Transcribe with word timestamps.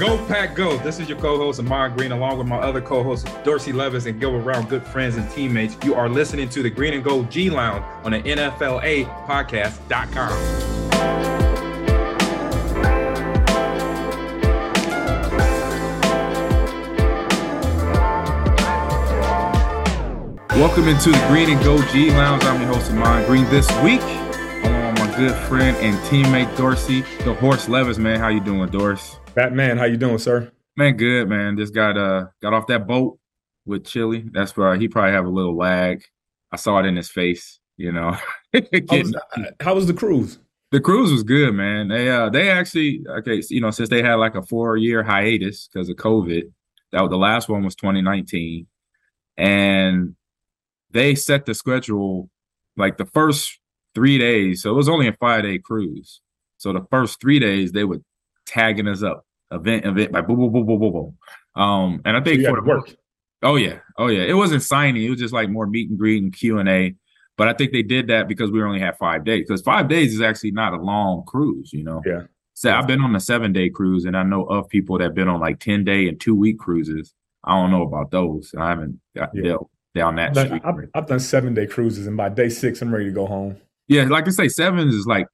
Go 0.00 0.16
Pack 0.28 0.54
Go. 0.54 0.78
This 0.78 0.98
is 0.98 1.10
your 1.10 1.18
co-host 1.18 1.60
Ahman 1.60 1.94
Green, 1.94 2.10
along 2.10 2.38
with 2.38 2.46
my 2.46 2.56
other 2.56 2.80
co-hosts 2.80 3.30
Dorsey 3.44 3.70
Levens 3.70 4.06
and 4.06 4.18
Gilbert 4.18 4.44
Brown, 4.44 4.64
good 4.64 4.82
friends 4.82 5.16
and 5.16 5.30
teammates. 5.30 5.76
You 5.84 5.94
are 5.94 6.08
listening 6.08 6.48
to 6.48 6.62
the 6.62 6.70
Green 6.70 6.94
and 6.94 7.04
Gold 7.04 7.30
G 7.30 7.50
Lounge 7.50 7.84
on 8.02 8.12
the 8.12 8.22
NFLA 8.22 9.04
podcast.com. 9.26 10.30
Welcome 20.58 20.88
into 20.88 21.10
the 21.10 21.24
Green 21.28 21.50
and 21.50 21.62
Gold 21.62 21.84
G 21.92 22.10
Lounge. 22.10 22.42
I'm 22.44 22.58
your 22.62 22.72
host 22.72 22.90
Ahman 22.90 23.26
Green. 23.26 23.44
This 23.50 23.70
week, 23.82 24.00
along 24.64 24.94
with 24.94 25.00
my 25.00 25.14
good 25.18 25.36
friend 25.46 25.76
and 25.76 25.94
teammate 26.06 26.56
Dorsey, 26.56 27.02
the 27.24 27.34
Horse 27.34 27.68
Levens. 27.68 27.98
Man, 27.98 28.18
how 28.18 28.28
you 28.28 28.40
doing, 28.40 28.70
Doris? 28.70 29.19
Batman, 29.34 29.78
how 29.78 29.84
you 29.84 29.96
doing, 29.96 30.18
sir? 30.18 30.50
Man, 30.76 30.96
good 30.96 31.28
man. 31.28 31.56
Just 31.56 31.74
got 31.74 31.96
uh 31.96 32.26
got 32.42 32.54
off 32.54 32.66
that 32.68 32.86
boat 32.86 33.18
with 33.64 33.84
Chili. 33.84 34.24
That's 34.32 34.56
where 34.56 34.74
he 34.76 34.88
probably 34.88 35.12
have 35.12 35.26
a 35.26 35.30
little 35.30 35.56
lag. 35.56 36.02
I 36.52 36.56
saw 36.56 36.78
it 36.78 36.86
in 36.86 36.96
his 36.96 37.10
face. 37.10 37.58
You 37.76 37.92
know. 37.92 38.16
how, 38.54 38.62
was, 38.90 39.14
how 39.60 39.74
was 39.74 39.86
the 39.86 39.94
cruise? 39.94 40.38
The 40.70 40.80
cruise 40.80 41.10
was 41.10 41.22
good, 41.22 41.54
man. 41.54 41.88
They 41.88 42.10
uh 42.10 42.30
they 42.30 42.50
actually 42.50 43.02
okay, 43.18 43.42
you 43.48 43.60
know, 43.60 43.70
since 43.70 43.88
they 43.88 44.02
had 44.02 44.14
like 44.14 44.34
a 44.34 44.42
four 44.42 44.76
year 44.76 45.02
hiatus 45.02 45.68
because 45.72 45.88
of 45.88 45.96
COVID, 45.96 46.42
that 46.92 47.00
was, 47.00 47.10
the 47.10 47.16
last 47.16 47.48
one 47.48 47.64
was 47.64 47.74
2019, 47.74 48.66
and 49.36 50.14
they 50.90 51.14
set 51.14 51.46
the 51.46 51.54
schedule 51.54 52.28
like 52.76 52.98
the 52.98 53.06
first 53.06 53.58
three 53.94 54.18
days. 54.18 54.62
So 54.62 54.70
it 54.70 54.74
was 54.74 54.88
only 54.88 55.08
a 55.08 55.12
five 55.14 55.42
day 55.42 55.58
cruise. 55.58 56.20
So 56.58 56.72
the 56.72 56.86
first 56.90 57.20
three 57.20 57.38
days 57.38 57.72
they 57.72 57.84
would 57.84 58.04
tagging 58.50 58.88
us 58.88 59.02
up 59.02 59.24
event 59.52 59.84
event 59.84 60.12
by 60.12 60.20
boom 60.20 60.38
boom 60.38 60.52
boom 60.52 60.66
boom 60.66 60.80
boom 60.80 60.92
boom. 60.92 61.18
Um, 61.54 62.02
and 62.04 62.16
I 62.16 62.20
think 62.20 62.44
for 62.44 62.56
the 62.56 62.66
work. 62.66 62.94
Oh 63.42 63.56
yeah, 63.56 63.78
oh 63.96 64.08
yeah. 64.08 64.22
It 64.22 64.34
wasn't 64.34 64.62
signing. 64.62 65.02
It 65.02 65.10
was 65.10 65.18
just 65.18 65.34
like 65.34 65.48
more 65.48 65.66
meet 65.66 65.88
and 65.90 65.98
greet 65.98 66.22
and 66.22 66.32
Q 66.32 66.58
and 66.58 66.68
A. 66.68 66.94
But 67.36 67.48
I 67.48 67.54
think 67.54 67.72
they 67.72 67.82
did 67.82 68.08
that 68.08 68.28
because 68.28 68.50
we 68.50 68.62
only 68.62 68.80
had 68.80 68.98
five 68.98 69.24
days. 69.24 69.46
Because 69.48 69.62
five 69.62 69.88
days 69.88 70.12
is 70.12 70.20
actually 70.20 70.50
not 70.50 70.74
a 70.74 70.76
long 70.76 71.24
cruise, 71.26 71.72
you 71.72 71.82
know. 71.82 72.02
Yeah. 72.04 72.22
So 72.52 72.70
I've 72.70 72.86
been 72.86 73.00
on 73.00 73.16
a 73.16 73.20
seven 73.20 73.54
day 73.54 73.70
cruise, 73.70 74.04
and 74.04 74.16
I 74.16 74.22
know 74.22 74.44
of 74.44 74.68
people 74.68 74.98
that 74.98 75.04
have 75.04 75.14
been 75.14 75.28
on 75.28 75.40
like 75.40 75.58
ten 75.58 75.84
day 75.84 76.06
and 76.06 76.20
two 76.20 76.34
week 76.34 76.58
cruises. 76.58 77.14
I 77.44 77.54
don't 77.54 77.70
know 77.70 77.82
about 77.82 78.10
those. 78.10 78.52
I 78.58 78.68
haven't 78.68 79.00
got 79.16 79.30
yeah. 79.32 79.42
dealt 79.42 79.70
down 79.94 80.16
that 80.16 80.36
I've 80.36 80.48
done, 80.48 80.60
I've, 80.62 80.88
I've, 80.94 81.06
done 81.06 81.20
seven 81.20 81.54
day 81.54 81.66
cruises, 81.66 82.06
and 82.06 82.16
by 82.16 82.28
day 82.28 82.50
six, 82.50 82.82
I'm 82.82 82.92
ready 82.92 83.06
to 83.06 83.12
go 83.12 83.26
home. 83.26 83.56
Yeah, 83.88 84.04
like 84.04 84.28
I 84.28 84.30
say, 84.30 84.48
seven 84.48 84.88
is 84.88 85.06
like 85.06 85.26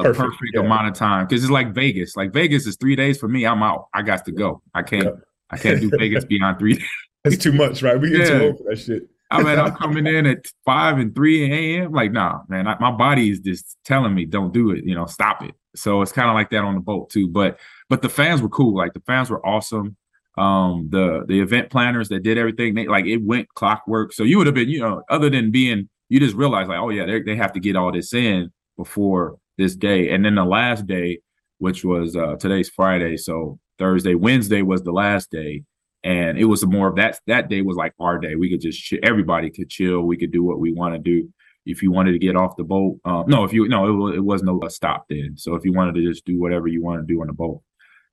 a 0.00 0.02
perfect, 0.02 0.32
perfect 0.32 0.50
yeah. 0.54 0.60
amount 0.60 0.88
of 0.88 0.94
time 0.94 1.26
because 1.26 1.42
it's 1.42 1.50
like 1.50 1.72
Vegas. 1.72 2.16
Like 2.16 2.32
Vegas 2.32 2.66
is 2.66 2.76
three 2.76 2.96
days 2.96 3.18
for 3.18 3.28
me. 3.28 3.46
I'm 3.46 3.62
out. 3.62 3.88
I 3.94 4.02
got 4.02 4.24
to 4.26 4.32
go. 4.32 4.62
I 4.74 4.82
can't. 4.82 5.04
Yep. 5.04 5.20
I 5.50 5.58
can't 5.58 5.80
do 5.80 5.90
Vegas 5.98 6.24
beyond 6.24 6.58
three. 6.58 6.84
That's 7.24 7.38
too 7.38 7.52
much, 7.52 7.82
right? 7.82 8.00
We 8.00 8.10
get 8.10 8.20
yeah. 8.20 8.26
too 8.26 8.44
old 8.44 8.58
for 8.58 8.64
that 8.70 8.78
shit. 8.78 9.08
I 9.30 9.42
mean, 9.42 9.58
I'm 9.58 9.74
coming 9.74 10.06
in 10.14 10.26
at 10.26 10.46
five 10.64 10.98
and 10.98 11.14
three 11.14 11.50
a.m. 11.52 11.92
Like, 11.92 12.12
nah, 12.12 12.40
man, 12.48 12.66
I, 12.66 12.78
my 12.78 12.90
body 12.90 13.30
is 13.30 13.40
just 13.40 13.76
telling 13.84 14.14
me, 14.14 14.24
don't 14.24 14.52
do 14.52 14.70
it. 14.70 14.84
You 14.84 14.94
know, 14.94 15.06
stop 15.06 15.42
it. 15.42 15.54
So 15.76 16.02
it's 16.02 16.12
kind 16.12 16.28
of 16.28 16.34
like 16.34 16.50
that 16.50 16.64
on 16.64 16.74
the 16.74 16.80
boat 16.80 17.10
too. 17.10 17.28
But 17.28 17.58
but 17.88 18.02
the 18.02 18.08
fans 18.08 18.42
were 18.42 18.48
cool. 18.48 18.74
Like 18.74 18.94
the 18.94 19.02
fans 19.06 19.30
were 19.30 19.44
awesome 19.46 19.96
um 20.38 20.88
the 20.90 21.24
the 21.26 21.40
event 21.40 21.68
planners 21.68 22.08
that 22.08 22.22
did 22.22 22.38
everything 22.38 22.74
they 22.74 22.86
like 22.86 23.06
it 23.06 23.18
went 23.18 23.48
clockwork 23.54 24.12
so 24.12 24.22
you 24.22 24.38
would 24.38 24.46
have 24.46 24.54
been 24.54 24.68
you 24.68 24.78
know 24.78 25.02
other 25.10 25.28
than 25.28 25.50
being 25.50 25.88
you 26.08 26.20
just 26.20 26.36
realize 26.36 26.68
like 26.68 26.78
oh 26.78 26.90
yeah 26.90 27.04
they 27.04 27.34
have 27.34 27.52
to 27.52 27.60
get 27.60 27.74
all 27.74 27.90
this 27.90 28.14
in 28.14 28.50
before 28.76 29.36
this 29.58 29.76
day 29.76 30.10
and 30.10 30.24
then 30.24 30.34
the 30.34 30.44
last 30.44 30.86
day 30.86 31.18
which 31.58 31.84
was 31.84 32.16
uh 32.16 32.36
today's 32.36 32.70
friday 32.70 33.16
so 33.16 33.58
thursday 33.78 34.14
wednesday 34.14 34.62
was 34.62 34.82
the 34.82 34.92
last 34.92 35.30
day 35.30 35.62
and 36.04 36.38
it 36.38 36.44
was 36.44 36.64
more 36.64 36.88
of 36.88 36.96
that 36.96 37.20
that 37.26 37.48
day 37.48 37.60
was 37.60 37.76
like 37.76 37.92
our 38.00 38.18
day 38.18 38.34
we 38.34 38.48
could 38.48 38.60
just 38.60 38.80
ch- 38.80 38.94
everybody 39.02 39.50
could 39.50 39.68
chill 39.68 40.02
we 40.02 40.16
could 40.16 40.32
do 40.32 40.42
what 40.42 40.60
we 40.60 40.72
want 40.72 40.94
to 40.94 40.98
do 40.98 41.28
if 41.66 41.82
you 41.82 41.90
wanted 41.90 42.12
to 42.12 42.18
get 42.18 42.36
off 42.36 42.56
the 42.56 42.64
boat 42.64 42.98
um 43.04 43.24
no 43.26 43.44
if 43.44 43.52
you 43.52 43.68
no 43.68 44.08
it, 44.08 44.16
it 44.16 44.24
was 44.24 44.42
no 44.42 44.60
stop 44.68 45.04
then 45.10 45.34
so 45.36 45.54
if 45.54 45.64
you 45.64 45.72
wanted 45.72 45.94
to 45.94 46.02
just 46.02 46.24
do 46.24 46.40
whatever 46.40 46.68
you 46.68 46.82
want 46.82 47.00
to 47.00 47.12
do 47.12 47.20
on 47.20 47.26
the 47.26 47.32
boat 47.32 47.60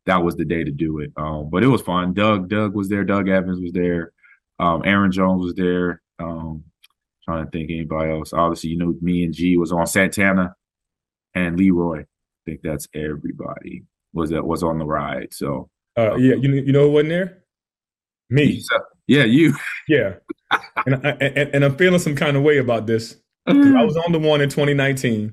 that 0.06 0.23
was 0.23 0.35
the 0.35 0.45
day 0.45 0.63
to 0.63 0.72
do 0.72 1.00
it. 1.00 1.12
Um, 1.17 1.50
but 1.50 1.63
it 1.63 1.67
was 1.67 1.81
fun. 1.81 2.13
Doug, 2.13 2.50
Doug 2.50 2.75
was 2.75 2.89
there. 2.89 3.03
Doug 3.03 3.27
Evans 3.27 3.59
was 3.59 3.72
there. 3.72 4.12
Um, 4.59 4.83
Aaron 4.85 5.12
Jones 5.12 5.44
was 5.44 5.56
there. 5.56 6.01
Um, 6.19 6.63
trying 7.23 7.45
to 7.45 7.51
think 7.51 7.72
anybody 7.72 8.12
else. 8.12 8.31
Obviously, 8.33 8.69
you 8.69 8.77
know, 8.77 8.94
me 9.01 9.23
and 9.23 9.33
G 9.33 9.57
was 9.57 9.72
on 9.72 9.88
Santana 9.88 10.56
and 11.35 11.57
Leroy. 11.57 12.01
I 12.01 12.06
think 12.46 12.62
that's 12.63 12.88
everybody 12.94 13.84
was 14.13 14.29
that 14.31 14.46
was 14.46 14.63
on 14.63 14.79
the 14.79 14.85
ride. 14.85 15.34
So 15.34 15.69
uh, 15.97 16.16
yeah, 16.16 16.35
you 16.35 16.53
you 16.53 16.72
know 16.72 16.84
who 16.84 16.91
wasn't 16.91 17.09
there? 17.09 17.44
Me. 18.29 18.63
Yeah, 19.07 19.23
you. 19.23 19.53
Yeah, 19.88 20.16
and, 20.88 20.95
I, 21.06 21.09
and, 21.12 21.50
and 21.53 21.63
I'm 21.63 21.78
feeling 21.78 22.00
some 22.00 22.16
kind 22.16 22.35
of 22.35 22.41
way 22.41 22.57
about 22.57 22.88
this. 22.88 23.18
I 23.45 23.53
was 23.53 23.95
on 23.97 24.12
the 24.12 24.18
one 24.18 24.41
in 24.41 24.50
2019, 24.50 25.31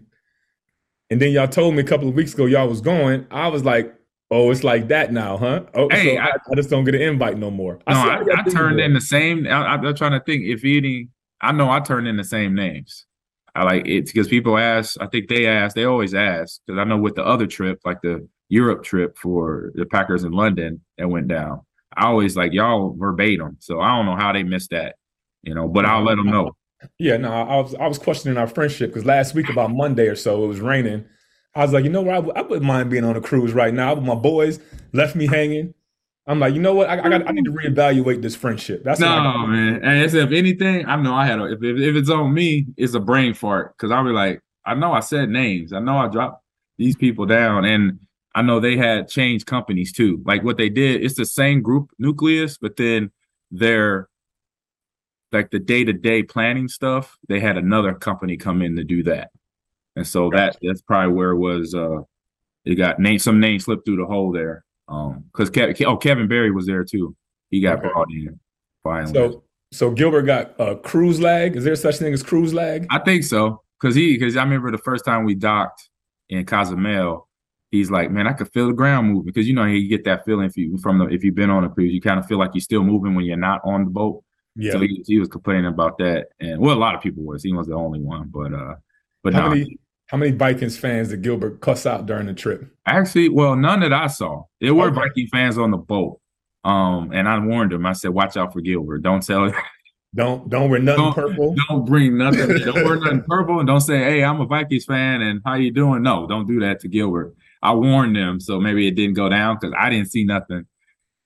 and 1.09 1.23
then 1.23 1.33
y'all 1.33 1.49
told 1.49 1.75
me 1.75 1.81
a 1.81 1.87
couple 1.87 2.07
of 2.07 2.15
weeks 2.15 2.35
ago 2.35 2.45
y'all 2.45 2.69
was 2.69 2.83
going. 2.83 3.27
I 3.31 3.49
was 3.49 3.65
like, 3.65 3.95
Oh, 4.33 4.51
it's 4.51 4.65
like 4.65 4.89
that 4.89 5.13
now, 5.13 5.37
huh? 5.37 5.65
Oh, 5.75 5.91
hey, 5.91 6.17
so 6.17 6.23
I, 6.23 6.31
I, 6.51 6.55
just 6.57 6.71
don't 6.71 6.85
get 6.85 6.95
an 6.95 7.03
invite 7.03 7.37
no 7.37 7.51
more. 7.51 7.75
No, 7.87 7.95
I, 7.95 8.17
I, 8.17 8.41
I 8.41 8.43
turned 8.51 8.81
in 8.81 8.95
the 8.95 9.01
same. 9.01 9.47
I, 9.47 9.75
am 9.75 9.95
trying 9.95 10.13
to 10.13 10.21
think 10.21 10.45
if 10.45 10.65
any. 10.65 11.09
I 11.43 11.53
know 11.53 11.71
I 11.71 11.81
turned 11.81 12.09
in 12.09 12.17
the 12.17 12.25
same 12.25 12.55
names. 12.55 13.05
I 13.55 13.65
like 13.65 13.87
it 13.87 14.07
because 14.07 14.29
people 14.29 14.57
ask. 14.57 14.97
I 15.01 15.07
think 15.07 15.29
they 15.29 15.47
ask. 15.47 15.77
They 15.77 15.85
always 15.85 16.15
ask 16.15 16.61
because 16.67 16.79
I 16.79 16.85
know 16.85 16.97
with 16.97 17.15
the 17.15 17.25
other 17.25 17.47
trip, 17.47 17.81
like 17.85 18.01
the 18.03 18.27
Europe 18.49 18.83
trip 18.83 19.17
for 19.19 19.73
the 19.75 19.85
Packers 19.85 20.25
in 20.25 20.33
London, 20.33 20.81
that 20.99 21.09
went 21.09 21.29
down. 21.29 21.61
I 21.95 22.07
always 22.07 22.37
like 22.37 22.53
y'all 22.53 22.97
verbatim. 22.99 23.59
So 23.61 23.81
I 23.81 23.97
don't 23.97 24.07
know 24.07 24.17
how 24.17 24.33
they 24.33 24.43
missed 24.43 24.71
that, 24.71 24.97
you 25.43 25.55
know. 25.55 25.69
But 25.69 25.85
I'll 25.85 26.03
let 26.03 26.17
them 26.17 26.29
know. 26.29 26.57
Yeah, 26.99 27.17
no, 27.17 27.31
I 27.31 27.61
was 27.61 27.75
I 27.75 27.87
was 27.87 27.99
questioning 27.99 28.39
our 28.39 28.49
friendship 28.49 28.91
because 28.91 29.05
last 29.05 29.35
week 29.35 29.49
about 29.51 29.71
Monday 29.71 30.09
or 30.09 30.17
so 30.17 30.45
it 30.45 30.49
was 30.49 30.61
raining 30.61 31.05
I 31.55 31.63
was 31.63 31.73
like, 31.73 31.85
you 31.85 31.91
know 31.91 32.03
what? 32.03 32.15
I 32.15 32.17
w- 32.17 32.33
I 32.35 32.43
wouldn't 32.43 32.67
mind 32.67 32.91
being 32.91 33.05
on 33.05 33.17
a 33.17 33.21
cruise 33.21 33.53
right 33.53 33.75
now. 33.75 33.95
But 33.95 34.05
my 34.05 34.15
boys 34.15 34.59
left 34.93 35.15
me 35.15 35.27
hanging. 35.27 35.75
I'm 36.27 36.39
like, 36.39 36.55
you 36.55 36.61
know 36.61 36.75
what? 36.75 36.89
I, 36.89 37.01
I 37.01 37.09
got. 37.09 37.29
I 37.29 37.33
need 37.33 37.47
to 37.47 37.53
reevaluate 37.53 38.23
this 38.23 38.37
friendship. 38.37 38.85
That's 38.85 39.01
no 39.01 39.47
man. 39.47 39.81
And 39.83 40.05
if 40.05 40.15
anything, 40.15 40.87
I 40.87 40.97
know 40.97 41.15
I 41.15 41.27
had. 41.27 41.41
A, 41.41 41.53
if, 41.53 41.63
if 41.63 41.79
if 41.79 41.97
it's 41.97 42.11
on 42.11 42.33
me, 42.33 42.67
it's 42.77 42.95
a 42.95 43.01
brain 43.01 43.35
fart 43.35 43.77
because 43.77 43.91
I'll 43.91 44.05
be 44.05 44.11
like, 44.11 44.41
I 44.65 44.75
know 44.75 44.93
I 44.93 45.01
said 45.01 45.31
names. 45.31 45.73
I 45.73 45.81
know 45.81 45.99
I 45.99 46.07
dropped 46.07 46.45
these 46.79 46.95
people 46.95 47.27
down, 47.27 47.65
and 47.65 47.99
I 48.35 48.43
know 48.43 48.61
they 48.61 48.77
had 48.77 49.09
changed 49.09 49.47
companies 49.47 49.93
too. 49.93 50.23
Like 50.25 50.45
what 50.45 50.59
they 50.59 50.69
did, 50.69 51.05
it's 51.05 51.17
the 51.17 51.27
same 51.27 51.61
group 51.61 51.91
nucleus, 51.99 52.57
but 52.57 52.77
then 52.77 53.11
their 53.51 54.09
like 55.33 55.51
the 55.51 55.59
day 55.59 55.85
to 55.85 55.93
day 55.93 56.23
planning 56.23 56.69
stuff, 56.69 57.19
they 57.29 57.41
had 57.41 57.57
another 57.57 57.95
company 57.95 58.37
come 58.37 58.63
in 58.63 58.77
to 58.77 58.85
do 58.85 59.03
that. 59.05 59.31
And 59.97 60.07
so 60.07 60.31
that 60.31 60.57
that's 60.63 60.83
probably 60.83 61.15
where 61.15 61.31
it 61.31 61.39
was 61.39 61.75
uh 61.75 62.03
it 62.65 62.77
got 62.77 63.01
name 63.01 63.19
some 63.19 63.41
name 63.41 63.59
slipped 63.59 63.85
through 63.85 63.97
the 63.97 64.07
hole 64.07 64.33
there. 64.33 64.65
Um 64.89 65.25
because 65.33 65.51
Ke- 65.51 65.81
oh 65.87 65.97
Kevin 65.97 66.29
Barry 66.29 66.51
was 66.51 66.67
there 66.67 66.85
too. 66.85 67.17
He 67.51 67.61
got 67.61 67.79
okay. 67.79 67.89
brought 67.89 68.11
in 68.11 68.39
finally. 68.83 69.13
So 69.13 69.45
so 69.73 69.91
Gilbert 69.91 70.23
got 70.23 70.55
a 70.59 70.63
uh, 70.63 70.75
cruise 70.77 71.21
lag. 71.21 71.57
Is 71.57 71.65
there 71.65 71.75
such 71.77 71.97
thing 71.97 72.13
as 72.13 72.23
cruise 72.23 72.53
lag? 72.53 72.87
I 72.91 72.99
think 72.99 73.25
so. 73.25 73.63
because 73.81 73.95
he 73.95 74.13
because 74.13 74.37
I 74.37 74.43
remember 74.43 74.71
the 74.71 74.79
first 74.79 75.05
time 75.05 75.25
we 75.25 75.35
docked 75.35 75.89
in 76.29 76.45
Cozumel, 76.45 77.29
he's 77.71 77.91
like, 77.91 78.11
man, 78.11 78.27
I 78.27 78.35
could 78.35 78.53
feel 78.53 78.69
the 78.69 78.75
ground 78.75 79.09
moving 79.09 79.25
because 79.25 79.49
you 79.49 79.55
know 79.55 79.65
you 79.65 79.89
get 79.89 80.05
that 80.05 80.25
feeling 80.25 80.47
if 80.47 80.57
you 80.57 80.79
from 80.79 80.99
the 80.99 81.07
if 81.07 81.25
you've 81.25 81.35
been 81.35 81.51
on 81.51 81.65
a 81.65 81.71
cruise, 81.71 81.93
you 81.93 82.01
kind 82.01 82.21
of 82.21 82.27
feel 82.27 82.39
like 82.39 82.51
you're 82.55 82.61
still 82.61 82.85
moving 82.85 83.15
when 83.15 83.25
you're 83.25 83.37
not 83.37 83.61
on 83.65 83.85
the 83.85 83.91
boat. 83.91 84.23
Yeah. 84.55 84.73
So 84.73 84.81
he, 84.81 85.03
he 85.07 85.19
was 85.19 85.29
complaining 85.29 85.67
about 85.67 85.97
that, 85.99 86.27
and 86.39 86.61
well, 86.61 86.77
a 86.77 86.79
lot 86.79 86.95
of 86.95 87.01
people 87.01 87.25
was. 87.25 87.43
He 87.43 87.55
was 87.55 87.67
the 87.67 87.75
only 87.75 88.01
one, 88.01 88.29
but 88.29 88.53
uh, 88.53 88.75
but 89.23 89.33
how 89.33 89.45
no, 89.45 89.55
many 89.55 89.79
how 90.13 90.19
many 90.19 90.31
Vikings 90.33 90.77
fans 90.79 91.09
did 91.09 91.23
Gilbert 91.23 91.61
cuss 91.63 91.87
out 91.87 92.05
during 92.07 92.27
the 92.27 92.35
trip? 92.35 92.69
actually, 92.87 93.31
well, 93.31 93.57
none 93.57 93.81
that 93.81 93.93
I 93.95 94.07
saw. 94.09 94.43
There 94.61 94.75
were 94.75 94.89
Okay. 94.89 94.97
Viking 94.97 95.27
fans 95.29 95.57
on 95.57 95.71
the 95.71 95.79
boat, 95.79 96.21
um, 96.65 97.11
and 97.13 97.27
I 97.29 97.39
warned 97.39 97.73
him. 97.73 97.87
I 97.87 97.95
said, 97.95 98.11
watch 98.11 98.37
out 98.37 98.53
for 98.53 98.61
Gilbert. 98.61 98.99
Don't 99.03 99.25
tell. 99.27 99.51
Don't 100.15 100.51
don't 100.51 100.69
wear 100.69 100.79
nothing 100.79 101.05
Don't- 101.05 101.15
purple. 101.15 101.57
Don't 101.69 101.87
bring 101.87 102.19
nothing. 102.19 102.47
don't 102.65 102.85
wear 102.85 102.97
nothing 102.97 103.23
purple, 103.27 103.59
and 103.61 103.67
don't 103.67 103.81
say, 103.81 103.97
"Hey, 103.99 104.23
I'm 104.23 104.41
a 104.43 104.47
Vikings 104.47 104.85
fan, 104.85 105.23
and 105.23 105.41
how 105.47 105.55
you 105.55 105.71
doing?" 105.73 106.03
No, 106.03 106.27
don't 106.27 106.47
do 106.47 106.61
that 106.61 106.81
to 106.81 106.89
Gilbert. 106.89 107.35
I 107.63 107.73
warned 107.73 108.15
them, 108.15 108.39
so 108.39 108.61
maybe 108.61 108.87
it 108.87 108.91
didn't 108.95 109.15
go 109.15 109.31
down 109.31 109.57
because 109.59 109.75
I 109.79 109.89
didn't 109.89 110.11
see 110.11 110.25
nothing. 110.25 110.67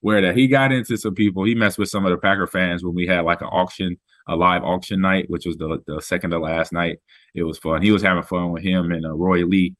Where 0.03 0.21
that 0.21 0.37
he 0.37 0.47
got 0.47 0.71
into 0.71 0.97
some 0.97 1.15
people, 1.17 1.43
he 1.43 1.57
messed 1.57 1.79
with 1.79 1.89
some 1.89 2.05
of 2.07 2.13
the 2.13 2.17
Packer 2.19 2.47
fans 2.47 2.85
when 2.85 2.95
we 2.95 3.09
had 3.09 3.25
like 3.25 3.41
an 3.41 3.49
auction, 3.51 3.97
a 4.29 4.37
live 4.37 4.63
auction 4.65 5.01
night, 5.01 5.27
which 5.29 5.47
was 5.47 5.57
the 5.57 5.83
the 5.87 6.01
second 6.01 6.31
to 6.31 6.39
last 6.39 6.73
night. 6.73 6.99
It 7.35 7.43
was 7.45 7.59
fun. 7.59 7.83
He 7.83 7.93
was 7.93 8.03
having 8.03 8.23
fun 8.25 8.51
with 8.53 8.63
him 8.63 8.91
and 8.93 9.05
uh, 9.07 9.15
Leroy. 9.15 9.71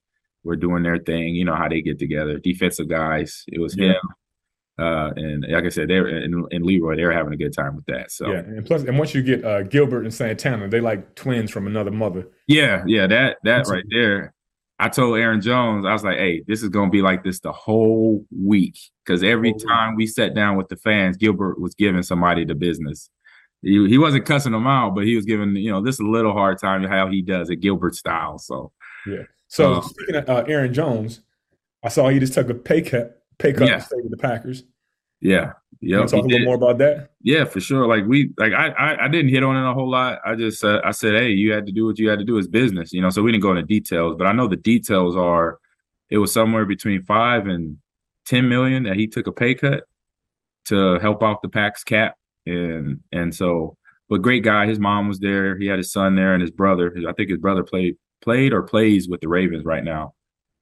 Were 0.45 0.55
doing 0.55 0.85
their 0.85 0.99
thing. 0.99 1.35
You 1.35 1.45
know 1.45 1.57
how 1.57 1.69
they 1.69 1.83
get 1.83 1.99
together. 1.99 2.39
Defensive 2.39 2.89
guys. 2.89 3.43
It 3.49 3.61
was 3.61 3.77
Yeah. 3.77 3.95
him. 3.95 4.01
Uh, 4.79 5.11
and 5.17 5.45
like 5.49 5.65
I 5.65 5.71
said, 5.71 5.89
they're 5.89 6.07
and, 6.07 6.47
and 6.53 6.65
Leroy, 6.65 6.95
they 6.95 7.05
were 7.05 7.11
having 7.13 7.33
a 7.33 7.37
good 7.37 7.53
time 7.53 7.75
with 7.75 7.87
that. 7.87 8.13
So 8.13 8.31
Yeah, 8.31 8.39
and 8.41 8.65
plus, 8.65 8.85
and 8.85 8.97
once 8.97 9.13
you 9.13 9.23
get 9.23 9.45
uh, 9.45 9.63
Gilbert 9.65 10.03
and 10.03 10.15
Santana, 10.15 10.69
they 10.69 10.81
like 10.81 11.17
twins 11.17 11.51
from 11.51 11.67
another 11.67 11.91
mother. 11.91 12.29
Yeah, 12.47 12.85
yeah, 12.87 13.09
that 13.09 13.39
that 13.43 13.45
That's- 13.45 13.71
right 13.71 13.83
there. 13.91 14.35
I 14.79 14.89
told 14.91 15.19
Aaron 15.19 15.41
Jones, 15.41 15.85
I 15.87 15.93
was 15.95 16.05
like, 16.05 16.19
"Hey, 16.19 16.45
this 16.47 16.63
is 16.63 16.69
gonna 16.69 16.91
be 16.91 17.01
like 17.03 17.25
this 17.25 17.41
the 17.41 17.51
whole 17.51 18.25
week 18.31 18.79
because 19.05 19.23
every 19.25 19.53
time 19.55 19.97
we 19.97 20.07
sat 20.07 20.35
down 20.35 20.57
with 20.57 20.69
the 20.69 20.77
fans, 20.77 21.17
Gilbert 21.17 21.59
was 21.59 21.75
giving 21.75 22.03
somebody 22.03 22.45
the 22.45 22.55
business. 22.55 23.09
He, 23.67 23.89
he 23.89 23.99
wasn't 23.99 24.25
cussing 24.27 24.53
them 24.53 24.67
out, 24.67 24.95
but 24.95 25.05
he 25.05 25.17
was 25.17 25.25
giving 25.25 25.57
you 25.57 25.71
know 25.73 25.81
this 25.81 25.99
a 25.99 26.05
little 26.05 26.33
hard 26.33 26.59
time 26.59 26.85
how 26.85 27.09
he 27.09 27.21
does 27.21 27.51
it, 27.51 27.57
Gilbert 27.57 27.95
style. 27.97 28.39
So 28.39 28.73
Yeah. 29.07 29.23
So 29.49 29.75
Uh, 29.75 29.81
speaking 29.83 30.15
of 30.17 30.29
uh, 30.29 30.45
Aaron 30.47 30.73
Jones, 30.73 31.21
I 31.83 31.89
saw 31.89 32.09
he 32.09 32.19
just 32.19 32.33
took 32.35 32.49
a 32.49 32.55
pay 32.55 32.83
cut 32.83 33.23
pay 33.39 33.53
cut 33.53 33.69
Yeah. 33.69 33.79
to 33.79 33.81
stay 33.85 33.97
with 33.97 34.11
the 34.11 34.17
Packers. 34.17 34.65
yeah, 35.21 35.53
yeah, 35.81 35.99
talk 36.07 36.25
a 36.25 36.27
little 36.27 36.45
more 36.47 36.55
about 36.55 36.79
that? 36.79 37.11
Yeah, 37.23 37.45
for 37.45 37.61
sure. 37.61 37.87
Like 37.87 38.05
we, 38.07 38.33
like 38.39 38.53
I, 38.53 38.69
I, 38.69 39.05
I 39.07 39.09
didn't 39.09 39.31
hit 39.31 39.43
on 39.43 39.57
it 39.57 39.69
a 39.69 39.75
whole 39.75 39.91
lot. 39.91 40.21
I 40.25 40.35
just, 40.35 40.63
uh, 40.65 40.81
I 40.85 40.91
said, 40.93 41.15
hey, 41.15 41.31
you 41.31 41.53
had 41.53 41.67
to 41.67 41.73
do 41.73 41.87
what 41.87 41.99
you 41.99 42.09
had 42.09 42.19
to 42.19 42.25
do 42.25 42.39
as 42.39 42.47
business, 42.47 42.93
you 42.93 43.01
know. 43.03 43.11
So 43.11 43.23
we 43.23 43.33
didn't 43.33 43.43
go 43.43 43.51
into 43.51 43.63
details, 43.63 44.15
but 44.17 44.27
I 44.27 44.33
know 44.33 44.47
the 44.47 44.57
details 44.57 45.17
are, 45.17 45.59
it 46.11 46.19
was 46.19 46.33
somewhere 46.33 46.65
between 46.65 47.03
five 47.03 47.47
and 47.47 47.79
ten 48.27 48.49
million 48.49 48.85
that 48.85 48.97
he 48.97 49.07
took 49.07 49.27
a 49.27 49.33
pay 49.33 49.55
cut 49.55 49.85
to 50.67 50.99
help 51.01 51.23
out 51.23 51.43
the 51.43 51.49
Pack's 51.49 51.83
cap, 51.85 52.17
and 52.47 53.01
and 53.13 53.35
so, 53.35 53.77
but 54.09 54.23
great 54.23 54.45
guy. 54.45 54.67
His 54.67 54.79
mom 54.79 55.09
was 55.09 55.19
there. 55.19 55.59
He 55.59 55.67
had 55.67 55.79
his 55.79 55.93
son 55.93 56.15
there 56.15 56.33
and 56.33 56.41
his 56.43 56.51
brother. 56.51 56.95
I 57.09 57.13
think 57.13 57.31
his 57.31 57.39
brother 57.39 57.63
played 57.63 57.97
played 58.23 58.53
or 58.53 58.63
plays 58.63 59.09
with 59.09 59.21
the 59.21 59.29
Ravens 59.29 59.65
right 59.65 59.85
now. 59.85 60.15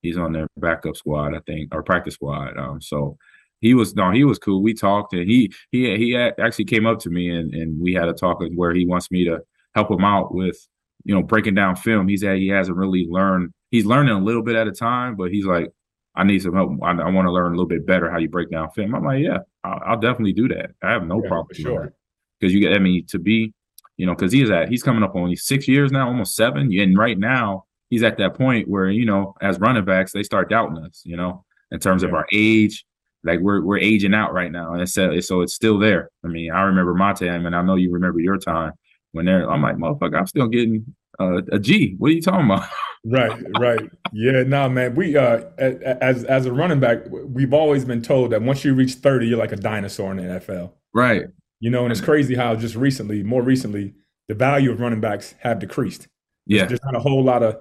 He's 0.02 0.18
on 0.18 0.32
their 0.32 0.46
backup 0.58 0.96
squad, 0.96 1.34
I 1.34 1.40
think, 1.46 1.74
or 1.74 1.82
practice 1.82 2.14
squad. 2.14 2.58
Um, 2.58 2.80
so 2.80 3.16
he 3.60 3.72
was 3.72 3.94
no, 3.94 4.10
he 4.10 4.24
was 4.24 4.38
cool. 4.38 4.62
We 4.62 4.74
talked, 4.74 5.14
and 5.14 5.28
he 5.28 5.50
he 5.70 5.96
he 5.96 6.16
actually 6.16 6.66
came 6.66 6.86
up 6.86 6.98
to 7.00 7.10
me, 7.10 7.30
and 7.30 7.54
and 7.54 7.80
we 7.80 7.94
had 7.94 8.08
a 8.08 8.12
talk 8.12 8.42
where 8.54 8.74
he 8.74 8.84
wants 8.84 9.10
me 9.10 9.24
to 9.24 9.40
help 9.74 9.90
him 9.90 10.04
out 10.04 10.34
with 10.34 10.56
you 11.04 11.14
know 11.14 11.22
breaking 11.22 11.54
down 11.54 11.76
film. 11.76 12.08
He's 12.08 12.22
at 12.22 12.36
he 12.36 12.48
hasn't 12.48 12.76
really 12.76 13.06
learned. 13.08 13.52
He's 13.70 13.86
learning 13.86 14.14
a 14.14 14.22
little 14.22 14.42
bit 14.42 14.56
at 14.56 14.68
a 14.68 14.72
time, 14.72 15.16
but 15.16 15.30
he's 15.30 15.46
like, 15.46 15.70
I 16.14 16.24
need 16.24 16.42
some 16.42 16.54
help. 16.54 16.72
I, 16.82 16.90
I 16.90 17.10
want 17.10 17.26
to 17.26 17.32
learn 17.32 17.46
a 17.46 17.56
little 17.56 17.66
bit 17.66 17.86
better 17.86 18.10
how 18.10 18.18
you 18.18 18.28
break 18.28 18.50
down 18.50 18.70
film. 18.70 18.94
I'm 18.94 19.04
like, 19.04 19.22
yeah, 19.22 19.38
I'll, 19.64 19.80
I'll 19.86 20.00
definitely 20.00 20.32
do 20.34 20.48
that. 20.48 20.70
I 20.82 20.92
have 20.92 21.06
no 21.06 21.22
Yeah, 21.22 21.28
problem 21.28 21.54
sure. 21.54 21.92
because 22.38 22.54
you 22.54 22.60
get. 22.60 22.74
I 22.74 22.78
mean, 22.78 23.06
to 23.06 23.18
be, 23.18 23.52
you 23.96 24.06
know, 24.06 24.14
because 24.14 24.32
he 24.32 24.42
is 24.42 24.50
at 24.50 24.68
he's 24.68 24.82
coming 24.82 25.02
up 25.02 25.14
on 25.16 25.34
six 25.36 25.66
years 25.66 25.90
now, 25.90 26.06
almost 26.06 26.34
seven, 26.36 26.70
and 26.78 26.96
right 26.98 27.18
now 27.18 27.64
he's 27.90 28.02
at 28.02 28.18
that 28.18 28.34
point 28.34 28.68
where 28.68 28.90
you 28.90 29.04
know, 29.06 29.34
as 29.40 29.58
running 29.58 29.84
backs, 29.84 30.12
they 30.12 30.22
start 30.22 30.50
doubting 30.50 30.78
us. 30.84 31.02
You 31.04 31.16
know, 31.16 31.44
in 31.70 31.80
terms 31.80 32.02
of 32.02 32.12
our 32.14 32.26
age, 32.32 32.84
like 33.24 33.40
we're 33.40 33.62
we're 33.62 33.78
aging 33.78 34.14
out 34.14 34.32
right 34.32 34.52
now, 34.52 34.72
and 34.72 34.82
it's, 34.82 34.96
uh, 34.98 35.20
so 35.20 35.40
it's 35.40 35.54
still 35.54 35.78
there. 35.78 36.10
I 36.24 36.28
mean, 36.28 36.50
I 36.50 36.62
remember 36.62 36.94
my 36.94 37.12
time, 37.12 37.46
and 37.46 37.56
I 37.56 37.62
know 37.62 37.76
you 37.76 37.90
remember 37.92 38.20
your 38.20 38.38
time 38.38 38.72
when 39.12 39.24
they're. 39.24 39.50
I'm 39.50 39.62
like, 39.62 39.76
motherfucker, 39.76 40.18
I'm 40.18 40.26
still 40.26 40.48
getting 40.48 40.94
uh, 41.20 41.42
a 41.52 41.58
G. 41.58 41.94
What 41.98 42.08
are 42.10 42.14
you 42.14 42.22
talking 42.22 42.46
about? 42.46 42.68
Right, 43.06 43.38
right. 43.58 43.80
Yeah, 44.14 44.44
nah, 44.44 44.66
man. 44.70 44.94
We 44.94 45.14
uh 45.14 45.42
as 45.58 46.24
as 46.24 46.46
a 46.46 46.52
running 46.54 46.80
back, 46.80 47.00
we've 47.10 47.52
always 47.52 47.84
been 47.84 48.00
told 48.00 48.32
that 48.32 48.40
once 48.40 48.64
you 48.64 48.72
reach 48.74 48.94
30, 48.94 49.26
you're 49.26 49.36
like 49.38 49.52
a 49.52 49.56
dinosaur 49.56 50.10
in 50.12 50.16
the 50.16 50.22
NFL. 50.22 50.72
right. 50.94 51.24
You 51.60 51.68
know, 51.68 51.82
and 51.82 51.92
it's 51.92 52.00
crazy 52.00 52.34
how 52.34 52.56
just 52.56 52.76
recently, 52.76 53.22
more 53.22 53.42
recently, 53.42 53.92
the 54.28 54.34
value 54.34 54.72
of 54.72 54.80
running 54.80 55.02
backs 55.02 55.34
have 55.40 55.58
decreased. 55.58 56.08
Yeah. 56.46 56.64
There's 56.64 56.82
not 56.82 56.96
a 56.96 56.98
whole 56.98 57.22
lot 57.22 57.42
of 57.42 57.60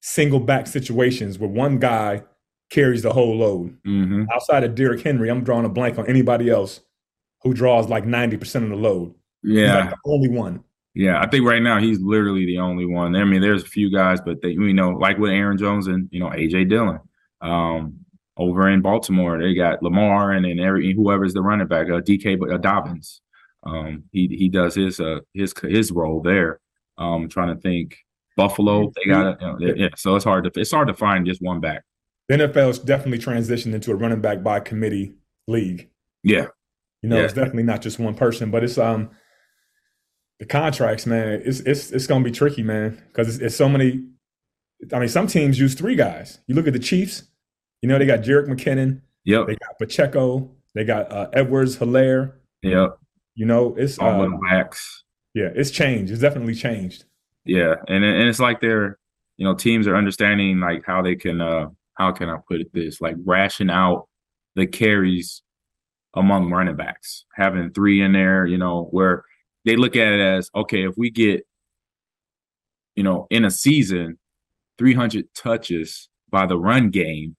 single 0.00 0.38
back 0.38 0.68
situations 0.68 1.40
where 1.40 1.50
one 1.50 1.80
guy 1.80 2.22
carries 2.70 3.02
the 3.02 3.12
whole 3.12 3.36
load. 3.36 3.76
hmm 3.84 4.26
Outside 4.32 4.62
of 4.62 4.76
Derrick 4.76 5.02
Henry, 5.02 5.28
I'm 5.28 5.42
drawing 5.42 5.64
a 5.64 5.68
blank 5.68 5.98
on 5.98 6.06
anybody 6.06 6.50
else 6.50 6.82
who 7.42 7.52
draws 7.52 7.88
like 7.88 8.04
90% 8.04 8.62
of 8.62 8.68
the 8.68 8.76
load. 8.76 9.12
He's 9.42 9.54
Yeah. 9.54 9.74
like 9.80 9.90
the 9.90 9.96
only 10.06 10.28
one. 10.28 10.62
Yeah, 10.94 11.20
I 11.20 11.26
think 11.28 11.44
right 11.44 11.62
now 11.62 11.80
he's 11.80 12.00
literally 12.00 12.46
the 12.46 12.58
only 12.58 12.86
one. 12.86 13.16
I 13.16 13.24
mean, 13.24 13.40
there's 13.40 13.64
a 13.64 13.66
few 13.66 13.90
guys, 13.90 14.20
but 14.24 14.40
they, 14.42 14.50
you 14.50 14.72
know, 14.72 14.90
like 14.90 15.18
with 15.18 15.32
Aaron 15.32 15.58
Jones 15.58 15.86
and 15.88 16.08
you 16.12 16.20
know 16.20 16.28
AJ 16.30 16.68
Dillon, 16.68 17.00
um, 17.40 17.94
over 18.36 18.68
in 18.68 18.80
Baltimore, 18.80 19.38
they 19.40 19.54
got 19.54 19.82
Lamar 19.82 20.30
and 20.32 20.44
then 20.44 20.58
every 20.60 20.92
whoever's 20.94 21.34
the 21.34 21.42
running 21.42 21.66
back, 21.66 21.88
uh, 21.88 22.00
JK 22.00 22.52
uh, 22.52 22.58
Dobbins. 22.58 23.20
Um, 23.64 24.04
he 24.12 24.28
he 24.28 24.48
does 24.48 24.74
his 24.74 25.00
uh 25.00 25.20
his 25.32 25.52
his 25.62 25.90
role 25.90 26.20
there. 26.22 26.60
Um, 26.96 27.28
trying 27.28 27.54
to 27.54 27.60
think 27.60 27.96
Buffalo, 28.36 28.92
they 28.94 29.10
got 29.10 29.40
you 29.40 29.46
know, 29.46 29.58
they- 29.58 29.80
yeah. 29.80 29.88
So 29.96 30.14
it's 30.16 30.24
hard 30.24 30.44
to 30.44 30.60
it's 30.60 30.70
hard 30.72 30.88
to 30.88 30.94
find 30.94 31.26
just 31.26 31.42
one 31.42 31.60
back. 31.60 31.82
The 32.28 32.36
NFL 32.36 32.68
has 32.68 32.78
definitely 32.78 33.18
transitioned 33.18 33.74
into 33.74 33.90
a 33.90 33.94
running 33.96 34.20
back 34.20 34.42
by 34.42 34.60
committee 34.60 35.14
league. 35.48 35.90
Yeah, 36.22 36.46
You 37.02 37.08
know, 37.10 37.18
Yeah. 37.18 37.24
it's 37.24 37.34
definitely 37.34 37.64
not 37.64 37.82
just 37.82 37.98
one 37.98 38.14
person, 38.14 38.50
but 38.50 38.62
it's 38.64 38.78
um 38.78 39.10
the 40.38 40.46
contracts, 40.46 41.06
man. 41.06 41.42
It's 41.44 41.60
it's 41.60 41.90
it's 41.92 42.06
gonna 42.06 42.24
be 42.24 42.30
tricky, 42.30 42.62
man, 42.62 43.02
because 43.08 43.28
it's, 43.28 43.38
it's 43.38 43.56
so 43.56 43.68
many. 43.68 44.04
I 44.92 44.98
mean, 44.98 45.08
some 45.08 45.26
teams 45.26 45.58
use 45.58 45.74
three 45.74 45.96
guys. 45.96 46.40
You 46.46 46.54
look 46.54 46.66
at 46.66 46.72
the 46.72 46.78
Chiefs. 46.78 47.24
You 47.82 47.88
know, 47.88 47.98
they 47.98 48.06
got 48.06 48.20
Jerick 48.20 48.48
McKinnon, 48.48 49.02
yep, 49.24 49.46
they 49.46 49.56
got 49.56 49.78
Pacheco, 49.78 50.50
they 50.74 50.84
got 50.84 51.12
uh, 51.12 51.28
Edwards, 51.34 51.76
Helaire. 51.76 52.32
yep. 52.62 52.98
You 53.34 53.44
know, 53.44 53.74
it's 53.76 53.98
All 53.98 54.22
uh, 54.22 54.38
backs. 54.48 55.04
yeah, 55.34 55.50
it's 55.54 55.70
changed. 55.70 56.10
It's 56.10 56.22
definitely 56.22 56.54
changed. 56.54 57.04
Yeah, 57.44 57.74
and 57.88 58.02
and 58.04 58.28
it's 58.28 58.40
like 58.40 58.60
they're 58.60 58.98
you 59.36 59.44
know 59.44 59.54
teams 59.54 59.86
are 59.86 59.96
understanding 59.96 60.60
like 60.60 60.84
how 60.86 61.02
they 61.02 61.14
can 61.14 61.40
uh 61.40 61.66
how 61.94 62.12
can 62.12 62.28
I 62.30 62.38
put 62.48 62.60
it 62.60 62.72
this 62.72 63.00
like 63.00 63.16
ration 63.24 63.68
out 63.70 64.08
the 64.54 64.66
carries 64.66 65.42
among 66.14 66.50
running 66.50 66.76
backs, 66.76 67.24
having 67.34 67.70
three 67.72 68.00
in 68.00 68.12
there, 68.12 68.46
you 68.46 68.56
know, 68.56 68.84
where 68.92 69.24
they 69.64 69.76
look 69.76 69.96
at 69.96 70.12
it 70.12 70.20
as 70.20 70.50
okay, 70.54 70.84
if 70.86 70.94
we 70.96 71.10
get 71.10 71.46
you 72.96 73.02
know 73.02 73.26
in 73.30 73.44
a 73.44 73.50
season 73.50 74.18
300 74.78 75.26
touches 75.34 76.08
by 76.30 76.46
the 76.46 76.58
run 76.58 76.90
game, 76.90 77.36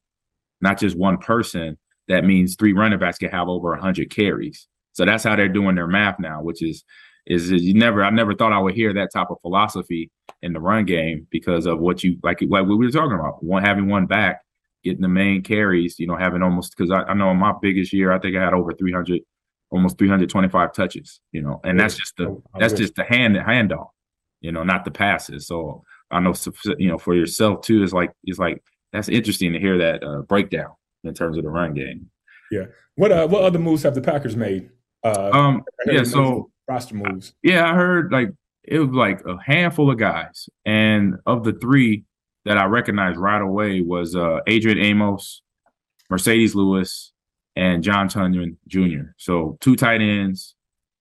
not 0.62 0.80
just 0.80 0.98
one 0.98 1.18
person, 1.18 1.78
that 2.08 2.24
means 2.24 2.56
three 2.56 2.74
running 2.74 3.00
backs 3.00 3.18
can 3.18 3.30
have 3.30 3.50
over 3.50 3.72
100 3.72 4.10
carries. 4.10 4.68
So 4.94 5.06
that's 5.06 5.24
how 5.24 5.36
they're 5.36 5.50
doing 5.50 5.76
their 5.76 5.88
math 5.88 6.20
now, 6.20 6.42
which 6.42 6.64
is 6.64 6.84
is, 7.26 7.52
is 7.52 7.64
you 7.64 7.74
never 7.74 8.04
I 8.04 8.10
never 8.12 8.36
thought 8.36 8.54
I 8.54 8.60
would 8.60 8.76
hear 8.76 8.94
that 8.94 9.12
type 9.12 9.28
of 9.30 9.42
philosophy 9.42 10.12
in 10.42 10.54
the 10.54 10.60
run 10.60 10.86
game 10.86 11.28
because 11.32 11.66
of 11.66 11.80
what 11.80 12.04
you 12.04 12.18
like 12.24 12.40
what 12.42 12.68
we 12.68 12.76
were 12.76 12.92
talking 12.92 13.18
about 13.18 13.44
one 13.44 13.64
having 13.64 13.88
one 13.88 14.06
back 14.06 14.42
getting 14.84 15.02
the 15.02 15.08
main 15.08 15.42
carries 15.42 16.00
you 16.00 16.06
know 16.06 16.16
having 16.16 16.44
almost 16.44 16.76
because 16.78 16.92
I, 16.92 17.02
I 17.02 17.14
know 17.16 17.32
in 17.32 17.38
my 17.38 17.54
biggest 17.62 17.94
year 17.94 18.12
I 18.12 18.20
think 18.20 18.36
I 18.36 18.44
had 18.44 18.54
over 18.54 18.74
300 18.74 19.22
almost 19.72 19.98
325 19.98 20.74
touches 20.74 21.20
you 21.32 21.42
know 21.42 21.60
and 21.64 21.80
that's 21.80 21.96
just 21.96 22.16
the 22.18 22.42
that's 22.60 22.74
just 22.74 22.96
the 22.96 23.04
hand 23.04 23.36
handoff 23.36 23.88
you 24.42 24.52
know 24.52 24.64
not 24.64 24.86
the 24.86 24.92
passes 24.92 25.48
so 25.48 25.84
I 26.12 26.20
know 26.20 26.34
you 26.78 26.88
know 26.88 26.98
for 26.98 27.16
yourself 27.16 27.62
too 27.62 27.84
it's 27.84 27.94
like 27.94 28.12
it's 28.24 28.40
like 28.40 28.64
that's 28.94 29.10
interesting 29.10 29.54
to 29.54 29.60
hear 29.60 29.78
that 29.78 30.04
uh, 30.04 30.22
breakdown 30.22 30.72
in 31.04 31.14
terms 31.14 31.38
of 31.38 31.44
the 31.44 31.50
run 31.50 31.74
game 31.74 32.10
Yeah. 32.52 32.66
What 32.96 33.12
uh, 33.12 33.28
what 33.28 33.44
other 33.44 33.60
moves 33.60 33.84
have 33.84 33.96
the 33.96 34.02
Packers 34.02 34.36
made? 34.36 34.70
Uh, 35.04 35.30
um 35.34 35.64
yeah 35.86 36.04
so 36.04 36.50
roster 36.68 36.96
moves. 36.96 37.34
Yeah, 37.44 37.70
I 37.70 37.76
heard 37.76 38.12
like 38.12 38.30
it 38.64 38.80
was 38.80 38.90
like 38.90 39.22
a 39.26 39.38
handful 39.44 39.92
of 39.92 39.98
guys, 39.98 40.50
and 40.66 41.16
of 41.26 41.44
the 41.44 41.54
three 41.54 42.04
that 42.46 42.58
I 42.58 42.66
recognized 42.66 43.18
right 43.18 43.42
away 43.42 43.82
was 43.82 44.16
uh, 44.16 44.40
Adrian 44.48 44.78
Amos, 44.78 45.42
Marcedes 46.12 46.56
Lewis, 46.56 47.12
and 47.56 47.84
John 47.84 48.10
Tonyan 48.10 48.58
Jr. 48.68 49.12
So 49.18 49.58
two 49.62 49.76
tight 49.76 50.02
ends 50.02 50.56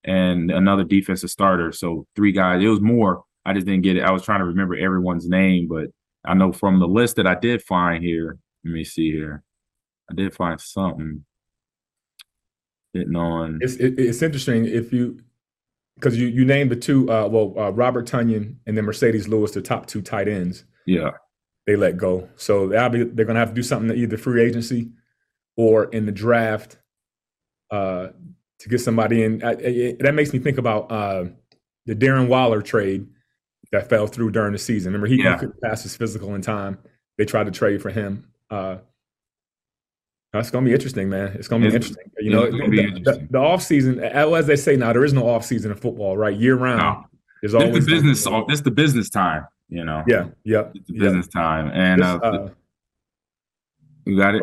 and 0.05 0.51
another 0.51 0.85
defensive 0.85 1.31
starter. 1.31 1.73
So 1.73 2.07
three 2.15 2.33
guys. 2.33 2.63
It 2.63 2.69
was 2.69 2.81
more 2.81 3.25
I 3.45 3.53
just 3.53 3.67
didn't 3.67 3.83
get 3.83 3.97
it. 3.97 4.03
I 4.03 4.11
was 4.11 4.23
trying 4.23 4.41
to 4.41 4.47
remember 4.47 4.75
everyone's 4.75 5.29
name, 5.29 5.69
but 5.69 5.89
I 6.25 6.35
know 6.35 6.53
from 6.53 6.79
the 6.79 6.89
list 6.89 7.17
that 7.17 7.27
I 7.27 7.35
did 7.35 7.63
find 7.63 8.03
here. 8.03 8.39
Let 8.65 8.73
me 8.73 8.85
see 8.85 9.11
here. 9.11 9.43
I 10.11 10.15
did 10.15 10.35
find 10.35 10.61
something. 10.61 11.25
Hitting 12.95 13.17
on. 13.17 13.59
It's 13.61 13.75
it, 13.75 13.99
it's 13.99 14.23
interesting 14.23 14.67
if 14.67 14.93
you 14.93 15.21
because 15.97 16.17
you 16.17 16.29
you 16.29 16.45
named 16.45 16.71
the 16.71 16.77
two 16.77 17.11
uh, 17.11 17.29
well 17.29 17.55
uh, 17.59 17.71
Robert 17.71 18.07
Tonyan 18.07 18.57
and 18.67 18.77
then 18.77 18.87
Marcedes 18.87 19.29
Lewis 19.29 19.51
the 19.51 19.61
top 19.61 19.87
two 19.87 20.01
tight 20.01 20.29
ends. 20.29 20.65
Yeah, 20.87 21.11
they 21.67 21.77
let 21.77 21.97
go. 21.97 22.29
So 22.37 22.69
they'll 22.69 22.89
be, 22.89 23.03
they're 23.03 23.27
going 23.27 23.35
to 23.35 23.41
have 23.41 23.51
to 23.51 23.55
do 23.55 23.63
something 23.63 23.89
to 23.89 23.95
either 23.95 24.17
free 24.17 24.43
agency 24.43 24.91
or 25.57 25.85
in 25.85 26.07
the 26.07 26.13
draft 26.13 26.79
uh, 27.71 28.09
to 28.59 28.69
get 28.69 28.81
somebody 28.81 29.23
in. 29.23 29.43
I, 29.45 29.51
I, 29.51 29.97
that 30.01 30.15
makes 30.15 30.33
me 30.33 30.39
think 30.39 30.59
about 30.59 30.91
uh, 30.91 31.25
the 31.87 31.95
Darren 31.95 32.29
Waller 32.29 32.63
trade 32.63 33.07
that 33.73 33.89
fell 33.89 34.07
through 34.07 34.31
during 34.31 34.53
the 34.53 34.59
season. 34.59 34.93
Remember, 34.93 35.07
he, 35.07 35.23
yeah. 35.23 35.37
couldn't 35.37 35.61
pass 35.61 35.83
his 35.83 35.97
physical 35.97 36.35
in 36.35 36.43
time. 36.43 36.79
They 37.19 37.25
tried 37.25 37.45
to 37.45 37.53
trade 37.53 37.83
for 37.83 37.91
him. 37.91 38.27
Uh, 38.51 38.79
that's 40.33 40.51
going 40.51 40.65
to 40.65 40.69
be 40.69 40.75
interesting, 40.75 41.09
man. 41.09 41.29
It's 41.35 41.47
going 41.47 41.63
to 41.63 41.69
be 41.69 41.75
interesting. 41.75 42.11
You 42.19 42.31
know, 42.31 42.51
the, 42.51 43.01
the, 43.05 43.29
the, 43.31 43.39
off 43.39 43.63
season, 43.63 44.01
as 44.01 44.47
they 44.47 44.57
say 44.57 44.77
now, 44.77 44.93
there 44.93 45.05
is 45.05 45.13
no 45.13 45.29
off 45.29 45.45
season 45.45 45.71
in 45.71 45.77
football, 45.77 46.17
right? 46.17 46.37
Year 46.37 46.57
round. 46.57 46.81
No. 46.81 47.05
There's 47.41 47.55
always 47.55 47.85
the 47.85 47.93
business. 47.93 48.27
It's 48.49 48.63
the 48.63 48.71
business 48.71 49.11
time. 49.11 49.47
You 49.69 49.85
know. 49.85 50.03
Yeah. 50.09 50.29
Yeah. 50.45 50.71
It's 50.75 50.89
the 50.89 50.99
business 50.99 51.29
time, 51.29 51.71
and 51.73 52.01
this, 52.01 52.07
uh, 52.07 52.19
uh, 52.19 52.49
you 54.07 54.17
got 54.17 54.35
it. 54.35 54.43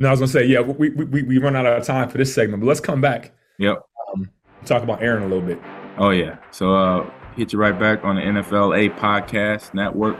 No, 0.00 0.08
I 0.08 0.10
was 0.12 0.20
gonna 0.20 0.28
say, 0.28 0.46
yeah, 0.46 0.60
we, 0.60 0.90
we 0.90 1.22
we 1.22 1.38
run 1.38 1.56
out 1.56 1.66
of 1.66 1.84
time 1.84 2.08
for 2.08 2.18
this 2.18 2.32
segment, 2.32 2.60
but 2.60 2.66
let's 2.66 2.80
come 2.80 3.00
back. 3.00 3.32
Yep. 3.58 3.82
Um, 4.14 4.30
talk 4.64 4.82
about 4.82 5.02
Aaron 5.02 5.24
a 5.24 5.26
little 5.26 5.42
bit. 5.42 5.60
Oh 5.98 6.10
yeah. 6.10 6.38
So 6.52 6.74
uh, 6.74 7.10
hit 7.36 7.52
you 7.52 7.58
right 7.58 7.78
back 7.78 8.04
on 8.04 8.16
the 8.16 8.22
NFL 8.22 8.78
A 8.78 8.90
podcast 8.98 9.74
network. 9.74 10.16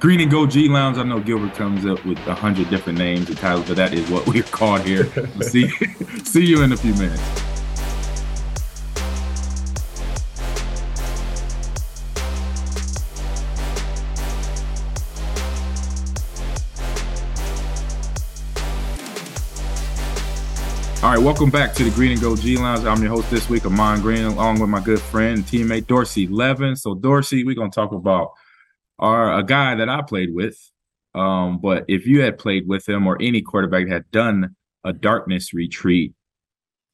Green 0.00 0.20
and 0.20 0.30
Gold 0.30 0.50
G 0.50 0.68
Lounge. 0.68 0.98
I 0.98 1.04
know 1.04 1.20
Gilbert 1.20 1.54
comes 1.54 1.86
up 1.86 2.04
with 2.04 2.18
a 2.26 2.34
hundred 2.34 2.68
different 2.68 2.98
names 2.98 3.28
and 3.28 3.38
titles, 3.38 3.68
but 3.68 3.76
that 3.76 3.94
is 3.94 4.10
what 4.10 4.26
we're 4.26 4.42
called 4.42 4.82
here. 4.82 5.06
see, 5.40 5.68
see 6.24 6.44
you 6.44 6.62
in 6.62 6.72
a 6.72 6.76
few 6.76 6.92
minutes. 6.94 7.41
Welcome 21.22 21.50
back 21.50 21.72
to 21.74 21.84
the 21.84 21.90
Green 21.90 22.10
and 22.10 22.20
Gold 22.20 22.40
G 22.40 22.56
Lounge. 22.56 22.84
I'm 22.84 23.00
your 23.00 23.12
host 23.12 23.30
this 23.30 23.48
week, 23.48 23.64
Ahman 23.64 24.00
Green, 24.00 24.24
along 24.24 24.58
with 24.58 24.68
my 24.68 24.80
good 24.80 25.00
friend 25.00 25.36
and 25.36 25.46
teammate 25.46 25.86
Dorsey 25.86 26.26
Levens. 26.26 26.82
So, 26.82 26.96
Dorsey, 26.96 27.44
we're 27.44 27.54
gonna 27.54 27.70
talk 27.70 27.92
about 27.92 28.32
are 28.98 29.38
a 29.38 29.44
guy 29.44 29.76
that 29.76 29.88
I 29.88 30.02
played 30.02 30.34
with. 30.34 30.58
Um, 31.14 31.60
but 31.60 31.84
if 31.86 32.06
you 32.06 32.22
had 32.22 32.38
played 32.38 32.66
with 32.66 32.88
him 32.88 33.06
or 33.06 33.16
any 33.20 33.40
quarterback 33.40 33.86
had 33.86 34.10
done 34.10 34.56
a 34.82 34.92
darkness 34.92 35.54
retreat, 35.54 36.12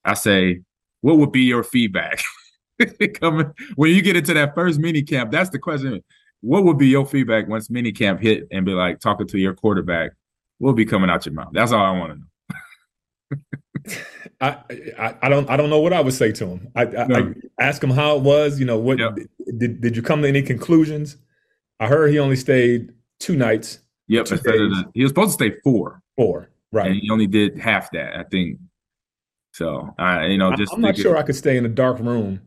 I 0.04 0.12
say, 0.12 0.60
what 1.00 1.16
would 1.16 1.32
be 1.32 1.44
your 1.44 1.64
feedback? 1.64 2.20
Coming 3.20 3.50
when 3.76 3.92
you 3.92 4.02
get 4.02 4.16
into 4.16 4.34
that 4.34 4.54
first 4.54 4.78
mini 4.78 5.00
camp, 5.00 5.32
that's 5.32 5.48
the 5.48 5.58
question. 5.58 6.04
What 6.42 6.64
would 6.64 6.76
be 6.76 6.88
your 6.88 7.06
feedback 7.06 7.48
once 7.48 7.70
mini 7.70 7.92
camp 7.92 8.20
hit 8.20 8.46
and 8.52 8.66
be 8.66 8.72
like 8.72 9.00
talking 9.00 9.26
to 9.28 9.38
your 9.38 9.54
quarterback? 9.54 10.10
Will 10.58 10.74
be 10.74 10.84
coming 10.84 11.08
out 11.08 11.24
your 11.24 11.34
mouth? 11.34 11.48
That's 11.52 11.72
all 11.72 11.82
I 11.82 11.98
want 11.98 12.12
to 12.12 12.18
know. 12.18 14.04
I, 14.40 14.56
I, 14.98 15.14
I 15.22 15.28
don't 15.28 15.50
I 15.50 15.56
don't 15.56 15.68
know 15.68 15.80
what 15.80 15.92
I 15.92 16.00
would 16.00 16.14
say 16.14 16.30
to 16.32 16.46
him. 16.46 16.68
I, 16.76 16.82
I, 16.82 17.06
no. 17.06 17.34
I 17.58 17.62
ask 17.64 17.82
him 17.82 17.90
how 17.90 18.16
it 18.16 18.22
was. 18.22 18.60
You 18.60 18.66
know 18.66 18.78
what 18.78 18.98
yep. 18.98 19.16
did 19.58 19.80
did 19.80 19.96
you 19.96 20.02
come 20.02 20.22
to 20.22 20.28
any 20.28 20.42
conclusions? 20.42 21.16
I 21.80 21.88
heard 21.88 22.10
he 22.10 22.18
only 22.18 22.36
stayed 22.36 22.92
two 23.18 23.36
nights. 23.36 23.80
Yep, 24.08 24.30
instead 24.30 24.54
of 24.54 24.70
the, 24.70 24.84
he 24.94 25.02
was 25.02 25.10
supposed 25.10 25.38
to 25.38 25.44
stay 25.44 25.56
four. 25.62 26.02
Four, 26.16 26.50
right? 26.72 26.90
And 26.90 27.00
he 27.00 27.10
only 27.10 27.26
did 27.26 27.58
half 27.58 27.90
that, 27.92 28.16
I 28.16 28.24
think. 28.24 28.58
So 29.52 29.92
I, 29.98 30.26
you 30.26 30.38
know, 30.38 30.54
just 30.54 30.72
I'm 30.72 30.80
not 30.80 30.96
sure 30.96 31.16
I 31.16 31.22
could 31.22 31.36
stay 31.36 31.56
in 31.56 31.64
a 31.64 31.68
dark 31.68 31.98
room 31.98 32.40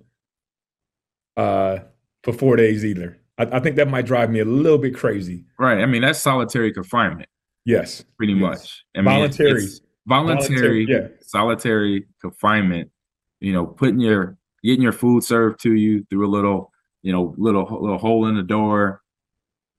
uh, 1.35 1.79
for 2.23 2.33
four 2.33 2.55
days 2.55 2.85
either. 2.85 3.19
I, 3.37 3.57
I, 3.57 3.59
think 3.59 3.75
that 3.77 3.89
might 3.89 4.05
drive 4.05 4.29
me 4.29 4.39
a 4.39 4.45
little 4.45 4.77
bit 4.77 4.95
crazy. 4.95 5.45
Right. 5.59 5.79
I 5.79 5.85
mean, 5.85 6.01
that's 6.01 6.19
solitary 6.19 6.71
confinement. 6.71 7.29
Yes. 7.65 8.03
Pretty 8.17 8.33
yes. 8.33 8.41
much. 8.41 8.83
I 8.95 8.99
mean, 8.99 9.05
voluntary. 9.05 9.51
voluntary, 9.51 9.79
voluntary 10.07 10.85
yeah. 10.89 11.07
solitary 11.21 12.05
confinement. 12.21 12.91
You 13.39 13.53
know, 13.53 13.65
putting 13.65 13.99
your 13.99 14.37
getting 14.63 14.81
your 14.81 14.91
food 14.91 15.23
served 15.23 15.61
to 15.63 15.73
you 15.73 16.05
through 16.09 16.27
a 16.27 16.29
little, 16.29 16.71
you 17.01 17.11
know, 17.11 17.33
little 17.37 17.65
little 17.81 17.97
hole 17.97 18.27
in 18.27 18.35
the 18.35 18.43
door, 18.43 19.01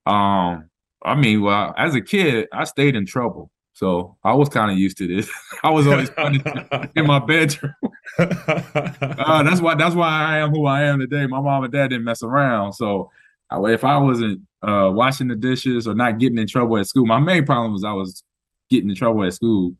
um, 0.06 0.68
I 1.04 1.14
mean, 1.14 1.42
well, 1.42 1.74
as 1.76 1.94
a 1.94 2.00
kid, 2.00 2.48
I 2.52 2.64
stayed 2.64 2.96
in 2.96 3.06
trouble. 3.06 3.50
So 3.74 4.16
I 4.22 4.34
was 4.34 4.48
kind 4.48 4.70
of 4.70 4.78
used 4.78 4.98
to 4.98 5.08
this. 5.08 5.30
I 5.64 5.70
was 5.70 5.86
always 5.86 6.10
in 6.94 7.06
my 7.06 7.18
bedroom. 7.18 7.74
uh, 8.18 9.42
that's 9.42 9.60
why 9.60 9.74
that's 9.74 9.94
why 9.94 10.08
I 10.08 10.38
am 10.38 10.50
who 10.50 10.66
I 10.66 10.82
am 10.82 11.00
today. 11.00 11.26
My 11.26 11.40
mom 11.40 11.64
and 11.64 11.72
dad 11.72 11.88
didn't 11.88 12.04
mess 12.04 12.22
around. 12.22 12.74
So 12.74 13.10
if 13.50 13.84
I 13.84 13.96
wasn't 13.98 14.40
uh, 14.62 14.90
washing 14.92 15.28
the 15.28 15.36
dishes 15.36 15.88
or 15.88 15.94
not 15.94 16.18
getting 16.18 16.38
in 16.38 16.46
trouble 16.46 16.78
at 16.78 16.86
school, 16.86 17.06
my 17.06 17.18
main 17.18 17.46
problem 17.46 17.72
was 17.72 17.84
I 17.84 17.92
was 17.92 18.22
getting 18.70 18.90
in 18.90 18.96
trouble 18.96 19.24
at 19.24 19.34
school 19.34 19.72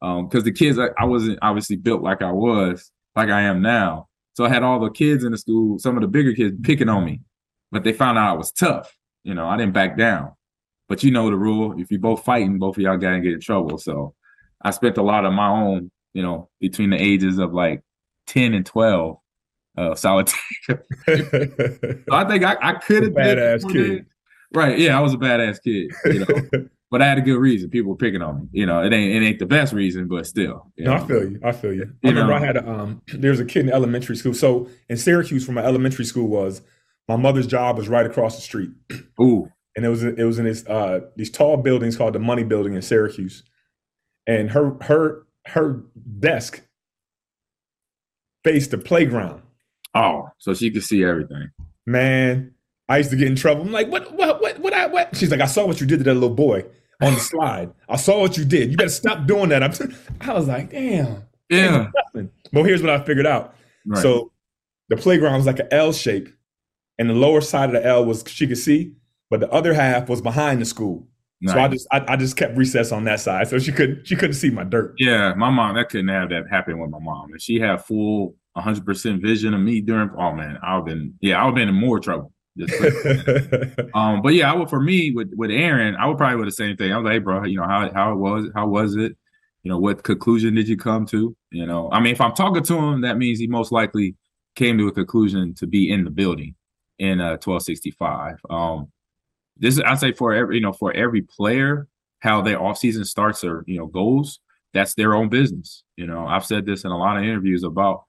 because 0.00 0.40
um, 0.40 0.44
the 0.44 0.52
kids 0.52 0.78
I, 0.78 0.88
I, 0.98 1.04
wasn't 1.04 1.38
obviously 1.42 1.76
built 1.76 2.02
like 2.02 2.22
I 2.22 2.30
was, 2.30 2.90
like 3.16 3.30
I 3.30 3.42
am 3.42 3.62
now. 3.62 4.08
So 4.34 4.44
I 4.44 4.48
had 4.48 4.62
all 4.62 4.78
the 4.78 4.90
kids 4.90 5.24
in 5.24 5.32
the 5.32 5.38
school, 5.38 5.78
some 5.78 5.96
of 5.96 6.02
the 6.02 6.08
bigger 6.08 6.32
kids 6.32 6.56
picking 6.62 6.88
on 6.88 7.04
me, 7.04 7.20
but 7.72 7.82
they 7.82 7.92
found 7.92 8.18
out 8.18 8.30
I 8.30 8.36
was 8.36 8.52
tough. 8.52 8.96
You 9.24 9.34
know, 9.34 9.48
I 9.48 9.56
didn't 9.56 9.74
back 9.74 9.98
down. 9.98 10.32
But 10.88 11.02
you 11.02 11.10
know 11.10 11.28
the 11.28 11.36
rule: 11.36 11.78
if 11.78 11.90
you 11.90 11.98
both 11.98 12.24
fighting, 12.24 12.58
both 12.58 12.76
of 12.76 12.82
y'all 12.82 12.96
gotta 12.96 13.20
get 13.20 13.32
in 13.32 13.40
trouble. 13.40 13.78
So 13.78 14.14
I 14.62 14.70
spent 14.70 14.96
a 14.96 15.02
lot 15.02 15.24
of 15.24 15.32
my 15.32 15.48
own, 15.48 15.90
you 16.14 16.22
know, 16.22 16.48
between 16.60 16.90
the 16.90 16.96
ages 16.96 17.38
of 17.38 17.52
like 17.52 17.82
ten 18.26 18.54
and 18.54 18.64
twelve, 18.64 19.18
uh, 19.76 19.94
solitary. 19.96 20.40
so 20.66 20.78
I 22.12 22.24
think 22.24 22.44
I, 22.44 22.56
I 22.62 22.72
could 22.74 23.02
have 23.02 23.12
badass 23.12 23.70
kid. 23.70 24.06
Right? 24.54 24.78
Yeah, 24.78 24.96
I 24.96 25.02
was 25.02 25.12
a 25.12 25.18
badass 25.18 25.62
kid. 25.62 25.92
You 26.06 26.20
know. 26.20 26.68
but 26.90 27.02
I 27.02 27.06
had 27.06 27.18
a 27.18 27.22
good 27.22 27.38
reason. 27.38 27.70
People 27.70 27.90
were 27.90 27.96
picking 27.96 28.22
on 28.22 28.40
me. 28.40 28.48
You 28.52 28.66
know, 28.66 28.82
it 28.82 28.92
ain't 28.92 29.22
it 29.22 29.26
ain't 29.26 29.38
the 29.38 29.46
best 29.46 29.72
reason, 29.72 30.08
but 30.08 30.26
still. 30.26 30.72
no, 30.78 30.96
know. 30.96 31.02
I 31.02 31.06
feel 31.06 31.22
you. 31.22 31.40
I 31.44 31.52
feel 31.52 31.72
you. 31.74 31.92
I 32.04 32.08
remember 32.08 32.32
know? 32.32 32.38
I 32.38 32.44
had 32.44 32.56
a 32.56 32.68
um. 32.68 33.02
There 33.08 33.30
was 33.30 33.40
a 33.40 33.44
kid 33.44 33.66
in 33.66 33.72
elementary 33.72 34.16
school. 34.16 34.34
So 34.34 34.68
in 34.88 34.96
Syracuse, 34.96 35.44
from 35.44 35.56
my 35.56 35.64
elementary 35.64 36.04
school 36.04 36.28
was 36.28 36.62
my 37.06 37.16
mother's 37.16 37.46
job 37.46 37.76
was 37.76 37.88
right 37.88 38.06
across 38.06 38.36
the 38.36 38.42
street. 38.42 38.70
Ooh. 39.20 39.50
And 39.76 39.84
it 39.84 39.88
was 39.88 40.02
it 40.02 40.24
was 40.24 40.38
in 40.38 40.44
this 40.44 40.66
uh 40.66 41.00
these 41.16 41.30
tall 41.30 41.56
buildings 41.58 41.96
called 41.96 42.14
the 42.14 42.18
Money 42.18 42.44
Building 42.44 42.74
in 42.74 42.82
Syracuse. 42.82 43.42
And 44.26 44.50
her 44.50 44.76
her 44.82 45.26
her 45.46 45.82
desk 46.18 46.62
faced 48.44 48.70
the 48.70 48.78
playground. 48.78 49.42
Oh, 49.94 50.28
so 50.38 50.54
she 50.54 50.70
could 50.70 50.84
see 50.84 51.04
everything. 51.04 51.50
Man, 51.86 52.54
I 52.88 52.98
used 52.98 53.10
to 53.10 53.16
get 53.16 53.28
in 53.28 53.36
trouble. 53.36 53.62
I'm 53.62 53.72
like, 53.72 53.88
what 53.88 54.12
what 54.14 54.40
what 54.40 54.58
what 54.58 54.72
I 54.72 54.86
what? 54.86 55.14
She's 55.16 55.30
like, 55.30 55.40
I 55.40 55.46
saw 55.46 55.66
what 55.66 55.80
you 55.80 55.86
did 55.86 55.98
to 55.98 56.04
that 56.04 56.14
little 56.14 56.34
boy 56.34 56.64
on 57.02 57.14
the 57.14 57.20
slide. 57.20 57.72
I 57.88 57.96
saw 57.96 58.20
what 58.20 58.36
you 58.36 58.44
did. 58.44 58.70
You 58.70 58.76
better 58.76 58.90
stop 58.90 59.26
doing 59.26 59.50
that. 59.50 59.62
I'm 59.62 59.72
I 60.20 60.34
was 60.34 60.48
like, 60.48 60.70
damn. 60.70 61.24
Yeah. 61.50 61.88
Well, 62.52 62.64
here's 62.64 62.82
what 62.82 62.90
I 62.90 63.02
figured 63.02 63.26
out. 63.26 63.54
Right. 63.86 64.02
So 64.02 64.32
the 64.88 64.96
playground 64.96 65.36
was 65.36 65.46
like 65.46 65.58
an 65.58 65.68
L 65.70 65.92
shape 65.92 66.28
and 66.98 67.08
the 67.08 67.14
lower 67.14 67.40
side 67.40 67.74
of 67.74 67.80
the 67.80 67.86
L 67.86 68.04
was 68.04 68.24
she 68.26 68.46
could 68.46 68.58
see, 68.58 68.92
but 69.30 69.40
the 69.40 69.50
other 69.50 69.72
half 69.72 70.08
was 70.08 70.20
behind 70.20 70.60
the 70.60 70.64
school. 70.64 71.06
Nice. 71.40 71.54
So 71.54 71.60
I 71.60 71.68
just 71.68 71.86
I, 71.92 72.04
I, 72.08 72.16
just 72.16 72.36
kept 72.36 72.56
recess 72.56 72.90
on 72.90 73.04
that 73.04 73.20
side, 73.20 73.46
so 73.46 73.60
she 73.60 73.70
couldn't 73.70 74.06
she 74.06 74.16
couldn't 74.16 74.34
see 74.34 74.50
my 74.50 74.64
dirt. 74.64 74.94
Yeah, 74.98 75.34
my 75.34 75.50
mom 75.50 75.76
that 75.76 75.88
couldn't 75.88 76.08
have 76.08 76.30
that 76.30 76.48
happen 76.50 76.80
with 76.80 76.90
my 76.90 76.98
mom. 76.98 77.30
If 77.32 77.42
she 77.42 77.60
had 77.60 77.84
full 77.84 78.34
100 78.54 78.84
percent 78.84 79.22
vision 79.22 79.54
of 79.54 79.60
me 79.60 79.80
during, 79.80 80.10
oh 80.18 80.32
man, 80.32 80.58
I've 80.64 80.84
been 80.84 81.14
yeah 81.20 81.44
I've 81.44 81.54
been 81.54 81.68
in 81.68 81.76
more 81.76 82.00
trouble. 82.00 82.32
um, 83.94 84.22
but 84.22 84.34
yeah, 84.34 84.52
I 84.52 84.56
would 84.56 84.68
for 84.68 84.80
me 84.80 85.12
with 85.12 85.32
with 85.36 85.50
Aaron, 85.50 85.96
I 85.96 86.06
would 86.06 86.18
probably 86.18 86.36
would 86.36 86.48
the 86.48 86.52
same 86.52 86.76
thing. 86.76 86.92
I 86.92 86.96
was 86.96 87.04
like, 87.04 87.12
hey, 87.14 87.18
bro, 87.18 87.44
you 87.44 87.56
know 87.58 87.66
how 87.66 87.90
how 87.92 88.12
it 88.12 88.16
was, 88.16 88.46
how 88.54 88.66
was 88.66 88.96
it? 88.96 89.16
You 89.62 89.72
know, 89.72 89.78
what 89.78 90.02
conclusion 90.02 90.54
did 90.54 90.68
you 90.68 90.76
come 90.76 91.06
to? 91.06 91.36
You 91.50 91.66
know, 91.66 91.90
I 91.92 92.00
mean, 92.00 92.12
if 92.12 92.20
I'm 92.20 92.34
talking 92.34 92.62
to 92.62 92.74
him, 92.78 93.02
that 93.02 93.18
means 93.18 93.38
he 93.38 93.46
most 93.46 93.72
likely 93.72 94.16
came 94.54 94.78
to 94.78 94.88
a 94.88 94.92
conclusion 94.92 95.54
to 95.54 95.66
be 95.66 95.90
in 95.90 96.04
the 96.04 96.10
building 96.10 96.54
in 96.98 97.20
uh 97.20 97.38
1265. 97.42 98.36
Um 98.50 98.88
this 99.56 99.74
is 99.74 99.80
I 99.80 99.94
say 99.94 100.12
for 100.12 100.32
every 100.32 100.56
you 100.56 100.62
know 100.62 100.72
for 100.72 100.92
every 100.92 101.22
player 101.22 101.86
how 102.20 102.42
their 102.42 102.58
offseason 102.58 103.06
starts 103.06 103.44
or 103.44 103.64
you 103.66 103.78
know 103.78 103.86
goals. 103.86 104.40
that's 104.74 104.94
their 104.94 105.14
own 105.14 105.28
business. 105.28 105.84
You 105.96 106.06
know, 106.06 106.26
I've 106.26 106.44
said 106.44 106.66
this 106.66 106.84
in 106.84 106.90
a 106.90 106.98
lot 106.98 107.16
of 107.16 107.24
interviews 107.24 107.64
about 107.64 108.04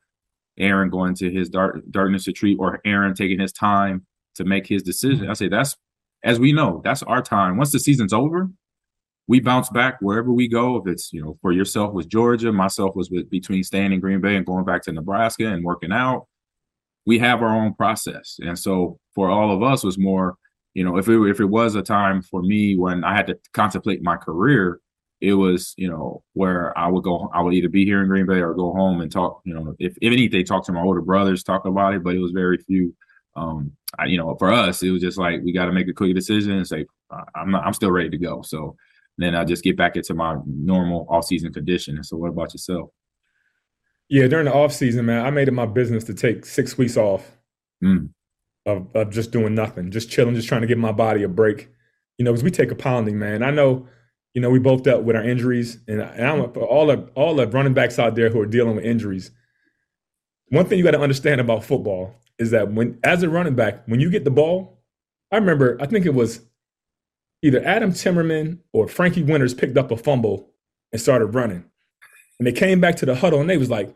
Aaron 0.58 0.90
going 0.90 1.16
to 1.16 1.32
his 1.32 1.50
dark, 1.50 1.80
darkness 1.90 2.28
retreat 2.28 2.58
or 2.60 2.82
Aaron 2.86 3.14
taking 3.14 3.40
his 3.40 3.54
time 3.54 4.06
to 4.36 4.46
make 4.46 4.68
his 4.68 4.84
decision. 4.84 5.22
Mm-hmm. 5.22 5.32
I 5.32 5.34
say 5.34 5.48
that's 5.50 5.76
as 6.24 6.40
we 6.40 6.52
know, 6.52 6.82
that's 6.84 7.04
our 7.04 7.22
time. 7.22 7.58
Once 7.58 7.72
the 7.72 7.80
season's 7.80 8.14
over, 8.14 8.50
we 9.28 9.40
bounce 9.40 9.70
back 9.70 9.98
wherever 10.02 10.32
we 10.34 10.48
go. 10.48 10.76
If 10.78 10.88
it's, 10.88 11.14
you 11.14 11.24
know, 11.24 11.38
for 11.42 11.52
yourself 11.52 11.94
was 11.94 12.06
Georgia, 12.06 12.52
myself 12.52 12.96
was 12.96 13.10
with 13.10 13.30
between 13.30 13.64
staying 13.64 13.94
in 13.94 14.00
Green 14.00 14.20
Bay 14.20 14.36
and 14.36 14.46
going 14.46 14.66
back 14.66 14.82
to 14.84 14.92
Nebraska 14.92 15.48
and 15.48 15.64
working 15.64 15.92
out 15.92 16.28
we 17.10 17.18
have 17.18 17.42
our 17.42 17.56
own 17.56 17.74
process. 17.74 18.38
And 18.40 18.58
so 18.58 19.00
for 19.16 19.32
all 19.32 19.52
of 19.52 19.64
us 19.64 19.84
was 19.84 19.98
more, 19.98 20.36
you 20.76 20.84
know, 20.84 20.98
if 20.98 21.08
it 21.08 21.20
if 21.28 21.40
it 21.40 21.46
was 21.46 21.74
a 21.74 21.82
time 21.82 22.22
for 22.22 22.44
me 22.44 22.78
when 22.78 23.04
I 23.04 23.16
had 23.16 23.26
to 23.28 23.40
contemplate 23.54 24.04
my 24.04 24.16
career, 24.16 24.80
it 25.20 25.34
was, 25.34 25.74
you 25.76 25.90
know, 25.90 26.24
where 26.34 26.78
I 26.78 26.88
would 26.88 27.04
go, 27.04 27.30
I 27.34 27.42
would 27.42 27.56
either 27.56 27.68
be 27.68 27.84
here 27.84 28.04
in 28.04 28.08
Green 28.08 28.28
Bay 28.28 28.42
or 28.42 28.54
go 28.54 28.74
home 28.74 29.02
and 29.02 29.12
talk, 29.12 29.42
you 29.44 29.56
know, 29.56 29.76
if, 29.80 29.98
if 30.02 30.14
anything, 30.14 30.46
talk 30.46 30.64
to 30.66 30.72
my 30.72 30.82
older 30.82 31.02
brothers, 31.02 31.44
talk 31.44 31.66
about 31.66 31.96
it, 31.96 32.04
but 32.04 32.16
it 32.16 32.20
was 32.20 32.32
very 32.32 32.60
few. 32.60 32.96
Um, 33.36 33.72
I, 33.98 34.06
you 34.06 34.18
know, 34.18 34.36
for 34.38 34.52
us, 34.52 34.84
it 34.84 34.92
was 34.92 35.02
just 35.02 35.18
like 35.18 35.42
we 35.44 35.54
got 35.54 35.66
to 35.66 35.72
make 35.72 35.88
a 35.88 35.94
quick 35.94 36.14
decision 36.16 36.52
and 36.54 36.68
say, 36.68 36.86
I'm 37.36 37.52
not, 37.52 37.66
I'm 37.66 37.74
still 37.74 37.92
ready 37.92 38.10
to 38.10 38.18
go. 38.18 38.42
So 38.42 38.76
then 39.18 39.36
I 39.36 39.44
just 39.44 39.64
get 39.64 39.78
back 39.78 39.96
into 39.96 40.14
my 40.14 40.38
normal 40.46 41.08
off 41.10 41.26
season 41.26 41.52
condition. 41.54 41.96
And 41.96 42.06
so, 42.06 42.18
what 42.18 42.30
about 42.30 42.54
yourself? 42.54 42.90
Yeah, 44.10 44.28
during 44.28 44.46
the 44.46 44.54
off 44.54 44.74
season, 44.74 45.06
man, 45.06 45.26
I 45.26 45.30
made 45.30 45.48
it 45.48 45.52
my 45.52 45.66
business 45.66 46.04
to 46.06 46.14
take 46.14 46.46
six 46.46 46.78
weeks 46.78 46.98
off 46.98 47.38
Mm. 47.84 48.10
of, 48.66 48.94
of 48.94 49.10
just 49.10 49.32
doing 49.32 49.56
nothing, 49.56 49.90
just 49.90 50.10
chilling, 50.12 50.36
just 50.36 50.50
trying 50.50 50.60
to 50.62 50.68
give 50.68 50.78
my 50.78 50.92
body 50.92 51.24
a 51.24 51.30
break. 51.30 51.70
You 52.18 52.26
know, 52.26 52.32
because 52.34 52.44
we 52.44 52.52
take 52.52 52.72
a 52.72 52.76
pounding, 52.76 53.18
man. 53.18 53.42
I 53.42 53.52
know, 53.52 53.88
you 54.34 54.42
know, 54.42 54.50
we 54.50 54.60
both 54.60 54.84
dealt 54.84 55.06
with 55.06 55.16
our 55.16 55.24
injuries, 55.24 55.78
and, 55.88 56.02
and 56.02 56.28
I'm 56.28 56.52
for 56.52 56.66
all 56.66 56.88
the 56.88 57.10
all 57.16 57.36
the 57.36 57.48
running 57.48 57.74
backs 57.74 57.98
out 57.98 58.16
there 58.16 58.30
who 58.30 58.42
are 58.42 58.46
dealing 58.46 58.76
with 58.76 58.84
injuries. 58.84 59.32
One 60.50 60.66
thing 60.66 60.78
you 60.78 60.84
got 60.84 60.92
to 60.92 61.00
understand 61.00 61.40
about 61.40 61.64
football 61.64 62.16
is 62.40 62.52
that 62.52 62.72
when, 62.72 62.98
as 63.04 63.22
a 63.22 63.30
running 63.30 63.56
back, 63.56 63.84
when 63.88 64.00
you 64.00 64.10
get 64.10 64.24
the 64.24 64.32
ball, 64.32 64.82
I 65.32 65.38
remember, 65.38 65.78
I 65.80 65.86
think 65.86 66.06
it 66.06 66.14
was 66.14 66.42
either 67.44 67.64
Adam 67.64 67.92
Timmerman 67.92 68.60
or 68.74 68.88
Frankie 68.88 69.24
Winters 69.24 69.54
picked 69.54 69.78
up 69.78 69.92
a 69.92 69.98
fumble 69.98 70.50
and 70.92 71.02
started 71.02 71.28
running, 71.28 71.66
and 72.40 72.48
they 72.48 72.52
came 72.52 72.80
back 72.82 72.96
to 72.98 73.06
the 73.06 73.16
huddle 73.16 73.42
and 73.42 73.50
they 73.50 73.58
was 73.58 73.70
like, 73.70 73.94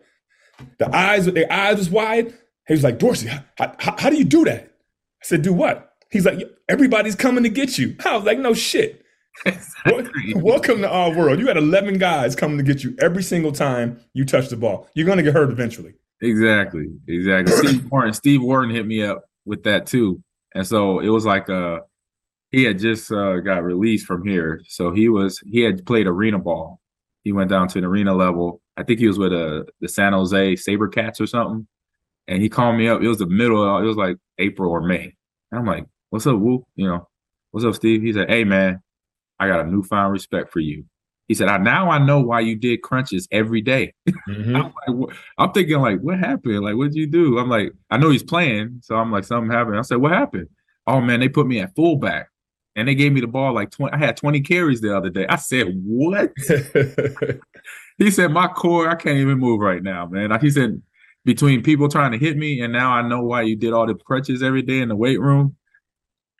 the 0.77 0.95
eyes, 0.95 1.25
their 1.25 1.51
eyes 1.51 1.77
was 1.77 1.89
wide. 1.89 2.33
He 2.67 2.73
was 2.73 2.83
like, 2.83 2.99
Dorsey, 2.99 3.27
how, 3.27 3.75
how, 3.79 3.95
how 3.97 4.09
do 4.09 4.17
you 4.17 4.23
do 4.25 4.45
that? 4.45 4.63
I 4.65 5.25
said, 5.25 5.41
do 5.41 5.53
what? 5.53 5.93
He's 6.11 6.25
like, 6.25 6.39
everybody's 6.69 7.15
coming 7.15 7.43
to 7.43 7.49
get 7.49 7.77
you. 7.77 7.95
I 8.05 8.15
was 8.15 8.25
like, 8.25 8.39
no 8.39 8.53
shit. 8.53 9.03
Wel- 9.85 10.07
Welcome 10.35 10.81
to 10.81 10.89
our 10.89 11.15
world. 11.15 11.39
You 11.39 11.47
had 11.47 11.57
11 11.57 11.97
guys 11.97 12.35
coming 12.35 12.57
to 12.57 12.63
get 12.63 12.83
you 12.83 12.95
every 12.99 13.23
single 13.23 13.51
time 13.51 13.99
you 14.13 14.25
touch 14.25 14.49
the 14.49 14.57
ball. 14.57 14.87
You're 14.93 15.07
going 15.07 15.17
to 15.17 15.23
get 15.23 15.33
hurt 15.33 15.49
eventually. 15.49 15.95
Exactly, 16.23 16.87
exactly. 17.07 17.53
Steve 17.53 17.91
Warren, 17.91 18.13
Steve 18.13 18.41
Warren 18.41 18.69
hit 18.69 18.87
me 18.87 19.03
up 19.03 19.25
with 19.45 19.63
that 19.63 19.85
too, 19.85 20.23
and 20.55 20.65
so 20.65 20.99
it 20.99 21.09
was 21.09 21.25
like 21.25 21.49
uh 21.49 21.81
he 22.51 22.63
had 22.63 22.79
just 22.79 23.11
uh, 23.11 23.39
got 23.39 23.63
released 23.63 24.05
from 24.05 24.25
here, 24.25 24.61
so 24.67 24.91
he 24.93 25.09
was 25.09 25.39
he 25.45 25.61
had 25.61 25.85
played 25.85 26.07
arena 26.07 26.39
ball. 26.39 26.79
He 27.23 27.33
went 27.33 27.49
down 27.49 27.67
to 27.69 27.79
an 27.79 27.83
arena 27.83 28.13
level. 28.15 28.61
I 28.77 28.83
think 28.83 28.99
he 28.99 29.07
was 29.07 29.19
with 29.19 29.33
uh, 29.33 29.63
the 29.81 29.89
San 29.89 30.13
Jose 30.13 30.53
SaberCats 30.53 31.19
or 31.19 31.27
something, 31.27 31.67
and 32.27 32.41
he 32.41 32.47
called 32.49 32.77
me 32.77 32.87
up. 32.87 33.01
It 33.01 33.07
was 33.07 33.17
the 33.17 33.27
middle. 33.27 33.61
Of, 33.61 33.83
it 33.83 33.87
was 33.87 33.97
like 33.97 34.17
April 34.37 34.71
or 34.71 34.81
May, 34.81 35.15
and 35.51 35.59
I'm 35.59 35.65
like, 35.65 35.85
"What's 36.09 36.27
up, 36.27 36.39
Woo? 36.39 36.65
You 36.75 36.87
know, 36.87 37.09
what's 37.51 37.65
up, 37.65 37.75
Steve?" 37.75 38.01
He 38.01 38.13
said, 38.13 38.29
"Hey, 38.29 38.45
man, 38.45 38.81
I 39.39 39.47
got 39.47 39.65
a 39.65 39.69
newfound 39.69 40.13
respect 40.13 40.53
for 40.53 40.61
you." 40.61 40.85
He 41.27 41.33
said, 41.33 41.47
I, 41.47 41.57
"Now 41.57 41.89
I 41.89 41.99
know 41.99 42.19
why 42.19 42.41
you 42.41 42.55
did 42.55 42.81
crunches 42.81 43.27
every 43.31 43.61
day." 43.61 43.93
Mhm. 44.29 44.55
I'm, 44.87 44.99
like, 44.99 45.17
I'm 45.37 45.51
thinking 45.51 45.79
like, 45.79 45.99
what 45.99 46.17
happened? 46.17 46.61
Like, 46.61 46.75
what 46.75 46.85
did 46.85 46.95
you 46.95 47.07
do? 47.07 47.37
I'm 47.37 47.49
like, 47.49 47.73
I 47.89 47.97
know 47.97 48.09
he's 48.09 48.23
playing, 48.23 48.79
so 48.81 48.95
I'm 48.95 49.11
like, 49.11 49.25
something 49.25 49.51
happened. 49.51 49.77
I 49.77 49.81
said, 49.81 49.97
what 49.97 50.11
happened? 50.11 50.47
Oh 50.87 51.01
man, 51.01 51.19
they 51.19 51.29
put 51.29 51.45
me 51.47 51.59
at 51.59 51.75
fullback, 51.75 52.29
and 52.75 52.87
they 52.87 52.95
gave 52.95 53.11
me 53.11 53.21
the 53.21 53.27
ball 53.27 53.53
like 53.53 53.71
20. 53.71 53.93
I 53.93 53.97
had 53.97 54.17
20 54.17 54.41
carries 54.41 54.81
the 54.81 54.95
other 54.95 55.09
day. 55.09 55.25
I 55.27 55.35
said, 55.35 55.67
what? 55.85 56.31
he 57.97 58.11
said, 58.11 58.31
my 58.31 58.47
core, 58.47 58.89
I 58.89 58.95
can't 58.95 59.17
even 59.17 59.39
move 59.39 59.59
right 59.59 59.83
now, 59.83 60.05
man. 60.05 60.37
He 60.39 60.49
said, 60.49 60.81
between 61.25 61.63
people 61.63 61.87
trying 61.87 62.11
to 62.11 62.17
hit 62.17 62.37
me, 62.37 62.61
and 62.61 62.73
now 62.73 62.91
I 62.91 63.01
know 63.01 63.21
why 63.23 63.43
you 63.43 63.55
did 63.55 63.73
all 63.73 63.87
the 63.87 63.95
crutches 63.95 64.43
every 64.43 64.61
day 64.61 64.79
in 64.79 64.89
the 64.89 64.95
weight 64.95 65.19
room. 65.19 65.55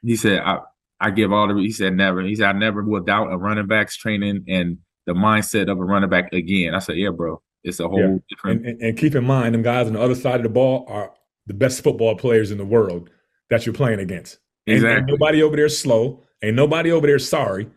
He 0.02 0.16
said, 0.16 0.40
I, 0.40 0.60
I 1.04 1.12
give 1.12 1.32
all 1.34 1.48
the. 1.48 1.56
He 1.62 1.72
said, 1.72 1.94
never. 1.96 2.22
He 2.22 2.36
said, 2.36 2.48
I 2.48 2.58
never 2.58 2.82
will 2.84 3.02
doubt 3.04 3.32
a 3.32 3.38
running 3.38 3.68
back's 3.68 3.98
training 3.98 4.46
and 4.48 4.78
the 5.06 5.14
mindset 5.14 5.70
of 5.70 5.78
a 5.78 5.84
running 5.84 6.10
back 6.10 6.32
again. 6.34 6.74
I 6.74 6.80
said, 6.80 6.96
yeah, 6.98 7.10
bro, 7.10 7.42
it's 7.64 7.80
a 7.80 7.88
whole 7.88 8.00
Yeah. 8.00 8.18
different. 8.30 8.60
and, 8.66 8.70
and, 8.76 8.82
and 8.82 8.98
keep 8.98 9.16
in 9.16 9.26
mind, 9.26 9.54
them 9.54 9.62
guys 9.64 9.88
on 9.88 9.94
the 9.94 10.02
other 10.02 10.16
side 10.16 10.36
of 10.38 10.44
the 10.44 10.50
ball 10.50 10.86
are 10.88 11.12
the 11.46 11.54
best 11.54 11.84
football 11.84 12.16
players 12.16 12.52
in 12.52 12.58
the 12.58 12.66
world 12.66 13.10
that 13.50 13.66
you're 13.66 13.74
playing 13.74 14.00
against. 14.00 14.40
Ain't- 14.68 14.86
Ain't, 14.86 15.06
nobody 15.08 15.44
over 15.44 15.58
there 15.58 15.68
slow. 15.70 16.24
Ain't 16.42 16.56
nobody 16.56 16.92
over 16.92 17.06
there 17.06 17.20
sorry. 17.20 17.70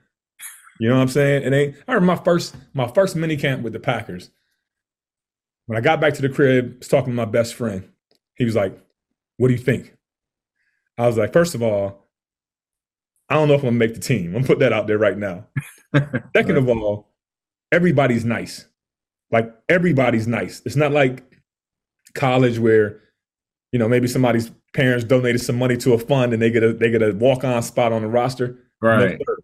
You 0.79 0.89
know 0.89 0.95
what 0.97 1.03
I'm 1.03 1.09
saying? 1.09 1.43
It 1.43 1.53
ain't. 1.53 1.77
I 1.89 1.95
remember 1.95 2.15
my 2.17 2.23
first 2.25 2.55
my 2.75 2.87
first 2.87 3.17
mini 3.17 3.37
camp 3.37 3.63
with 3.63 3.73
the 3.73 3.81
Packers. 3.81 4.31
When 5.67 5.77
I 5.77 5.81
got 5.81 6.01
back 6.01 6.15
to 6.15 6.23
the 6.23 6.29
crib, 6.29 6.75
I 6.75 6.79
was 6.79 6.89
talking 6.89 7.13
to 7.13 7.17
my 7.17 7.25
best 7.25 7.55
friend. 7.55 7.89
He 8.37 8.45
was 8.45 8.55
like, 8.55 8.79
"What 9.39 9.49
do 9.49 9.55
you 9.55 9.59
think?" 9.61 9.97
I 10.99 11.07
was 11.07 11.17
like, 11.17 11.33
first 11.33 11.55
of 11.55 11.63
all, 11.63 12.06
I 13.29 13.35
don't 13.35 13.49
know 13.49 13.55
if 13.55 13.61
I'm 13.61 13.67
gonna 13.69 13.77
make 13.79 13.95
the 13.95 14.01
team. 14.01 14.27
I'm 14.29 14.33
gonna 14.35 14.47
put 14.47 14.59
that 14.61 14.73
out 14.73 14.87
there 14.87 14.99
right 14.99 15.19
now. 15.19 15.47
Second 16.37 16.57
of 16.59 16.69
all, 16.69 17.09
everybody's 17.73 18.25
nice. 18.25 18.67
Like 19.31 19.53
everybody's 19.69 20.27
nice. 20.27 20.63
It's 20.65 20.77
not 20.77 20.93
like 20.93 21.25
college 22.15 22.59
where, 22.59 23.01
you 23.73 23.79
know, 23.79 23.89
maybe 23.89 24.07
somebody's 24.07 24.51
parents 24.75 25.05
donated 25.05 25.41
some 25.41 25.59
money 25.59 25.77
to 25.79 25.95
a 25.95 25.99
fund 25.99 26.33
and 26.33 26.41
they 26.41 26.51
get 26.51 26.63
a 26.63 26.73
they 26.73 26.91
get 26.91 27.03
a 27.03 27.13
walk 27.13 27.43
on 27.45 27.63
spot 27.63 27.93
on 27.93 28.03
the 28.03 28.09
roster. 28.09 28.59
Right. 28.81 29.19
sir. 29.27 29.37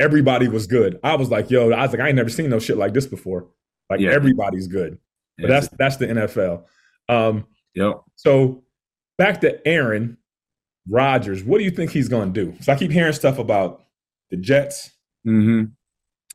Everybody 0.00 0.48
was 0.48 0.66
good. 0.66 0.98
I 1.04 1.14
was 1.16 1.30
like, 1.30 1.50
yo, 1.50 1.70
I 1.72 1.82
was 1.82 1.92
like, 1.92 2.00
I 2.00 2.08
ain't 2.08 2.16
never 2.16 2.28
seen 2.30 2.50
no 2.50 2.58
shit 2.58 2.76
like 2.76 2.94
this 2.94 3.06
before. 3.06 3.48
Like 3.90 4.00
Yeah. 4.00 4.12
everybody's 4.12 4.66
good. 4.66 4.98
But 5.38 5.48
that's 5.48 5.68
that's 5.78 5.96
the 5.96 6.06
NFL. 6.06 6.64
Um, 7.08 7.46
yep. 7.74 8.00
so 8.14 8.64
back 9.18 9.40
to 9.42 9.66
Aaron 9.68 10.16
Rodgers. 10.88 11.42
What 11.44 11.58
do 11.58 11.64
you 11.64 11.70
think 11.70 11.90
he's 11.90 12.08
going 12.08 12.32
to 12.32 12.44
do? 12.44 12.54
So 12.60 12.72
I 12.72 12.76
keep 12.76 12.90
hearing 12.90 13.12
stuff 13.12 13.38
about 13.38 13.82
the 14.30 14.36
Jets. 14.36 14.90
Mm-hmm. 15.26 15.64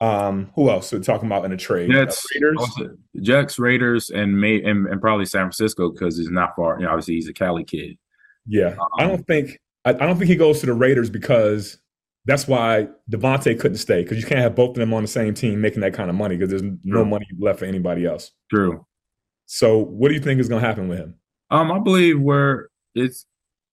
Um, 0.02 0.50
who 0.56 0.70
else 0.70 0.92
we're 0.94 1.00
talking 1.02 1.28
about 1.28 1.44
in 1.46 1.52
a 1.52 1.58
trade? 1.58 1.92
Jets, 1.92 2.24
Uh, 2.24 2.28
Raiders. 2.36 2.58
also- 2.60 2.98
Jets, 3.22 3.60
Raiders, 3.60 4.10
and 4.10 4.40
may 4.40 4.64
and, 4.64 4.88
and 4.88 5.02
probably 5.02 5.26
San 5.26 5.42
Francisco 5.42 5.92
because 5.92 6.18
he's 6.18 6.30
not 6.32 6.56
far. 6.56 6.78
You 6.80 6.86
know, 6.86 6.92
obviously 6.92 7.16
he's 7.16 7.28
a 7.28 7.34
Cali 7.34 7.64
kid. 7.66 7.98
Yeah, 8.48 8.76
I 8.98 9.06
don't 9.06 9.28
think 9.28 9.60
I, 9.86 9.90
I 9.90 9.94
don't 9.94 10.18
think 10.18 10.30
he 10.30 10.36
goes 10.38 10.62
to 10.62 10.66
the 10.66 10.74
Raiders 10.74 11.10
because 11.10 11.78
that's 12.26 12.48
why 12.48 12.88
Davante 13.12 13.60
couldn't 13.60 13.78
stay 13.78 14.02
because 14.04 14.20
you 14.20 14.26
can't 14.26 14.40
have 14.40 14.56
both 14.56 14.70
of 14.72 14.76
them 14.76 14.94
on 14.94 15.02
the 15.04 15.08
same 15.08 15.34
team 15.34 15.60
making 15.60 15.82
that 15.82 15.94
kind 15.94 16.10
of 16.10 16.16
money 16.16 16.38
because 16.38 16.50
there's 16.50 16.72
no 16.84 17.04
money 17.04 17.28
left 17.38 17.60
for 17.60 17.66
anybody 17.66 18.06
else. 18.06 18.32
True. 18.50 18.86
So 19.48 19.80
what 19.80 20.08
do 20.10 20.14
you 20.14 20.20
think 20.22 20.40
is 20.40 20.48
going 20.48 20.62
to 20.62 20.68
happen 20.68 20.88
with 20.88 21.00
him? 21.00 21.16
Um, 21.50 21.72
I 21.72 21.80
believe 21.80 22.22
where 22.22 22.70
it's 22.96 23.26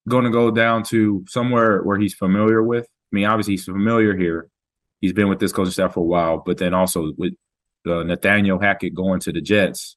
going 0.09 0.25
to 0.25 0.31
go 0.31 0.51
down 0.51 0.83
to 0.85 1.25
somewhere 1.29 1.83
where 1.83 1.99
he's 1.99 2.15
familiar 2.15 2.63
with. 2.63 2.85
I 2.85 3.17
mean, 3.17 3.25
obviously 3.27 3.55
he's 3.55 3.65
familiar 3.65 4.17
here. 4.17 4.49
He's 5.01 5.13
been 5.13 5.29
with 5.29 5.39
this 5.39 5.53
coaching 5.53 5.73
staff 5.73 5.95
for 5.95 6.01
a 6.01 6.03
while, 6.05 6.43
but 6.45 6.59
then 6.59 6.75
also 6.75 7.13
with 7.17 7.35
uh, 7.87 8.03
Nathaniel 8.03 8.59
Hackett 8.59 8.95
going 8.95 9.21
to 9.21 9.33
the 9.33 9.41
Jets, 9.41 9.97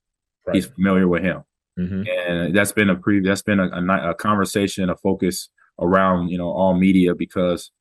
he's 0.54 0.66
familiar 0.68 1.08
with 1.08 1.24
him. 1.24 1.44
Mhm. 1.80 2.06
and 2.10 2.54
that's 2.54 2.74
been 2.74 2.90
a 2.90 2.96
pre 2.96 3.22
that's 3.22 3.42
been 3.42 3.60
a, 3.62 3.70
a, 3.70 4.10
a 4.10 4.14
conversation 4.16 4.90
a 4.90 4.98
focus 4.98 5.48
around 5.80 6.28
you 6.28 6.38
know 6.38 6.50
all 6.50 6.74
media 6.74 7.16
because 7.16 7.72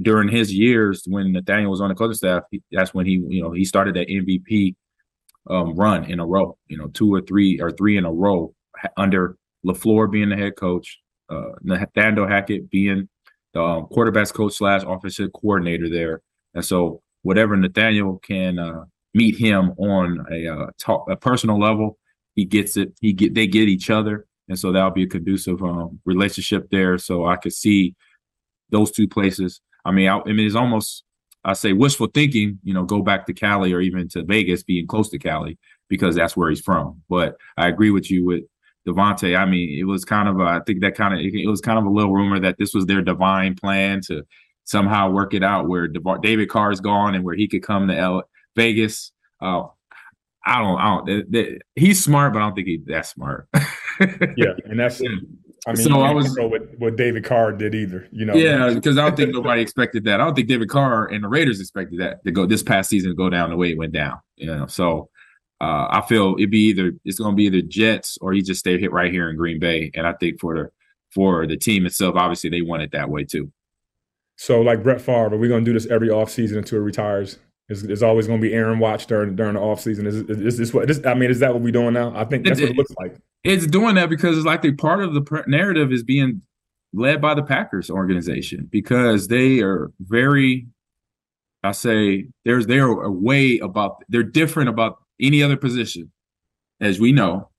during 0.00 0.28
his 0.30 0.50
years 0.54 1.04
when 1.06 1.32
Nathaniel 1.32 1.70
was 1.70 1.82
on 1.82 1.90
the 1.90 1.94
coaching 1.94 2.14
staff 2.14 2.44
he, 2.50 2.62
that's 2.72 2.94
when 2.94 3.04
he 3.04 3.22
you 3.28 3.42
know 3.42 3.52
he 3.52 3.66
started 3.66 3.96
that 3.96 4.08
MVP 4.08 4.76
um, 5.50 5.74
run 5.74 6.04
in 6.04 6.20
a 6.20 6.26
row 6.26 6.56
you 6.68 6.78
know 6.78 6.86
two 6.88 7.12
or 7.12 7.20
three 7.20 7.60
or 7.60 7.70
three 7.70 7.98
in 7.98 8.06
a 8.06 8.12
row 8.12 8.54
under 8.96 9.36
Lafleur 9.66 10.10
being 10.10 10.30
the 10.30 10.36
head 10.36 10.56
coach 10.56 10.98
uh, 11.30 11.52
Nathaniel 11.62 12.26
Hackett 12.26 12.70
being 12.70 13.08
the 13.54 13.62
um, 13.62 13.86
quarterbacks 13.86 14.32
coach 14.32 14.54
slash 14.54 14.82
offensive 14.86 15.30
coordinator 15.32 15.88
there 15.88 16.22
and 16.54 16.64
so 16.64 17.02
whatever 17.22 17.56
Nathaniel 17.56 18.18
can 18.18 18.58
uh, 18.58 18.84
meet 19.14 19.36
him 19.36 19.70
on 19.78 20.24
a 20.30 20.48
uh, 20.48 20.66
talk, 20.78 21.08
a 21.10 21.16
personal 21.16 21.58
level 21.58 21.98
he 22.38 22.44
gets 22.44 22.76
it. 22.76 22.92
He 23.00 23.12
get 23.12 23.34
they 23.34 23.48
get 23.48 23.68
each 23.68 23.90
other, 23.90 24.24
and 24.48 24.56
so 24.56 24.70
that'll 24.70 24.92
be 24.92 25.02
a 25.02 25.08
conducive 25.08 25.60
um, 25.60 25.98
relationship 26.04 26.70
there. 26.70 26.96
So 26.96 27.26
I 27.26 27.34
could 27.34 27.52
see 27.52 27.96
those 28.70 28.92
two 28.92 29.08
places. 29.08 29.60
I 29.84 29.90
mean, 29.90 30.08
I, 30.08 30.20
I 30.20 30.32
mean, 30.32 30.46
it's 30.46 30.54
almost 30.54 31.02
I 31.44 31.54
say 31.54 31.72
wishful 31.72 32.06
thinking. 32.06 32.60
You 32.62 32.74
know, 32.74 32.84
go 32.84 33.02
back 33.02 33.26
to 33.26 33.34
Cali 33.34 33.72
or 33.72 33.80
even 33.80 34.08
to 34.10 34.22
Vegas, 34.22 34.62
being 34.62 34.86
close 34.86 35.08
to 35.10 35.18
Cali 35.18 35.58
because 35.88 36.14
that's 36.14 36.36
where 36.36 36.48
he's 36.48 36.60
from. 36.60 37.02
But 37.08 37.36
I 37.56 37.66
agree 37.66 37.90
with 37.90 38.08
you 38.08 38.24
with 38.24 38.44
Davante. 38.88 39.36
I 39.38 39.44
mean, 39.44 39.78
it 39.78 39.84
was 39.84 40.04
kind 40.04 40.28
of 40.28 40.40
a, 40.40 40.44
I 40.44 40.60
think 40.66 40.80
that 40.80 40.94
kind 40.94 41.14
of 41.14 41.20
it, 41.20 41.46
was 41.46 41.60
kind 41.60 41.78
of 41.78 41.84
a 41.84 41.90
little 41.90 42.12
rumor 42.12 42.40
that 42.40 42.56
this 42.58 42.72
was 42.74 42.86
their 42.86 43.02
divine 43.02 43.54
plan 43.54 44.00
to 44.08 44.22
somehow 44.64 45.10
work 45.10 45.34
it 45.34 45.42
out 45.42 45.68
where 45.68 45.86
Devar- 45.88 46.18
David 46.18 46.48
Carr 46.48 46.72
is 46.72 46.80
gone 46.80 47.14
and 47.14 47.24
where 47.24 47.34
he 47.34 47.46
could 47.48 47.62
come 47.62 47.88
to 47.88 47.96
L- 47.96 48.22
Vegas. 48.56 49.12
Uh, 49.40 49.64
I 50.46 50.60
don't, 50.62 50.78
I 50.78 50.84
don't. 50.96 51.06
th- 51.06 51.24
th- 51.32 51.62
he's 51.76 52.02
smart, 52.02 52.32
but 52.32 52.40
I 52.40 52.42
don't 52.46 52.54
think 52.54 52.66
he's 52.68 52.84
that 52.86 53.06
smart. 53.06 53.48
Yeah, 54.36 54.52
and 54.64 54.78
that's. 54.78 55.00
I 55.66 55.72
mean, 55.72 55.76
So 55.84 56.00
I 56.02 56.12
was- 56.12 56.26
control 56.26 56.50
what, 56.50 56.62
what 56.78 56.94
David 56.96 57.24
Carr 57.24 57.50
did 57.52 57.74
either. 57.74 58.06
You 58.12 58.26
know, 58.26 58.34
Yeah, 58.34 58.72
because 58.72 58.96
I 58.96 59.02
don't 59.02 59.16
think 59.16 59.32
nobody 59.34 59.60
expected 59.60 60.04
that. 60.04 60.20
I 60.20 60.24
don't 60.24 60.36
think 60.36 60.46
David 60.46 60.68
Carr 60.68 61.06
and 61.06 61.24
the 61.24 61.28
Raiders 61.28 61.58
expected 61.60 61.98
that 62.00 62.24
to 62.24 62.30
go 62.30 62.46
this 62.46 62.62
past 62.62 62.90
season 62.90 63.10
to 63.10 63.16
go 63.16 63.28
down 63.28 63.50
the 63.50 63.56
way 63.56 63.72
it 63.72 63.76
went 63.78 63.92
down. 63.92 64.18
You 64.36 64.46
know, 64.46 64.66
so 64.68 65.08
uh, 65.60 65.88
I 65.90 66.04
feel 66.08 66.34
it'd 66.38 66.50
be 66.50 66.68
either 66.68 66.92
it's 67.04 67.18
going 67.18 67.32
to 67.32 67.36
be 67.36 67.44
either 67.44 67.62
Jets 67.62 68.16
or 68.20 68.32
he 68.32 68.42
just 68.42 68.60
stay 68.60 68.78
hit 68.78 68.92
right 68.92 69.12
here 69.12 69.28
in 69.28 69.36
Green 69.36 69.58
Bay. 69.58 69.90
And 69.94 70.06
I 70.06 70.12
think 70.14 70.40
for 70.40 70.54
the 70.54 70.70
for 71.12 71.46
the 71.46 71.56
team 71.56 71.86
itself, 71.86 72.14
obviously 72.16 72.50
they 72.50 72.62
want 72.62 72.82
it 72.82 72.92
that 72.92 73.10
way 73.10 73.24
too. 73.24 73.50
So 74.36 74.60
like 74.60 74.84
Brett 74.84 75.00
Favre, 75.00 75.34
are 75.34 75.36
we 75.36 75.48
going 75.48 75.64
to 75.64 75.68
do 75.68 75.74
this 75.74 75.90
every 75.90 76.08
offseason 76.08 76.58
until 76.58 76.78
he 76.78 76.84
retires? 76.84 77.38
Is, 77.68 77.82
is 77.84 78.02
always 78.02 78.26
going 78.26 78.40
to 78.40 78.46
be 78.46 78.54
Aaron 78.54 78.78
Watch 78.78 79.06
during 79.06 79.36
during 79.36 79.54
the 79.54 79.60
offseason? 79.60 80.06
Is, 80.06 80.16
is, 80.16 80.40
is 80.40 80.58
this 80.58 80.72
what? 80.72 80.88
Is, 80.88 81.04
I 81.04 81.14
mean, 81.14 81.30
is 81.30 81.40
that 81.40 81.52
what 81.52 81.62
we're 81.62 81.72
doing 81.72 81.92
now? 81.92 82.16
I 82.16 82.24
think 82.24 82.44
that's 82.44 82.60
what 82.60 82.70
it 82.70 82.76
looks 82.76 82.94
like. 82.98 83.16
It's 83.44 83.66
doing 83.66 83.96
that 83.96 84.08
because 84.08 84.36
it's 84.36 84.46
like 84.46 84.62
the 84.62 84.72
part 84.72 85.02
of 85.02 85.12
the 85.12 85.44
narrative 85.46 85.92
is 85.92 86.02
being 86.02 86.40
led 86.92 87.20
by 87.20 87.34
the 87.34 87.42
Packers 87.42 87.90
organization 87.90 88.68
because 88.70 89.28
they 89.28 89.60
are 89.60 89.90
very, 90.00 90.66
I 91.62 91.72
say, 91.72 92.28
there's 92.44 92.66
they're 92.66 92.86
a 92.86 93.10
way 93.10 93.58
about 93.58 94.02
they're 94.08 94.22
different 94.22 94.70
about 94.70 95.02
any 95.20 95.42
other 95.42 95.56
position, 95.56 96.12
as 96.80 97.00
we 97.00 97.12
know, 97.12 97.50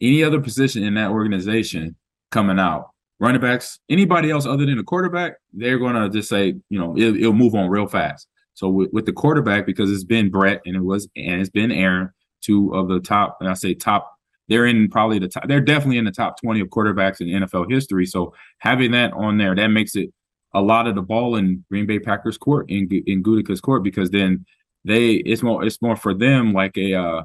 any 0.00 0.22
other 0.22 0.40
position 0.40 0.82
in 0.82 0.94
that 0.94 1.10
organization 1.10 1.96
coming 2.30 2.58
out. 2.58 2.90
Running 3.20 3.40
backs, 3.40 3.80
anybody 3.88 4.30
else 4.30 4.46
other 4.46 4.64
than 4.64 4.78
a 4.78 4.84
quarterback, 4.84 5.34
they're 5.52 5.78
going 5.78 5.96
to 5.96 6.08
just 6.08 6.28
say, 6.28 6.54
you 6.68 6.78
know, 6.78 6.96
it, 6.96 7.20
will 7.20 7.32
move 7.32 7.54
on 7.56 7.68
real 7.68 7.88
fast. 7.88 8.28
So 8.54 8.68
with, 8.68 8.90
with, 8.92 9.06
the 9.06 9.12
quarterback, 9.12 9.66
because 9.66 9.90
it's 9.90 10.04
been 10.04 10.30
Brett 10.30 10.60
and 10.64 10.76
it 10.76 10.84
was 10.84 11.08
and 11.16 11.40
it's 11.40 11.50
been 11.50 11.72
Aaron, 11.72 12.10
two 12.42 12.72
of 12.74 12.88
the 12.88 13.00
top, 13.00 13.38
and 13.40 13.48
I 13.48 13.54
say 13.54 13.74
top, 13.74 14.12
they're 14.48 14.66
in 14.66 14.88
probably 14.88 15.18
the 15.18 15.28
top. 15.28 15.48
They're 15.48 15.60
definitely 15.60 15.98
in 15.98 16.04
the 16.04 16.12
top 16.12 16.40
twenty 16.40 16.60
of 16.60 16.68
quarterbacks 16.68 17.20
in 17.20 17.28
NFL 17.28 17.70
history. 17.70 18.06
So 18.06 18.34
having 18.58 18.92
that 18.92 19.12
on 19.12 19.38
there, 19.38 19.54
that 19.54 19.68
makes 19.68 19.94
it 19.94 20.10
a 20.54 20.62
lot 20.62 20.86
of 20.86 20.94
the 20.94 21.02
ball 21.02 21.36
in 21.36 21.64
Green 21.68 21.86
Bay 21.86 21.98
Packers 21.98 22.38
court 22.38 22.66
in 22.70 22.88
in 23.06 23.22
Gutekunst's 23.22 23.60
court 23.60 23.82
because 23.82 24.10
then 24.10 24.44
they 24.84 25.14
it's 25.14 25.42
more 25.42 25.64
it's 25.64 25.82
more 25.82 25.96
for 25.96 26.14
them 26.14 26.52
like 26.52 26.76
a 26.76 26.94
uh 26.94 27.22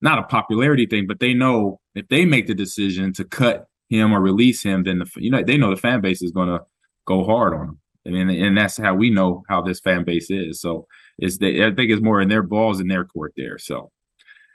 not 0.00 0.18
a 0.18 0.24
popularity 0.24 0.86
thing, 0.86 1.06
but 1.06 1.20
they 1.20 1.34
know 1.34 1.80
if 1.94 2.06
they 2.08 2.24
make 2.24 2.46
the 2.46 2.54
decision 2.54 3.12
to 3.14 3.24
cut 3.24 3.66
him 3.88 4.12
or 4.12 4.20
release 4.20 4.62
him, 4.62 4.84
then 4.84 4.98
the 4.98 5.10
you 5.16 5.30
know 5.30 5.42
they 5.42 5.56
know 5.56 5.70
the 5.70 5.80
fan 5.80 6.00
base 6.00 6.22
is 6.22 6.30
going 6.30 6.48
to 6.48 6.60
go 7.06 7.24
hard 7.24 7.54
on 7.54 7.68
him. 7.68 7.80
I 8.06 8.10
mean, 8.10 8.28
and 8.28 8.56
that's 8.56 8.76
how 8.76 8.94
we 8.94 9.08
know 9.08 9.44
how 9.48 9.62
this 9.62 9.80
fan 9.80 10.04
base 10.04 10.30
is. 10.30 10.60
So 10.60 10.86
it's 11.18 11.38
they, 11.38 11.64
I 11.64 11.74
think 11.74 11.90
it's 11.90 12.02
more 12.02 12.20
in 12.20 12.28
their 12.28 12.42
balls 12.42 12.80
in 12.80 12.88
their 12.88 13.04
court 13.04 13.32
there. 13.36 13.58
So 13.58 13.90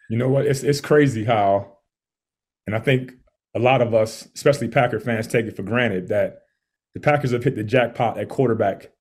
you 0.09 0.17
know 0.17 0.29
what? 0.29 0.45
It's 0.45 0.63
it's 0.63 0.81
crazy 0.81 1.23
how, 1.23 1.77
and 2.67 2.75
I 2.75 2.79
think 2.79 3.13
a 3.55 3.59
lot 3.59 3.81
of 3.81 3.93
us, 3.93 4.27
especially 4.35 4.67
Packer 4.67 4.99
fans, 4.99 5.27
take 5.27 5.45
it 5.47 5.55
for 5.55 5.63
granted 5.63 6.09
that 6.09 6.41
the 6.93 6.99
Packers 6.99 7.31
have 7.31 7.43
hit 7.43 7.55
the 7.55 7.63
jackpot 7.63 8.17
at 8.17 8.29
quarterback 8.29 8.91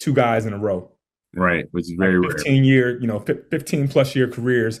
two 0.00 0.12
guys 0.12 0.44
in 0.44 0.52
a 0.52 0.58
row. 0.58 0.90
Right, 1.36 1.66
which 1.72 1.84
is 1.84 1.94
very 1.98 2.20
15 2.22 2.52
rare. 2.52 2.62
year, 2.64 3.00
you 3.00 3.06
know, 3.06 3.20
15 3.20 3.88
plus 3.88 4.14
year 4.14 4.28
careers. 4.28 4.80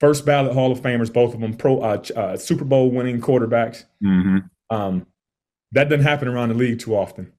First 0.00 0.24
ballot 0.24 0.54
Hall 0.54 0.72
of 0.72 0.80
Famers, 0.80 1.12
both 1.12 1.34
of 1.34 1.40
them 1.40 1.54
pro 1.54 1.80
uh, 1.80 2.02
uh, 2.16 2.36
Super 2.36 2.64
Bowl 2.64 2.90
winning 2.90 3.20
quarterbacks. 3.20 3.84
Mm-hmm. 4.02 4.38
Um, 4.74 5.06
that 5.72 5.88
doesn't 5.88 6.04
happen 6.04 6.26
around 6.26 6.48
the 6.48 6.54
league 6.54 6.78
too 6.78 6.96
often. 6.96 7.32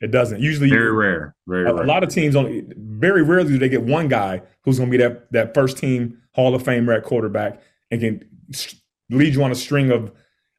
It 0.00 0.10
doesn't. 0.10 0.40
Usually, 0.40 0.70
very 0.70 0.90
rare. 0.90 1.36
Very 1.46 1.68
a, 1.68 1.74
rare. 1.74 1.84
a 1.84 1.86
lot 1.86 2.02
of 2.02 2.08
teams 2.08 2.34
only. 2.34 2.64
Very 2.76 3.22
rarely 3.22 3.52
do 3.52 3.58
they 3.58 3.68
get 3.68 3.82
one 3.82 4.08
guy 4.08 4.42
who's 4.64 4.78
going 4.78 4.90
to 4.90 4.98
be 4.98 5.02
that 5.02 5.30
that 5.32 5.54
first 5.54 5.76
team 5.78 6.18
Hall 6.34 6.54
of 6.54 6.62
Famer 6.62 6.96
at 6.96 7.04
quarterback 7.04 7.60
and 7.90 8.00
can 8.00 8.24
lead 9.10 9.34
you 9.34 9.44
on 9.44 9.52
a 9.52 9.54
string 9.54 9.90
of 9.90 10.12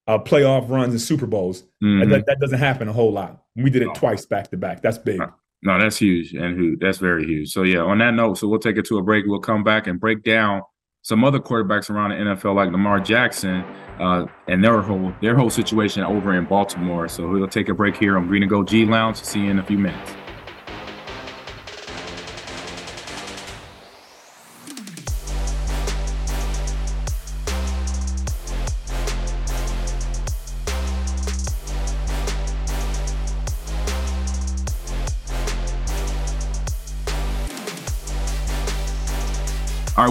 uh, 0.07 0.19
playoff 0.19 0.69
runs 0.69 0.93
and 0.93 1.01
Super 1.01 1.25
Bowls. 1.25 1.63
Mm-hmm. 1.83 2.09
That, 2.09 2.25
that, 2.25 2.39
doesn't 2.39 2.59
happen 2.59 2.87
a 2.87 2.93
whole 2.93 3.11
lot. 3.11 3.43
We 3.55 3.69
did 3.69 3.81
it 3.81 3.93
twice 3.95 4.25
back 4.25 4.49
to 4.51 4.57
back. 4.57 4.81
That's 4.81 4.97
big. 4.97 5.21
No, 5.63 5.79
that's 5.79 5.97
huge 5.97 6.33
and 6.33 6.57
who 6.57 6.75
that's 6.77 6.97
very 6.97 7.25
huge. 7.25 7.51
So 7.51 7.63
yeah, 7.63 7.79
on 7.79 7.99
that 7.99 8.11
note, 8.11 8.37
so 8.37 8.47
we'll 8.47 8.59
take 8.59 8.77
it 8.77 8.85
to 8.87 8.97
a 8.97 9.01
break. 9.01 9.25
We'll 9.25 9.39
come 9.39 9.63
back 9.63 9.87
and 9.87 9.99
break 9.99 10.23
down 10.23 10.61
some 11.03 11.23
other 11.23 11.39
quarterbacks 11.39 11.89
around 11.89 12.09
the 12.09 12.15
NFL 12.15 12.55
like 12.55 12.71
Lamar 12.71 12.99
Jackson 12.99 13.63
uh, 13.99 14.25
and 14.47 14.63
their 14.63 14.81
whole 14.81 15.13
their 15.21 15.35
whole 15.35 15.49
situation 15.49 16.03
over 16.03 16.33
in 16.33 16.45
Baltimore. 16.45 17.07
So 17.07 17.27
we'll 17.27 17.47
take 17.47 17.69
a 17.69 17.73
break 17.73 17.95
here 17.95 18.17
on 18.17 18.27
Green 18.27 18.43
and 18.43 18.49
Gold 18.49 18.67
G 18.67 18.85
Lounge. 18.85 19.17
See 19.17 19.41
you 19.41 19.51
in 19.51 19.59
a 19.59 19.63
few 19.63 19.77
minutes. 19.77 20.11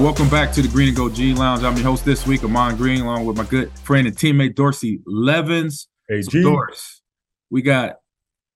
Welcome 0.03 0.29
back 0.29 0.53
to 0.53 0.61
the 0.61 0.67
Green 0.67 0.89
and 0.89 0.97
Gold 0.97 1.15
G 1.15 1.33
Lounge. 1.33 1.63
I'm 1.63 1.77
your 1.77 1.85
host 1.85 2.05
this 2.05 2.27
week, 2.27 2.43
Ahman 2.43 2.77
Green, 2.77 3.03
along 3.03 3.25
with 3.25 3.37
my 3.37 3.45
good 3.45 3.71
friend 3.79 4.05
and 4.05 4.17
teammate 4.17 4.57
Dorsey 4.57 5.01
Levens. 5.07 5.87
Hey, 6.09 6.23
so 6.23 6.31
G. 6.33 6.43
Doris, 6.43 7.03
we 7.51 7.63
got 7.63 8.01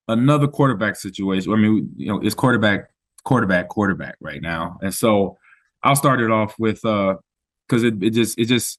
another 0.09 0.48
quarterback 0.48 0.96
situation. 0.96 1.52
I 1.52 1.56
mean, 1.56 1.92
you 1.96 2.09
know, 2.09 2.20
it's 2.20 2.35
quarterback, 2.35 2.90
quarterback, 3.22 3.68
quarterback 3.68 4.16
right 4.20 4.42
now, 4.42 4.76
and 4.82 4.92
so 4.92 5.38
I'll 5.85 5.94
start 5.94 6.20
it 6.20 6.32
off 6.32 6.56
with 6.59 6.85
uh, 6.85 7.14
because 7.68 7.85
it, 7.85 8.02
it 8.02 8.11
just 8.11 8.37
it 8.40 8.46
just 8.46 8.76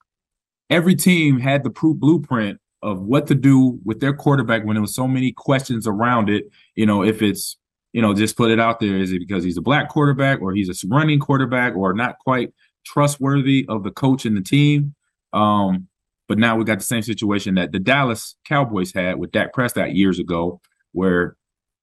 every 0.70 0.96
team 0.96 1.40
had 1.40 1.64
the 1.64 1.70
proof 1.70 1.96
blueprint 1.96 2.60
of 2.84 3.02
what 3.02 3.28
to 3.28 3.36
do 3.36 3.80
with 3.86 4.02
their 4.02 4.14
quarterback 4.14 4.66
when 4.66 4.76
there 4.76 4.82
was 4.82 4.94
so 4.94 5.08
many 5.08 5.32
questions 5.32 5.88
around 5.88 6.30
it. 6.30 6.50
You 6.76 6.86
know, 6.86 7.02
if 7.02 7.22
it's 7.22 7.56
you 7.98 8.04
know, 8.04 8.14
just 8.14 8.38
put 8.38 8.52
it 8.52 8.60
out 8.60 8.80
there. 8.80 8.96
Is 8.96 9.12
it 9.12 9.18
because 9.18 9.44
he's 9.44 9.58
a 9.58 9.62
black 9.62 9.90
quarterback 9.90 10.40
or 10.40 10.54
he's 10.54 10.70
a 10.70 10.88
running 10.88 11.18
quarterback 11.20 11.76
or 11.76 11.96
not 11.96 12.20
quite 12.20 12.54
trustworthy 12.86 13.66
of 13.70 13.84
the 13.84 13.90
coach 13.90 14.24
and 14.24 14.38
the 14.38 14.42
team? 14.42 14.94
Um, 15.34 15.88
but 16.28 16.38
now 16.38 16.56
we 16.56 16.64
got 16.64 16.78
the 16.78 16.86
same 16.86 17.02
situation 17.02 17.56
that 17.56 17.72
the 17.72 17.80
Dallas 17.80 18.36
Cowboys 18.46 18.94
had 18.94 19.18
with 19.18 19.32
Dak 19.32 19.52
Prescott 19.52 19.96
years 19.96 20.20
ago, 20.20 20.62
where 20.92 21.38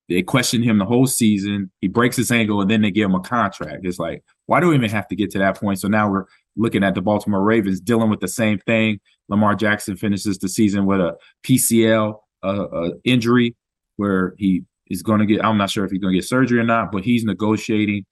they 0.08 0.22
questioned 0.22 0.62
him 0.62 0.78
the 0.78 0.84
whole 0.84 1.08
season. 1.08 1.72
He 1.80 1.88
breaks 1.88 2.16
his 2.16 2.30
ankle 2.30 2.60
and 2.60 2.70
then 2.70 2.82
they 2.82 2.92
give 2.92 3.06
him 3.06 3.16
a 3.16 3.20
contract. 3.20 3.84
It's 3.84 3.98
like, 3.98 4.22
why 4.46 4.60
do 4.60 4.68
we 4.68 4.76
even 4.76 4.90
have 4.90 5.08
to 5.08 5.16
get 5.16 5.32
to 5.32 5.40
that 5.40 5.58
point? 5.58 5.80
So 5.80 5.88
now 5.88 6.08
we're 6.08 6.26
looking 6.56 6.84
at 6.84 6.94
the 6.94 7.02
Baltimore 7.02 7.42
Ravens 7.42 7.80
dealing 7.80 8.08
with 8.08 8.20
the 8.20 8.28
same 8.28 8.60
thing. 8.60 9.00
Lamar 9.28 9.56
Jackson 9.56 9.96
finishes 9.96 10.38
the 10.38 10.48
season 10.48 10.86
with 10.86 11.00
a 11.00 11.16
PCL 11.44 12.20
uh, 12.44 12.46
uh, 12.46 12.90
injury 13.02 13.56
where 13.96 14.34
he 14.38 14.62
is 14.88 15.02
going 15.02 15.20
to 15.20 15.26
get. 15.26 15.44
I'm 15.44 15.58
not 15.58 15.70
sure 15.70 15.84
if 15.84 15.90
he's 15.90 16.00
going 16.00 16.12
to 16.12 16.18
get 16.18 16.26
surgery 16.26 16.58
or 16.58 16.64
not, 16.64 16.92
but 16.92 17.04
he's 17.04 17.24
negotiating. 17.24 18.04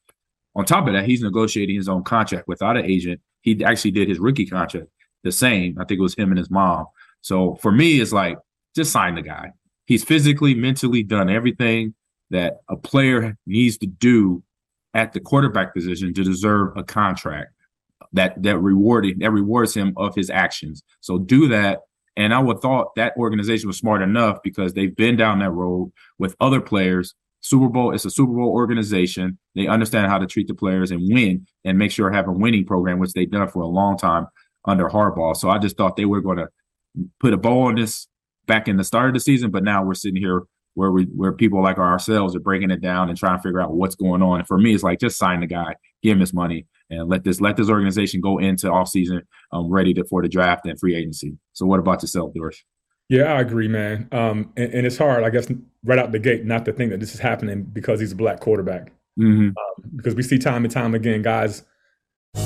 On 0.54 0.64
top 0.64 0.86
of 0.86 0.92
that, 0.92 1.06
he's 1.06 1.22
negotiating 1.22 1.76
his 1.76 1.88
own 1.88 2.04
contract 2.04 2.46
without 2.46 2.76
an 2.76 2.84
agent. 2.84 3.20
He 3.40 3.64
actually 3.64 3.92
did 3.92 4.08
his 4.08 4.18
rookie 4.18 4.46
contract 4.46 4.86
the 5.24 5.32
same. 5.32 5.78
I 5.78 5.84
think 5.84 5.98
it 5.98 6.02
was 6.02 6.14
him 6.14 6.30
and 6.30 6.38
his 6.38 6.50
mom. 6.50 6.86
So 7.22 7.54
for 7.56 7.72
me, 7.72 8.00
it's 8.00 8.12
like 8.12 8.36
just 8.74 8.92
sign 8.92 9.14
the 9.14 9.22
guy. 9.22 9.52
He's 9.86 10.04
physically, 10.04 10.54
mentally 10.54 11.02
done 11.02 11.30
everything 11.30 11.94
that 12.30 12.60
a 12.68 12.76
player 12.76 13.36
needs 13.46 13.78
to 13.78 13.86
do 13.86 14.42
at 14.94 15.12
the 15.12 15.20
quarterback 15.20 15.74
position 15.74 16.12
to 16.14 16.24
deserve 16.24 16.76
a 16.76 16.84
contract 16.84 17.52
that 18.12 18.40
that 18.42 18.58
rewarding 18.58 19.18
that 19.20 19.30
rewards 19.30 19.74
him 19.74 19.94
of 19.96 20.14
his 20.14 20.28
actions. 20.28 20.82
So 21.00 21.18
do 21.18 21.48
that 21.48 21.80
and 22.16 22.34
I 22.34 22.38
would 22.38 22.60
thought 22.60 22.94
that 22.96 23.14
organization 23.16 23.68
was 23.68 23.78
smart 23.78 24.02
enough 24.02 24.38
because 24.42 24.74
they've 24.74 24.94
been 24.94 25.16
down 25.16 25.38
that 25.38 25.50
road 25.50 25.92
with 26.18 26.36
other 26.40 26.60
players. 26.60 27.14
Super 27.40 27.68
Bowl, 27.68 27.92
it's 27.92 28.04
a 28.04 28.10
Super 28.10 28.32
Bowl 28.32 28.50
organization. 28.50 29.38
They 29.54 29.66
understand 29.66 30.06
how 30.06 30.18
to 30.18 30.26
treat 30.26 30.46
the 30.46 30.54
players 30.54 30.90
and 30.90 31.12
win 31.12 31.46
and 31.64 31.78
make 31.78 31.90
sure 31.90 32.10
have 32.10 32.28
a 32.28 32.32
winning 32.32 32.64
program, 32.64 32.98
which 32.98 33.12
they've 33.12 33.30
done 33.30 33.48
for 33.48 33.62
a 33.62 33.66
long 33.66 33.96
time 33.96 34.26
under 34.64 34.88
Harbaugh. 34.88 35.36
So 35.36 35.50
I 35.50 35.58
just 35.58 35.76
thought 35.76 35.96
they 35.96 36.04
were 36.04 36.20
going 36.20 36.38
to 36.38 36.48
put 37.18 37.32
a 37.32 37.36
bow 37.36 37.62
on 37.62 37.74
this 37.74 38.06
back 38.46 38.68
in 38.68 38.76
the 38.76 38.84
start 38.84 39.08
of 39.08 39.14
the 39.14 39.20
season, 39.20 39.50
but 39.50 39.64
now 39.64 39.82
we're 39.82 39.94
sitting 39.94 40.20
here 40.20 40.42
where 40.74 40.90
we 40.90 41.04
where 41.04 41.32
people 41.32 41.62
like 41.62 41.78
ourselves 41.78 42.34
are 42.34 42.40
breaking 42.40 42.70
it 42.70 42.80
down 42.80 43.08
and 43.08 43.18
trying 43.18 43.36
to 43.36 43.42
figure 43.42 43.60
out 43.60 43.74
what's 43.74 43.94
going 43.94 44.22
on. 44.22 44.38
And 44.38 44.48
for 44.48 44.58
me, 44.58 44.74
it's 44.74 44.82
like 44.82 45.00
just 45.00 45.18
sign 45.18 45.40
the 45.40 45.46
guy, 45.46 45.74
give 46.02 46.12
him 46.12 46.20
his 46.20 46.32
money, 46.32 46.66
and 46.92 47.08
let 47.08 47.24
this 47.24 47.40
let 47.40 47.56
this 47.56 47.68
organization 47.68 48.20
go 48.20 48.38
into 48.38 48.70
off 48.70 48.88
season 48.88 49.22
um, 49.52 49.70
ready 49.70 49.94
to, 49.94 50.04
for 50.04 50.22
the 50.22 50.28
draft 50.28 50.66
and 50.66 50.78
free 50.78 50.94
agency. 50.94 51.36
So, 51.52 51.66
what 51.66 51.80
about 51.80 52.02
yourself, 52.02 52.32
Doris? 52.34 52.62
Yeah, 53.08 53.34
I 53.34 53.40
agree, 53.40 53.68
man. 53.68 54.08
Um, 54.12 54.52
and, 54.56 54.72
and, 54.72 54.86
it's 54.86 54.96
hard, 54.96 55.22
I 55.24 55.30
guess, 55.30 55.46
right 55.84 55.98
out 55.98 56.12
the 56.12 56.18
gate, 56.18 56.46
not 56.46 56.64
to 56.64 56.72
think 56.72 56.92
that 56.92 57.00
this 57.00 57.12
is 57.12 57.20
happening 57.20 57.62
because 57.62 58.00
he's 58.00 58.12
a 58.12 58.16
black 58.16 58.40
quarterback. 58.40 58.92
Mm-hmm. 59.20 59.48
Um, 59.48 59.90
because 59.96 60.14
we 60.14 60.22
see 60.22 60.38
time 60.38 60.64
and 60.64 60.72
time 60.72 60.94
again, 60.94 61.20
guys. 61.20 61.62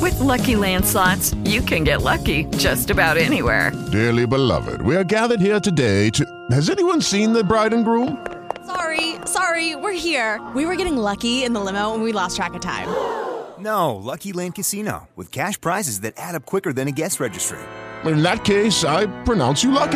With 0.01 0.15
LuckyLand 0.15 0.85
Slots, 0.85 1.35
you 1.45 1.61
can 1.61 1.85
get 1.85 2.03
lucky 2.03 2.45
just 2.57 2.91
about 2.91 3.17
anywhere. 3.17 3.71
Dearly 3.93 4.27
beloved, 4.27 4.83
we 4.83 4.97
are 4.97 5.05
gathered 5.05 5.41
here 5.41 5.61
today 5.61 6.11
to. 6.11 6.25
Has 6.51 6.69
anyone 6.69 7.01
seen 7.01 7.33
the 7.33 7.45
bride 7.45 7.73
and 7.73 7.85
groom? 7.85 8.27
Sorry, 8.67 9.15
sorry, 9.27 9.77
we're 9.77 9.93
here. 9.93 10.45
We 10.55 10.67
were 10.67 10.75
getting 10.75 10.97
lucky 10.97 11.45
in 11.45 11.53
the 11.53 11.61
limo, 11.61 11.95
and 11.95 12.03
we 12.03 12.11
lost 12.11 12.37
track 12.37 12.55
of 12.55 12.61
time. 12.61 13.26
No, 13.59 13.95
Lucky 13.97 14.33
Land 14.33 14.55
Casino, 14.55 15.09
with 15.17 15.31
cash 15.33 15.61
prizes 15.61 16.01
that 16.01 16.15
add 16.17 16.35
up 16.35 16.45
quicker 16.47 16.73
than 16.73 16.89
a 16.89 16.93
guest 16.93 17.21
registry. 17.21 17.59
In 18.05 18.23
that 18.23 18.45
case, 18.45 18.85
I 18.85 19.07
pronounce 19.25 19.65
you 19.65 19.71
lucky. 19.73 19.93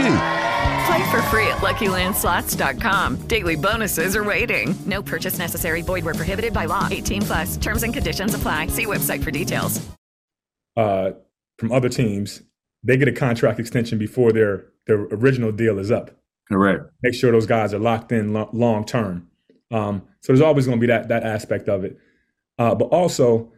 Play 0.86 1.10
for 1.10 1.22
free 1.28 1.46
at 1.46 1.58
LuckyLandSlots.com. 1.58 3.16
Daily 3.28 3.54
bonuses 3.56 4.16
are 4.16 4.24
waiting. 4.24 4.74
No 4.86 5.02
purchase 5.02 5.38
necessary. 5.38 5.82
Void 5.82 6.04
where 6.04 6.14
prohibited 6.14 6.52
by 6.52 6.64
law. 6.64 6.88
18 6.90 7.22
plus. 7.22 7.56
Terms 7.58 7.82
and 7.82 7.92
conditions 7.94 8.34
apply. 8.34 8.68
See 8.68 8.86
website 8.86 9.22
for 9.22 9.30
details. 9.30 9.80
uh, 10.76 11.10
from 11.58 11.70
other 11.72 11.90
teams, 11.90 12.42
they 12.82 12.96
get 12.96 13.06
a 13.06 13.12
contract 13.12 13.60
extension 13.60 13.98
before 13.98 14.32
their 14.32 14.64
their 14.86 15.00
original 15.12 15.52
deal 15.52 15.78
is 15.78 15.90
up. 15.90 16.10
Correct. 16.48 16.84
Make 17.02 17.12
sure 17.14 17.30
those 17.30 17.44
guys 17.46 17.74
are 17.74 17.78
locked 17.78 18.10
in 18.12 18.32
lo- 18.32 18.48
long 18.54 18.86
term. 18.86 19.28
Um, 19.70 20.02
so 20.22 20.32
there's 20.32 20.40
always 20.40 20.64
going 20.66 20.78
to 20.78 20.80
be 20.80 20.86
that 20.86 21.08
that 21.08 21.22
aspect 21.22 21.68
of 21.68 21.84
it. 21.84 21.98
Uh, 22.60 22.74
but 22.74 22.84
also, 22.86 23.50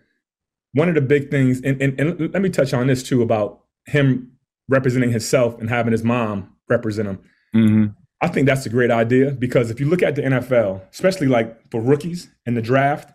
one 0.75 0.89
of 0.89 0.95
the 0.95 1.01
big 1.01 1.29
things, 1.29 1.61
and, 1.63 1.83
and, 1.83 2.01
and 2.01 2.33
let 2.33 2.41
me 2.41 2.49
touch 2.49 2.73
on 2.73 2.87
this 2.87 3.03
too 3.03 3.21
about 3.21 3.65
him 3.87 4.31
representing 4.69 5.11
himself 5.11 5.59
and 5.61 5.69
having 5.69 5.91
his 5.91 6.05
mom 6.05 6.55
represent 6.69 7.09
him. 7.09 7.19
Mm-hmm. 7.55 7.87
I 8.21 8.29
think 8.29 8.47
that's 8.47 8.65
a 8.65 8.71
great 8.71 8.93
idea 8.93 9.33
because 9.33 9.73
if 9.73 9.81
you 9.81 9.87
look 9.87 10.05
at 10.05 10.15
the 10.15 10.23
NFL, 10.23 10.89
especially 10.93 11.27
like 11.27 11.71
for 11.73 11.81
rookies 11.81 12.29
in 12.47 12.55
the 12.55 12.63
draft, 12.63 13.13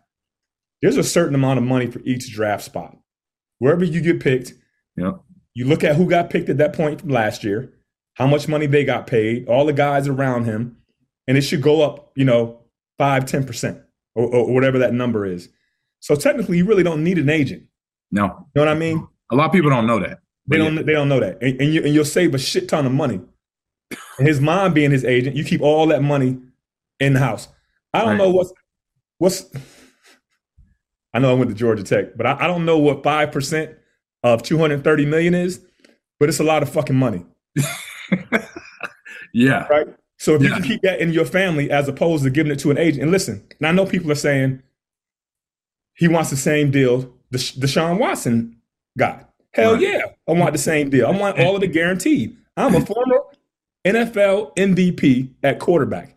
there's 0.82 0.97
a 0.97 1.04
certain 1.04 1.34
amount 1.34 1.58
of 1.58 1.63
money 1.63 1.88
for 1.88 2.02
each 2.02 2.32
draft 2.34 2.65
spot. 2.65 2.97
Wherever 3.60 3.86
you 3.86 4.02
get 4.02 4.19
picked, 4.19 4.54
you 5.54 5.65
look 5.65 5.86
at 5.86 5.95
who 5.95 6.10
got 6.10 6.30
picked 6.30 6.50
at 6.50 6.58
that 6.58 6.73
point 6.73 7.00
from 7.00 7.10
last 7.12 7.45
year, 7.45 7.73
how 8.15 8.28
much 8.28 8.50
money 8.50 8.65
they 8.65 8.84
got 8.84 9.08
paid, 9.08 9.47
all 9.47 9.65
the 9.65 9.71
guys 9.71 10.10
around 10.10 10.43
him, 10.43 10.76
and 11.28 11.38
it 11.38 11.41
should 11.41 11.62
go 11.62 11.82
up, 11.82 12.12
you 12.15 12.26
know, 12.26 12.60
five, 12.97 13.23
10% 13.23 13.82
or, 14.15 14.26
or 14.26 14.54
whatever 14.54 14.80
that 14.80 14.93
number 14.93 15.26
is. 15.26 15.47
So 16.00 16.16
technically, 16.16 16.58
you 16.58 16.66
really 16.66 16.84
don't 16.84 17.04
need 17.04 17.18
an 17.18 17.30
agent. 17.30 17.64
No. 18.12 18.26
You 18.26 18.30
know 18.56 18.62
what 18.62 18.68
I 18.70 18.74
mean? 18.76 19.08
A 19.32 19.36
lot 19.36 19.48
of 19.48 19.52
people 19.52 19.70
don't 19.70 19.88
know 19.88 20.00
that. 20.00 20.20
They 20.48 20.58
don't. 20.58 20.76
yeah. 20.76 20.82
They 20.84 20.94
don't 20.94 21.10
know 21.10 21.20
that, 21.20 21.42
and, 21.42 21.60
and, 21.60 21.74
you, 21.74 21.84
and 21.84 21.94
you'll 21.94 22.06
save 22.06 22.34
a 22.34 22.38
shit 22.38 22.70
ton 22.70 22.86
of 22.86 22.92
money. 22.94 23.20
And 24.18 24.28
his 24.28 24.40
mom 24.40 24.74
being 24.74 24.92
his 24.92 25.04
agent, 25.04 25.36
you 25.36 25.44
keep 25.44 25.62
all 25.62 25.88
that 25.88 26.02
money 26.02 26.38
in 27.02 27.14
the 27.14 27.20
house. 27.20 27.50
I 27.94 28.00
don't 28.00 28.10
Right. 28.12 28.18
know 28.18 28.30
what's 28.30 28.54
what's. 29.18 29.46
I 31.14 31.20
know 31.20 31.32
I 31.32 31.34
went 31.34 31.50
to 31.50 31.56
Georgia 31.56 31.84
Tech, 31.84 32.16
but 32.16 32.26
I, 32.26 32.46
I 32.46 32.48
don't 32.48 32.64
know 32.66 32.78
what 32.78 33.04
five 33.04 33.32
percent 33.32 33.72
of 34.24 34.42
two 34.44 34.58
hundred 34.58 34.84
thirty 34.86 35.06
million 35.06 35.34
is, 35.34 35.60
but 36.20 36.30
it's 36.30 36.40
a 36.40 36.44
lot 36.44 36.64
of 36.64 36.70
fucking 36.70 36.96
money, 36.96 37.26
Yeah. 39.34 39.68
right? 39.68 39.88
So 40.20 40.34
if 40.36 40.42
you 40.42 40.50
can 40.50 40.64
keep 40.64 40.82
that 40.82 41.00
in 41.00 41.12
your 41.12 41.26
family 41.26 41.70
as 41.70 41.88
opposed 41.88 42.24
to 42.24 42.30
giving 42.30 42.52
it 42.52 42.60
to 42.60 42.72
an 42.72 42.78
agent, 42.78 43.04
and 43.04 43.12
listen, 43.12 43.46
and 43.60 43.68
I 43.68 43.72
know 43.72 43.86
people 43.86 44.12
are 44.12 44.16
saying 44.16 44.62
he 45.98 46.08
wants 46.08 46.30
the 46.30 46.38
same 46.38 46.72
deal 46.72 47.14
the 47.32 47.38
Deshaun 47.38 48.00
Watson 48.00 48.62
got. 48.98 49.30
Hell 49.54 49.74
Right. 49.74 49.82
yeah, 49.82 50.02
I 50.28 50.32
want 50.34 50.54
the 50.54 50.60
same 50.60 50.90
deal. 50.90 51.08
I 51.08 51.12
want 51.12 51.40
all 51.40 51.56
of 51.56 51.64
it 51.64 51.74
guaranteed. 51.74 52.38
I'm 52.56 52.76
a 52.76 52.82
former 52.86 53.20
NFL 53.86 54.56
MVP 54.56 55.34
at 55.44 55.60
quarterback. 55.60 56.16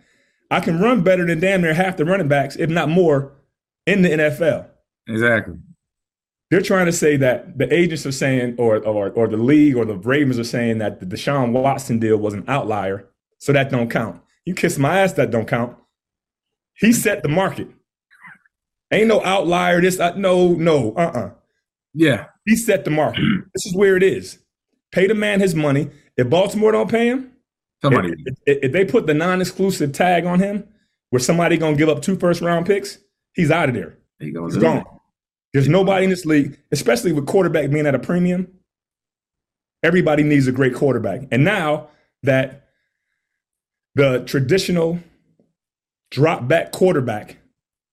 I 0.50 0.60
can 0.60 0.80
run 0.80 1.02
better 1.02 1.26
than 1.26 1.40
damn 1.40 1.62
near 1.62 1.74
half 1.74 1.96
the 1.96 2.04
running 2.04 2.28
backs, 2.28 2.56
if 2.56 2.68
not 2.70 2.88
more, 2.88 3.32
in 3.86 4.02
the 4.02 4.08
NFL. 4.10 4.68
Exactly. 5.08 5.56
They're 6.50 6.60
trying 6.62 6.86
to 6.86 6.92
say 6.92 7.16
that 7.18 7.58
the 7.58 7.72
agents 7.72 8.04
are 8.06 8.12
saying, 8.12 8.56
or 8.58 8.78
or 8.84 9.10
or 9.10 9.28
the 9.28 9.36
league 9.36 9.76
or 9.76 9.84
the 9.84 9.96
Ravens 9.96 10.38
are 10.38 10.44
saying 10.44 10.78
that 10.78 10.98
the 11.00 11.06
Deshaun 11.06 11.52
Watson 11.52 11.98
deal 12.00 12.16
was 12.16 12.34
an 12.34 12.44
outlier, 12.48 13.08
so 13.38 13.52
that 13.52 13.70
don't 13.70 13.88
count. 13.88 14.20
You 14.44 14.54
kiss 14.54 14.76
my 14.78 15.00
ass, 15.00 15.12
that 15.14 15.30
don't 15.30 15.46
count. 15.46 15.76
He 16.74 16.92
set 16.92 17.22
the 17.22 17.28
market. 17.28 17.68
Ain't 18.92 19.06
no 19.08 19.22
outlier. 19.24 19.80
This 19.80 20.00
uh, 20.00 20.14
no 20.16 20.52
no 20.54 20.92
uh 20.94 21.00
uh 21.00 21.30
Yeah. 21.94 22.26
He 22.46 22.56
set 22.56 22.84
the 22.84 22.90
market. 22.90 23.22
this 23.54 23.66
is 23.66 23.74
where 23.74 23.96
it 23.96 24.02
is. 24.02 24.38
Pay 24.92 25.06
the 25.06 25.14
man 25.14 25.40
his 25.40 25.54
money. 25.54 25.90
If 26.16 26.28
Baltimore 26.28 26.72
don't 26.72 26.90
pay 26.90 27.06
him, 27.08 27.30
Somebody. 27.82 28.12
if, 28.26 28.34
if- 28.46 28.58
if 28.64 28.72
they 28.72 28.84
put 28.84 29.06
the 29.06 29.14
non-exclusive 29.14 29.92
tag 29.92 30.26
on 30.26 30.38
him, 30.40 30.66
where 31.10 31.20
somebody 31.20 31.56
gonna 31.56 31.76
give 31.76 31.88
up 31.88 32.02
two 32.02 32.16
first 32.16 32.40
round 32.40 32.66
picks, 32.66 32.98
he's 33.34 33.50
out 33.50 33.68
of 33.68 33.74
there. 33.74 33.96
He 34.18 34.30
goes 34.32 34.54
He's 34.54 34.62
gone. 34.62 34.84
There's 35.52 35.68
nobody 35.68 36.04
in 36.04 36.10
this 36.10 36.24
league, 36.26 36.58
especially 36.72 37.12
with 37.12 37.26
quarterback 37.26 37.70
being 37.70 37.86
at 37.86 37.94
a 37.94 37.98
premium. 37.98 38.48
Everybody 39.82 40.22
needs 40.22 40.46
a 40.46 40.52
great 40.52 40.74
quarterback. 40.74 41.22
And 41.32 41.42
now 41.44 41.88
that 42.22 42.66
the 43.94 44.20
traditional 44.26 45.00
drop 46.10 46.46
back 46.46 46.70
quarterback 46.72 47.38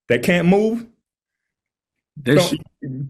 that 0.10 0.24
can't 0.24 0.48
move, 0.48 0.86
throw, 2.26 2.38
sh- 2.40 2.56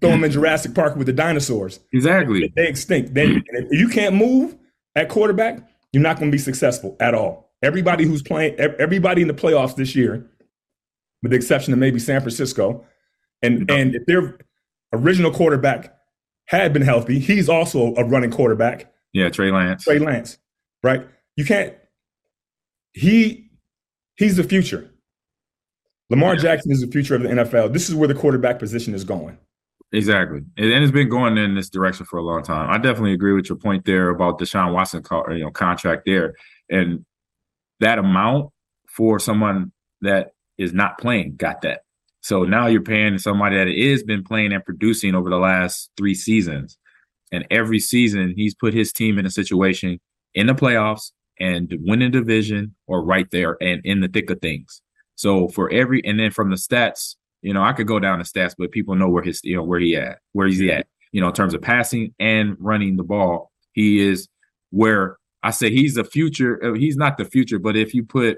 throw 0.01 0.09
him 0.11 0.23
in 0.23 0.31
Jurassic 0.31 0.73
Park 0.73 0.95
with 0.95 1.07
the 1.07 1.13
dinosaurs. 1.13 1.79
exactly. 1.93 2.51
They 2.55 2.67
extinct. 2.67 3.13
Then 3.13 3.43
if 3.47 3.67
you 3.71 3.87
can't 3.89 4.15
move 4.15 4.55
at 4.95 5.09
quarterback, 5.09 5.59
you're 5.93 6.03
not 6.03 6.17
going 6.19 6.31
to 6.31 6.35
be 6.35 6.39
successful 6.41 6.95
at 6.99 7.13
all. 7.13 7.51
Everybody 7.63 8.05
who's 8.05 8.21
playing, 8.21 8.55
everybody 8.59 9.21
in 9.21 9.27
the 9.27 9.33
playoffs 9.33 9.75
this 9.75 9.95
year, 9.95 10.29
with 11.23 11.31
the 11.31 11.37
exception 11.37 11.73
of 11.73 11.79
maybe 11.79 11.99
San 11.99 12.21
Francisco, 12.21 12.85
and 13.41 13.69
and 13.71 13.95
if 13.95 14.05
their 14.05 14.37
original 14.93 15.31
quarterback 15.31 15.95
had 16.45 16.71
been 16.73 16.81
healthy, 16.83 17.19
he's 17.19 17.49
also 17.49 17.93
a 17.95 18.03
running 18.03 18.29
quarterback, 18.31 18.91
Yeah. 19.13 19.29
Trey 19.29 19.51
Lance. 19.51 19.83
Trey 19.83 19.97
Lance, 19.99 20.37
right? 20.83 21.07
You 21.35 21.45
can't. 21.45 21.73
He 22.93 23.49
he's 24.17 24.37
the 24.37 24.43
future. 24.43 24.89
Lamar 26.09 26.35
Jackson 26.35 26.71
is 26.71 26.81
the 26.81 26.87
future 26.87 27.15
of 27.15 27.21
the 27.21 27.29
NFL. 27.29 27.73
This 27.73 27.89
is 27.89 27.95
where 27.95 28.07
the 28.07 28.13
quarterback 28.13 28.59
position 28.59 28.93
is 28.93 29.03
going. 29.03 29.37
Exactly, 29.91 30.39
and, 30.57 30.83
it's 30.83 30.91
been 30.91 31.09
going 31.09 31.37
in 31.37 31.55
this 31.55 31.69
direction 31.69 32.05
for 32.05 32.17
a 32.17 32.21
long 32.21 32.43
time. 32.43 32.69
I 32.69 32.77
definitely 32.77 33.13
agree 33.13 33.33
with 33.33 33.47
your 33.47 33.57
point 33.57 33.85
there 33.85 34.09
about 34.09 34.37
Deshaun 34.37 34.73
Watson, 34.73 35.01
you 35.29 35.45
know, 35.45 35.51
contract 35.51 36.03
there, 36.05 36.33
and 36.69 37.05
that 37.79 37.97
amount 37.97 38.51
for 38.89 39.17
someone 39.17 39.71
that 40.01 40.31
is 40.57 40.73
not 40.73 40.97
playing 40.97 41.35
got 41.37 41.61
that. 41.61 41.81
So 42.21 42.43
now 42.43 42.67
you're 42.67 42.81
paying 42.81 43.17
somebody 43.17 43.55
that 43.55 43.69
is 43.69 44.03
been 44.03 44.23
playing 44.23 44.51
and 44.51 44.65
producing 44.65 45.15
over 45.15 45.29
the 45.29 45.37
last 45.37 45.89
three 45.95 46.15
seasons, 46.15 46.77
and 47.31 47.45
every 47.49 47.79
season 47.79 48.33
he's 48.35 48.55
put 48.55 48.73
his 48.73 48.91
team 48.91 49.17
in 49.17 49.25
a 49.25 49.31
situation 49.31 50.01
in 50.33 50.47
the 50.47 50.53
playoffs 50.53 51.11
and 51.39 51.69
to 51.69 51.77
win 51.79 52.01
a 52.01 52.09
division 52.09 52.75
or 52.87 53.05
right 53.05 53.29
there 53.31 53.55
and 53.61 53.79
in 53.85 54.01
the 54.01 54.09
thick 54.09 54.29
of 54.29 54.41
things. 54.41 54.81
So 55.17 55.49
for 55.49 55.69
every 55.71 56.01
and 56.05 56.19
then 56.19 56.31
from 56.31 56.49
the 56.51 56.55
stats, 56.55 57.15
you 57.41 57.53
know, 57.53 57.61
I 57.63 57.73
could 57.73 57.87
go 57.87 57.99
down 57.99 58.19
the 58.19 58.25
stats, 58.25 58.55
but 58.57 58.71
people 58.71 58.95
know 58.95 59.09
where 59.09 59.23
his, 59.23 59.41
you 59.43 59.55
know, 59.55 59.63
where 59.63 59.79
he 59.79 59.95
at, 59.95 60.19
where 60.31 60.47
he's 60.47 60.61
at, 60.69 60.87
you 61.11 61.19
know, 61.19 61.27
in 61.27 61.33
terms 61.33 61.53
of 61.53 61.61
passing 61.61 62.13
and 62.19 62.55
running 62.59 62.95
the 62.95 63.03
ball. 63.03 63.51
He 63.73 63.99
is 63.99 64.27
where 64.69 65.17
I 65.43 65.51
say 65.51 65.69
he's 65.69 65.95
the 65.95 66.03
future. 66.03 66.63
uh, 66.63 66.73
He's 66.73 66.97
not 66.97 67.17
the 67.17 67.25
future, 67.25 67.59
but 67.59 67.75
if 67.75 67.93
you 67.93 68.03
put 68.03 68.37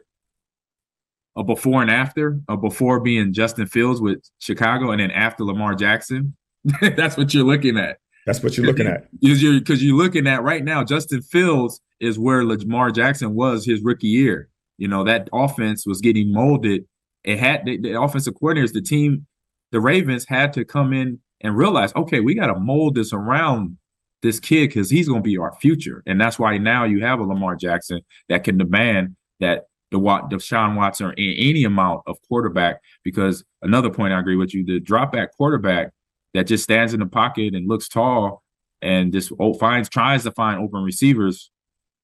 a 1.35 1.43
before 1.43 1.81
and 1.81 1.91
after, 1.91 2.39
a 2.49 2.57
before 2.57 2.99
being 2.99 3.33
Justin 3.33 3.67
Fields 3.67 4.01
with 4.01 4.19
Chicago, 4.39 4.91
and 4.91 4.99
then 4.99 5.11
after 5.11 5.43
Lamar 5.43 5.75
Jackson, 5.75 6.35
that's 6.81 7.17
what 7.17 7.33
you're 7.33 7.45
looking 7.45 7.77
at. 7.77 7.99
That's 8.25 8.43
what 8.43 8.57
you're 8.57 8.65
looking 8.65 8.87
at. 8.87 9.07
Because 9.21 9.41
you're, 9.41 9.61
you're 9.61 9.97
looking 9.97 10.27
at 10.27 10.43
right 10.43 10.63
now, 10.63 10.83
Justin 10.83 11.21
Fields 11.21 11.81
is 11.99 12.19
where 12.19 12.43
Lamar 12.43 12.91
Jackson 12.91 13.33
was 13.33 13.65
his 13.65 13.81
rookie 13.81 14.07
year. 14.07 14.49
You 14.79 14.87
know, 14.87 15.03
that 15.03 15.29
offense 15.33 15.85
was 15.85 16.01
getting 16.01 16.33
molded. 16.33 16.85
It 17.23 17.37
had 17.37 17.65
the, 17.65 17.77
the 17.77 18.01
offensive 18.01 18.33
coordinators, 18.41 18.73
the 18.73 18.81
team, 18.81 19.27
the 19.71 19.81
Ravens 19.81 20.25
had 20.27 20.53
to 20.53 20.65
come 20.65 20.93
in 20.93 21.19
and 21.41 21.55
realize, 21.55 21.93
okay, 21.95 22.21
we 22.21 22.33
got 22.33 22.47
to 22.47 22.59
mold 22.59 22.95
this 22.95 23.13
around 23.13 23.77
this 24.21 24.39
kid 24.39 24.69
because 24.69 24.89
he's 24.89 25.07
going 25.07 25.21
to 25.21 25.27
be 25.27 25.37
our 25.37 25.55
future. 25.61 26.01
And 26.05 26.19
that's 26.19 26.39
why 26.39 26.57
now 26.57 26.85
you 26.85 27.03
have 27.03 27.19
a 27.19 27.23
Lamar 27.23 27.55
Jackson 27.55 28.01
that 28.29 28.43
can 28.43 28.57
demand 28.57 29.15
that 29.39 29.65
the 29.91 29.99
Wat, 29.99 30.29
Deshaun 30.29 30.75
Watson 30.75 31.07
or 31.07 31.13
any 31.17 31.63
amount 31.63 32.01
of 32.07 32.17
quarterback. 32.27 32.79
Because 33.03 33.43
another 33.61 33.89
point 33.89 34.13
I 34.13 34.19
agree 34.19 34.35
with 34.35 34.53
you, 34.53 34.65
the 34.65 34.79
drop 34.79 35.11
back 35.11 35.35
quarterback 35.35 35.91
that 36.33 36.47
just 36.47 36.63
stands 36.63 36.93
in 36.93 36.99
the 36.99 37.05
pocket 37.05 37.53
and 37.53 37.67
looks 37.67 37.87
tall 37.87 38.43
and 38.81 39.11
just 39.11 39.31
finds 39.59 39.89
tries 39.89 40.23
to 40.23 40.31
find 40.31 40.61
open 40.61 40.83
receivers, 40.83 41.51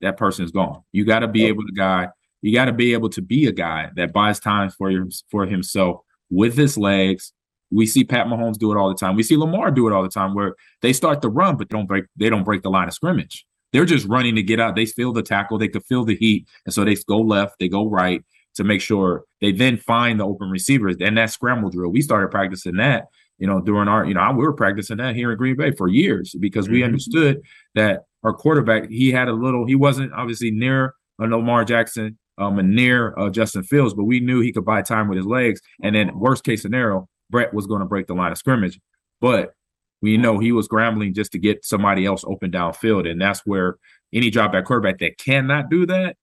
that 0.01 0.17
person 0.17 0.45
is 0.45 0.51
gone. 0.51 0.81
You 0.91 1.05
got 1.05 1.19
to 1.19 1.27
be 1.27 1.45
able 1.45 1.63
to 1.63 1.71
guy. 1.71 2.09
You 2.45 2.53
got 2.53 2.65
to 2.65 2.73
be 2.73 2.93
able 2.93 3.09
to 3.09 3.23
be 3.23 3.47
a 3.47 3.51
guy 3.51 3.89
that 3.95 4.13
buys 4.13 4.39
time 4.39 4.69
for 4.69 4.91
your, 4.91 5.07
for 5.31 5.47
himself 5.47 6.01
with 6.29 6.55
his 6.55 6.77
legs. 6.77 7.33
We 7.71 7.87
see 7.87 8.03
Pat 8.03 8.27
Mahomes 8.27 8.59
do 8.59 8.71
it 8.71 8.77
all 8.77 8.87
the 8.87 8.93
time. 8.93 9.15
We 9.15 9.23
see 9.23 9.35
Lamar 9.35 9.71
do 9.71 9.87
it 9.87 9.93
all 9.93 10.03
the 10.03 10.09
time, 10.09 10.35
where 10.35 10.53
they 10.83 10.93
start 10.93 11.23
to 11.23 11.27
run, 11.29 11.57
but 11.57 11.69
don't 11.69 11.87
break. 11.87 12.05
They 12.15 12.29
don't 12.29 12.43
break 12.43 12.61
the 12.61 12.69
line 12.69 12.87
of 12.87 12.93
scrimmage. 12.93 13.47
They're 13.73 13.83
just 13.83 14.07
running 14.07 14.35
to 14.35 14.43
get 14.43 14.59
out. 14.59 14.75
They 14.75 14.85
feel 14.85 15.11
the 15.11 15.23
tackle. 15.23 15.57
They 15.57 15.69
could 15.69 15.83
feel 15.85 16.05
the 16.05 16.15
heat, 16.15 16.47
and 16.65 16.73
so 16.73 16.85
they 16.85 16.93
go 17.07 17.17
left. 17.17 17.55
They 17.59 17.67
go 17.67 17.89
right 17.89 18.23
to 18.57 18.63
make 18.63 18.79
sure 18.79 19.23
they 19.41 19.51
then 19.51 19.77
find 19.77 20.19
the 20.19 20.27
open 20.27 20.51
receivers. 20.51 20.97
And 21.01 21.17
that 21.17 21.31
scramble 21.31 21.71
drill, 21.71 21.89
we 21.91 22.03
started 22.03 22.29
practicing 22.29 22.75
that. 22.75 23.05
You 23.39 23.47
know, 23.47 23.59
during 23.59 23.87
our, 23.87 24.05
you 24.05 24.13
know, 24.13 24.31
we 24.33 24.43
were 24.45 24.53
practicing 24.53 24.97
that 24.97 25.15
here 25.15 25.31
in 25.31 25.37
Green 25.39 25.57
Bay 25.57 25.71
for 25.71 25.87
years 25.87 26.35
because 26.39 26.69
we 26.69 26.81
Mhm. 26.81 26.85
understood 26.85 27.41
that 27.73 28.03
our 28.23 28.33
quarterback, 28.33 28.87
he 28.89 29.11
had 29.11 29.29
a 29.29 29.33
little, 29.33 29.65
he 29.65 29.73
wasn't 29.75 30.13
obviously 30.13 30.51
near 30.51 30.93
uh, 31.19 31.25
Lamar 31.25 31.65
Jackson 31.65 32.17
um, 32.37 32.59
and 32.59 32.75
near 32.75 33.17
uh, 33.17 33.29
Justin 33.29 33.63
Fields, 33.63 33.93
but 33.93 34.05
we 34.05 34.19
knew 34.19 34.41
he 34.41 34.51
could 34.51 34.65
buy 34.65 34.81
time 34.81 35.07
with 35.07 35.17
his 35.17 35.25
legs. 35.25 35.61
And 35.81 35.95
then, 35.95 36.17
worst 36.17 36.43
case 36.43 36.61
scenario, 36.61 37.07
Brett 37.29 37.53
was 37.53 37.67
going 37.67 37.79
to 37.79 37.85
break 37.85 38.07
the 38.07 38.13
line 38.13 38.31
of 38.31 38.37
scrimmage. 38.37 38.79
But 39.21 39.53
we 40.01 40.17
know 40.17 40.39
he 40.39 40.51
was 40.51 40.65
scrambling 40.65 41.13
just 41.13 41.31
to 41.31 41.39
get 41.39 41.65
somebody 41.65 42.05
else 42.05 42.23
open 42.27 42.51
downfield. 42.51 43.09
And 43.09 43.19
that's 43.19 43.41
where 43.45 43.77
any 44.13 44.29
drop 44.29 44.51
back 44.51 44.65
quarterback 44.65 44.99
that 44.99 45.17
cannot 45.17 45.69
do 45.69 45.85
that 45.85 46.17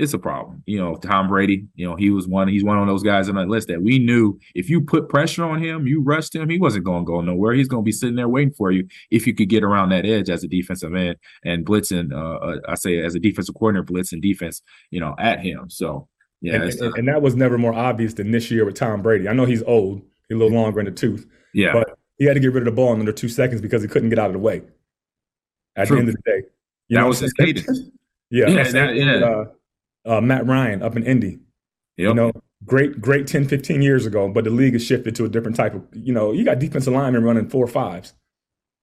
it's 0.00 0.14
a 0.14 0.18
problem. 0.18 0.62
You 0.66 0.78
know, 0.78 0.96
Tom 0.96 1.28
Brady, 1.28 1.66
you 1.74 1.86
know, 1.86 1.94
he 1.94 2.10
was 2.10 2.26
one, 2.26 2.48
he's 2.48 2.64
one 2.64 2.78
of 2.78 2.86
those 2.86 3.02
guys 3.02 3.28
on 3.28 3.34
that 3.34 3.48
list 3.48 3.68
that 3.68 3.82
we 3.82 3.98
knew 3.98 4.38
if 4.54 4.70
you 4.70 4.80
put 4.80 5.08
pressure 5.08 5.44
on 5.44 5.62
him, 5.62 5.86
you 5.86 6.02
rushed 6.02 6.34
him, 6.34 6.48
he 6.48 6.58
wasn't 6.58 6.84
going 6.84 7.04
to 7.04 7.06
go 7.06 7.20
nowhere. 7.20 7.52
He's 7.52 7.68
going 7.68 7.82
to 7.82 7.84
be 7.84 7.92
sitting 7.92 8.16
there 8.16 8.28
waiting 8.28 8.54
for 8.54 8.70
you 8.70 8.88
if 9.10 9.26
you 9.26 9.34
could 9.34 9.50
get 9.50 9.62
around 9.62 9.90
that 9.90 10.06
edge 10.06 10.30
as 10.30 10.42
a 10.42 10.48
defensive 10.48 10.94
end 10.94 11.16
and 11.44 11.66
blitzing, 11.66 12.12
uh, 12.12 12.44
uh, 12.44 12.60
I 12.66 12.74
say 12.76 12.98
as 12.98 13.14
a 13.14 13.20
defensive 13.20 13.54
coordinator, 13.54 13.92
blitzing 13.92 14.22
defense, 14.22 14.62
you 14.90 15.00
know, 15.00 15.14
at 15.18 15.40
him. 15.40 15.68
So, 15.68 16.08
yeah. 16.40 16.54
And, 16.54 16.72
and, 16.72 16.94
and, 16.96 17.08
that 17.08 17.20
was 17.20 17.36
never 17.36 17.58
more 17.58 17.74
obvious 17.74 18.14
than 18.14 18.30
this 18.30 18.50
year 18.50 18.64
with 18.64 18.76
Tom 18.76 19.02
Brady. 19.02 19.28
I 19.28 19.34
know 19.34 19.44
he's 19.44 19.62
old, 19.64 20.00
he's 20.28 20.36
a 20.36 20.38
little 20.38 20.56
longer 20.56 20.80
in 20.80 20.86
the 20.86 20.92
tooth. 20.92 21.26
Yeah. 21.52 21.74
But 21.74 21.98
he 22.16 22.24
had 22.24 22.34
to 22.34 22.40
get 22.40 22.52
rid 22.52 22.62
of 22.62 22.64
the 22.66 22.72
ball 22.72 22.94
in 22.94 23.00
under 23.00 23.12
two 23.12 23.28
seconds 23.28 23.60
because 23.60 23.82
he 23.82 23.88
couldn't 23.88 24.08
get 24.08 24.18
out 24.18 24.28
of 24.28 24.32
the 24.32 24.38
way. 24.38 24.62
At 25.76 25.88
True. 25.88 25.96
the 25.96 26.00
end 26.00 26.08
of 26.08 26.16
the 26.16 26.30
day. 26.30 26.46
You 26.88 26.96
that 26.96 27.06
was 27.06 27.20
his 27.20 27.32
cadence. 27.34 27.80
yeah. 28.30 28.48
Yeah. 28.48 28.70
That, 28.70 28.96
yeah. 28.96 29.14
Uh, 29.16 29.44
uh, 30.06 30.20
Matt 30.20 30.46
Ryan 30.46 30.82
up 30.82 30.96
in 30.96 31.04
Indy. 31.04 31.38
Yep. 31.96 32.08
You 32.08 32.14
know, 32.14 32.32
great, 32.64 33.00
great 33.00 33.26
10, 33.26 33.46
15 33.46 33.82
years 33.82 34.06
ago, 34.06 34.28
but 34.28 34.44
the 34.44 34.50
league 34.50 34.72
has 34.72 34.84
shifted 34.84 35.14
to 35.16 35.24
a 35.24 35.28
different 35.28 35.56
type 35.56 35.74
of, 35.74 35.82
you 35.92 36.12
know, 36.12 36.32
you 36.32 36.44
got 36.44 36.58
defensive 36.58 36.92
linemen 36.92 37.24
running 37.24 37.48
four 37.48 37.66
fives. 37.66 38.14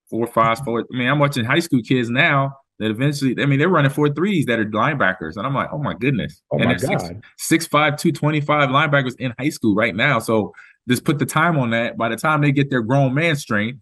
Four 0.10 0.28
fives, 0.28 0.62
four. 0.62 0.82
I 0.82 0.98
mean, 0.98 1.08
I'm 1.08 1.20
watching 1.20 1.44
high 1.44 1.60
school 1.60 1.82
kids 1.82 2.10
now 2.10 2.54
that 2.80 2.92
eventually, 2.92 3.36
I 3.42 3.46
mean, 3.46 3.60
they're 3.60 3.70
running 3.70 3.92
four 3.92 4.10
threes 4.10 4.46
that 4.46 4.60
are 4.60 4.66
linebackers. 4.66 5.36
And 5.36 5.46
I'm 5.46 5.54
like, 5.54 5.70
oh 5.74 5.80
my 5.80 5.96
goodness. 5.96 6.42
Oh 6.52 6.58
and 6.58 6.66
my 6.66 6.76
God. 6.76 7.02
Six, 7.02 7.04
six, 7.38 7.68
five, 7.68 7.98
two, 7.98 8.12
25 8.12 8.70
linebackers 8.70 9.16
in 9.20 9.34
high 9.38 9.50
school 9.50 9.76
right 9.76 9.96
now. 9.96 10.20
So 10.20 10.54
just 10.88 11.04
put 11.04 11.20
the 11.20 11.26
time 11.26 11.58
on 11.58 11.72
that. 11.72 11.98
By 11.98 12.10
the 12.10 12.16
time 12.16 12.42
they 12.42 12.52
get 12.52 12.70
their 12.70 12.82
grown 12.82 13.14
man 13.14 13.36
strength, 13.36 13.80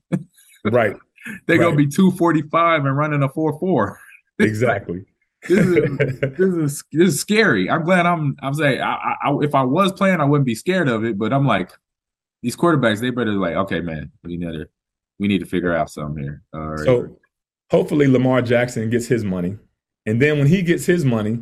right. 0.63 0.95
They're 1.47 1.57
right. 1.57 1.63
going 1.63 1.77
to 1.77 1.83
be 1.83 1.87
245 1.87 2.85
and 2.85 2.97
running 2.97 3.23
a 3.23 3.29
4 3.29 3.59
4. 3.59 3.99
Exactly 4.37 5.05
this 5.47 5.65
is 5.65 6.19
this 6.37 6.39
is 6.39 6.83
this 6.91 7.13
is 7.13 7.19
scary. 7.19 7.69
I'm 7.69 7.83
glad 7.83 8.05
I'm 8.05 8.35
I'm 8.41 8.53
saying 8.53 8.81
I, 8.81 9.15
I, 9.23 9.35
if 9.41 9.55
I 9.55 9.63
was 9.63 9.91
playing, 9.91 10.19
I 10.19 10.25
wouldn't 10.25 10.45
be 10.45 10.55
scared 10.55 10.87
of 10.87 11.03
it. 11.03 11.17
But 11.17 11.33
I'm 11.33 11.45
like, 11.45 11.71
these 12.41 12.55
quarterbacks, 12.55 13.01
they 13.01 13.09
better 13.09 13.31
like, 13.33 13.55
okay, 13.55 13.81
man, 13.81 14.11
we 14.23 14.37
need 14.37 14.51
to 14.51 14.67
we 15.19 15.27
need 15.27 15.39
to 15.39 15.45
figure 15.45 15.75
out 15.75 15.89
something 15.89 16.23
here. 16.23 16.43
So 16.53 17.17
hopefully 17.71 18.07
Lamar 18.07 18.41
Jackson 18.41 18.89
gets 18.89 19.07
his 19.07 19.23
money, 19.23 19.57
and 20.05 20.21
then 20.21 20.37
when 20.37 20.47
he 20.47 20.61
gets 20.61 20.85
his 20.85 21.05
money, 21.05 21.39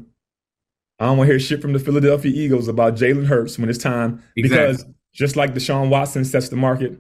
I 1.00 1.06
don't 1.06 1.18
want 1.18 1.28
to 1.28 1.34
hear 1.34 1.40
shit 1.40 1.62
from 1.62 1.74
the 1.74 1.80
Philadelphia 1.80 2.32
Eagles 2.34 2.68
about 2.68 2.96
Jalen 2.96 3.26
Hurts 3.26 3.58
when 3.58 3.70
it's 3.70 3.80
time 3.80 4.24
exactly. 4.36 4.68
because 4.68 4.86
just 5.14 5.36
like 5.36 5.54
Deshaun 5.54 5.90
Watson 5.90 6.26
sets 6.26 6.50
the 6.50 6.56
market, 6.56 6.98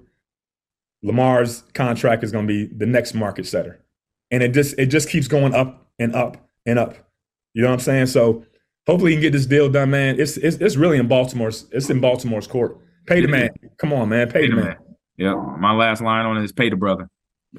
Lamar's 1.04 1.63
contract 1.74 2.24
is 2.24 2.32
going 2.32 2.48
to 2.48 2.54
be 2.54 2.74
the 2.76 2.86
next 2.86 3.13
market 3.13 3.46
setter, 3.46 3.84
and 4.32 4.42
it 4.42 4.54
just 4.54 4.78
it 4.78 4.88
just 4.88 5.10
keeps 5.10 5.28
going 5.28 5.54
up 5.54 5.88
and 6.00 6.16
up 6.16 6.38
and 6.65 6.80
up. 6.80 6.95
You 7.54 7.62
know 7.62 7.69
what 7.69 7.76
I'm 7.76 7.80
saying? 7.80 8.08
So 8.08 8.45
hopefully 8.88 9.12
you 9.12 9.17
can 9.17 9.21
get 9.23 9.34
this 9.34 9.45
deal 9.45 9.69
done, 9.69 9.91
man. 9.91 10.19
It's 10.19 10.38
it's, 10.38 10.58
it's 10.58 10.76
really 10.76 10.97
in 10.97 11.08
Baltimore's 11.08 11.67
it's 11.71 11.89
in 11.89 11.99
Baltimore's 11.99 12.47
court. 12.47 12.78
Pay 13.06 13.21
the 13.21 13.28
man. 13.28 13.49
Come 13.78 13.93
on, 13.93 14.10
man. 14.10 14.28
Pay, 14.28 14.41
pay 14.41 14.49
the 14.49 14.56
man. 14.56 14.65
man. 14.65 14.78
Yeah. 15.17 15.36
My 15.36 15.73
last 15.73 16.02
line 16.02 16.26
on 16.26 16.38
it 16.38 16.43
is 16.43 16.52
pay 16.52 16.69
the 16.69 16.76
brother. 16.76 17.10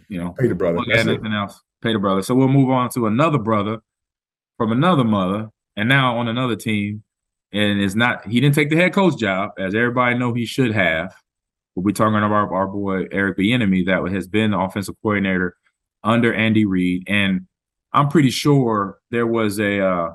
You 0.09 0.19
know, 0.23 0.33
pay 0.33 0.49
the 0.49 0.55
brother. 0.55 0.79
Look 0.79 0.89
at 0.89 1.07
nothing 1.07 1.33
else. 1.33 1.61
Pay 1.83 1.93
the 1.93 1.99
brother. 1.99 2.23
So 2.23 2.35
we'll 2.35 2.49
move 2.49 2.71
on 2.71 2.91
to 2.91 3.07
another 3.07 3.39
brother 3.39 3.79
from 4.57 4.73
another 4.73 5.05
mother, 5.05 5.51
and 5.77 5.89
now 5.89 6.17
on 6.17 6.29
another 6.29 6.57
team. 6.57 7.03
And 7.53 7.81
it's 7.81 7.95
not 7.95 8.27
he 8.27 8.41
didn't 8.41 8.57
take 8.57 8.71
the 8.71 8.77
head 8.77 8.93
coach 8.93 9.17
job, 9.17 9.53
as 9.59 9.75
everybody 9.75 10.19
know 10.19 10.35
he 10.35 10.47
should 10.47 10.73
have. 10.73 11.15
We'll 11.75 11.85
be 11.85 11.93
talking 11.93 12.15
about 12.17 12.33
our, 12.33 12.55
our 12.55 12.67
boy 12.67 13.07
Eric 13.13 13.39
Bieniemy 13.39 13.87
that 13.87 14.13
has 14.13 14.27
been 14.29 14.53
the 14.53 14.59
offensive 14.59 14.95
coordinator 15.03 15.57
under 16.03 16.33
Andy 16.33 16.65
Reid. 16.65 17.05
And 17.09 17.47
I'm 17.95 18.09
pretty 18.09 18.31
sure 18.31 18.99
there 19.11 19.27
was 19.27 19.59
a 19.59 19.81
uh, 19.81 20.11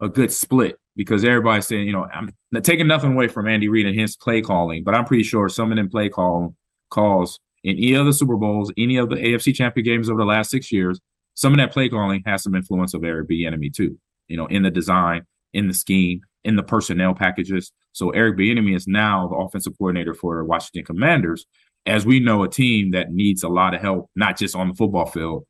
a 0.00 0.08
good 0.08 0.32
split 0.32 0.76
because 0.96 1.24
everybody's 1.24 1.66
saying, 1.66 1.86
you 1.86 1.92
know, 1.92 2.06
I'm 2.12 2.32
taking 2.62 2.86
nothing 2.86 3.12
away 3.12 3.28
from 3.28 3.46
Andy 3.46 3.68
Reid 3.68 3.86
and 3.86 3.98
his 3.98 4.16
play 4.16 4.42
calling, 4.42 4.82
but 4.82 4.94
I'm 4.94 5.04
pretty 5.04 5.22
sure 5.22 5.48
some 5.48 5.70
of 5.70 5.76
them 5.76 5.88
play 5.88 6.08
call 6.08 6.54
calls 6.90 7.38
in 7.62 7.76
any 7.76 7.94
of 7.94 8.06
the 8.06 8.12
Super 8.12 8.36
Bowls, 8.36 8.72
any 8.76 8.96
of 8.96 9.10
the 9.10 9.16
AFC 9.16 9.54
Champion 9.54 9.84
games 9.84 10.08
over 10.08 10.20
the 10.20 10.26
last 10.26 10.50
six 10.50 10.72
years, 10.72 10.98
some 11.34 11.52
of 11.52 11.58
that 11.58 11.72
play 11.72 11.88
calling 11.88 12.22
has 12.26 12.42
some 12.42 12.54
influence 12.54 12.94
of 12.94 13.04
Eric 13.04 13.28
Bieniemy 13.28 13.72
too. 13.72 13.98
You 14.28 14.36
know, 14.36 14.46
in 14.46 14.62
the 14.62 14.70
design, 14.70 15.22
in 15.52 15.68
the 15.68 15.74
scheme, 15.74 16.20
in 16.44 16.56
the 16.56 16.62
personnel 16.62 17.14
packages. 17.14 17.72
So 17.92 18.10
Eric 18.10 18.38
Bieniemy 18.38 18.74
is 18.76 18.86
now 18.86 19.28
the 19.28 19.36
offensive 19.36 19.76
coordinator 19.76 20.14
for 20.14 20.44
Washington 20.44 20.84
Commanders, 20.84 21.46
as 21.86 22.06
we 22.06 22.20
know, 22.20 22.42
a 22.44 22.48
team 22.48 22.92
that 22.92 23.10
needs 23.10 23.42
a 23.42 23.48
lot 23.48 23.74
of 23.74 23.80
help, 23.80 24.10
not 24.14 24.38
just 24.38 24.54
on 24.54 24.68
the 24.68 24.74
football 24.74 25.06
field, 25.06 25.44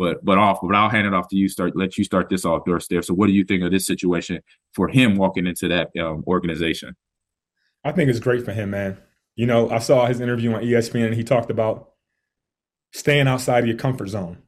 but 0.00 0.24
but 0.24 0.38
off. 0.38 0.60
But 0.62 0.74
I'll 0.74 0.88
hand 0.88 1.06
it 1.06 1.12
off 1.12 1.28
to 1.28 1.36
you. 1.36 1.46
Start 1.46 1.76
let 1.76 1.98
you 1.98 2.04
start 2.04 2.30
this 2.30 2.46
off, 2.46 2.64
Dorsey. 2.64 2.86
There. 2.94 3.02
So, 3.02 3.12
what 3.12 3.26
do 3.26 3.34
you 3.34 3.44
think 3.44 3.62
of 3.62 3.70
this 3.70 3.86
situation 3.86 4.40
for 4.72 4.88
him 4.88 5.14
walking 5.14 5.46
into 5.46 5.68
that 5.68 5.90
um, 6.00 6.24
organization? 6.26 6.96
I 7.84 7.92
think 7.92 8.08
it's 8.08 8.18
great 8.18 8.42
for 8.42 8.52
him, 8.52 8.70
man. 8.70 8.96
You 9.36 9.44
know, 9.44 9.68
I 9.68 9.78
saw 9.78 10.06
his 10.06 10.20
interview 10.20 10.54
on 10.54 10.62
ESPN, 10.62 11.08
and 11.08 11.14
he 11.14 11.22
talked 11.22 11.50
about 11.50 11.90
staying 12.94 13.28
outside 13.28 13.58
of 13.58 13.66
your 13.66 13.76
comfort 13.76 14.08
zone. 14.08 14.38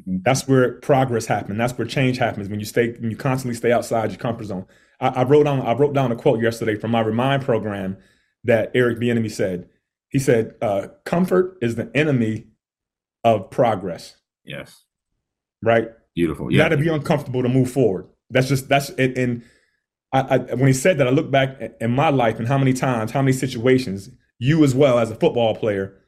Mm-hmm. 0.00 0.22
That's 0.22 0.48
where 0.48 0.72
progress 0.80 1.26
happens. 1.26 1.58
That's 1.58 1.76
where 1.76 1.86
change 1.86 2.16
happens 2.16 2.48
when 2.48 2.58
you 2.58 2.66
stay 2.66 2.92
when 2.92 3.10
you 3.10 3.18
constantly 3.18 3.54
stay 3.54 3.72
outside 3.72 4.10
your 4.10 4.18
comfort 4.18 4.44
zone. 4.44 4.64
I, 4.98 5.08
I 5.08 5.22
wrote 5.24 5.44
down 5.44 5.60
I 5.60 5.74
wrote 5.74 5.92
down 5.92 6.10
a 6.10 6.16
quote 6.16 6.40
yesterday 6.40 6.74
from 6.74 6.92
my 6.92 7.00
Remind 7.00 7.42
program 7.42 7.98
that 8.44 8.70
Eric 8.74 8.98
Bieniemy 8.98 9.30
said. 9.30 9.68
He 10.08 10.18
said, 10.18 10.54
uh, 10.62 10.88
"Comfort 11.04 11.58
is 11.60 11.74
the 11.74 11.90
enemy 11.94 12.46
of 13.24 13.50
progress." 13.50 14.16
Yes 14.42 14.85
right? 15.66 15.88
Beautiful. 16.14 16.50
You 16.50 16.56
got 16.56 16.68
to 16.68 16.78
be 16.78 16.88
uncomfortable 16.88 17.42
to 17.42 17.48
move 17.48 17.70
forward. 17.70 18.06
That's 18.30 18.48
just 18.48 18.68
that's 18.68 18.88
it. 18.90 19.18
And 19.18 19.42
I, 20.12 20.20
I, 20.20 20.38
when 20.38 20.68
he 20.68 20.72
said 20.72 20.96
that, 20.98 21.06
I 21.06 21.10
look 21.10 21.30
back 21.30 21.60
in 21.80 21.90
my 21.90 22.08
life 22.08 22.38
and 22.38 22.48
how 22.48 22.56
many 22.56 22.72
times, 22.72 23.10
how 23.10 23.20
many 23.20 23.32
situations, 23.32 24.08
you 24.38 24.64
as 24.64 24.74
well 24.74 24.98
as 24.98 25.10
a 25.10 25.16
football 25.16 25.54
player, 25.54 25.98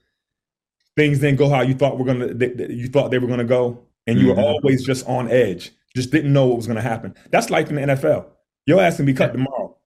things 0.96 1.18
didn't 1.18 1.38
go 1.38 1.48
how 1.48 1.60
you 1.60 1.74
thought 1.74 1.98
were 1.98 2.04
gonna. 2.04 2.32
They, 2.32 2.54
you 2.70 2.88
thought 2.88 3.10
they 3.10 3.18
were 3.18 3.26
gonna 3.26 3.44
go, 3.44 3.84
and 4.06 4.18
you 4.18 4.28
mm-hmm. 4.28 4.40
were 4.40 4.46
always 4.46 4.84
just 4.86 5.06
on 5.06 5.30
edge, 5.30 5.72
just 5.94 6.10
didn't 6.10 6.32
know 6.32 6.46
what 6.46 6.56
was 6.56 6.66
gonna 6.66 6.80
happen. 6.80 7.14
That's 7.30 7.50
life 7.50 7.68
in 7.68 7.76
the 7.76 7.82
NFL. 7.82 8.26
Your 8.66 8.80
ass 8.80 8.96
can 8.96 9.06
be 9.06 9.14
cut 9.14 9.32
tomorrow, 9.32 9.76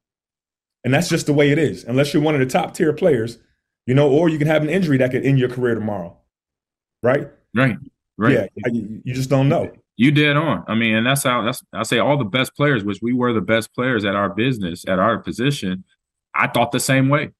and 0.84 0.92
that's 0.92 1.08
just 1.08 1.26
the 1.26 1.32
way 1.32 1.50
it 1.50 1.58
is. 1.58 1.84
Unless 1.84 2.12
you're 2.12 2.22
one 2.22 2.34
of 2.34 2.40
the 2.40 2.46
top 2.46 2.74
tier 2.74 2.92
players, 2.92 3.38
you 3.86 3.94
know, 3.94 4.10
or 4.10 4.28
you 4.28 4.38
can 4.38 4.46
have 4.46 4.62
an 4.62 4.70
injury 4.70 4.98
that 4.98 5.10
could 5.10 5.24
end 5.24 5.38
your 5.38 5.48
career 5.48 5.74
tomorrow, 5.74 6.16
right? 7.02 7.28
Right. 7.54 7.76
Right. 8.18 8.50
Yeah, 8.56 8.70
you 8.72 9.14
just 9.14 9.30
don't 9.30 9.48
know. 9.48 9.70
You 9.96 10.10
dead 10.10 10.36
on. 10.36 10.64
I 10.68 10.74
mean, 10.74 10.94
and 10.94 11.06
that's 11.06 11.22
how 11.22 11.42
that's 11.42 11.62
I 11.72 11.82
say 11.82 11.98
all 11.98 12.16
the 12.16 12.24
best 12.24 12.54
players, 12.54 12.84
which 12.84 13.00
we 13.02 13.12
were 13.12 13.32
the 13.32 13.40
best 13.40 13.74
players 13.74 14.04
at 14.04 14.14
our 14.14 14.30
business, 14.30 14.84
at 14.86 14.98
our 14.98 15.18
position. 15.18 15.84
I 16.34 16.48
thought 16.48 16.72
the 16.72 16.80
same 16.80 17.08
way. 17.08 17.30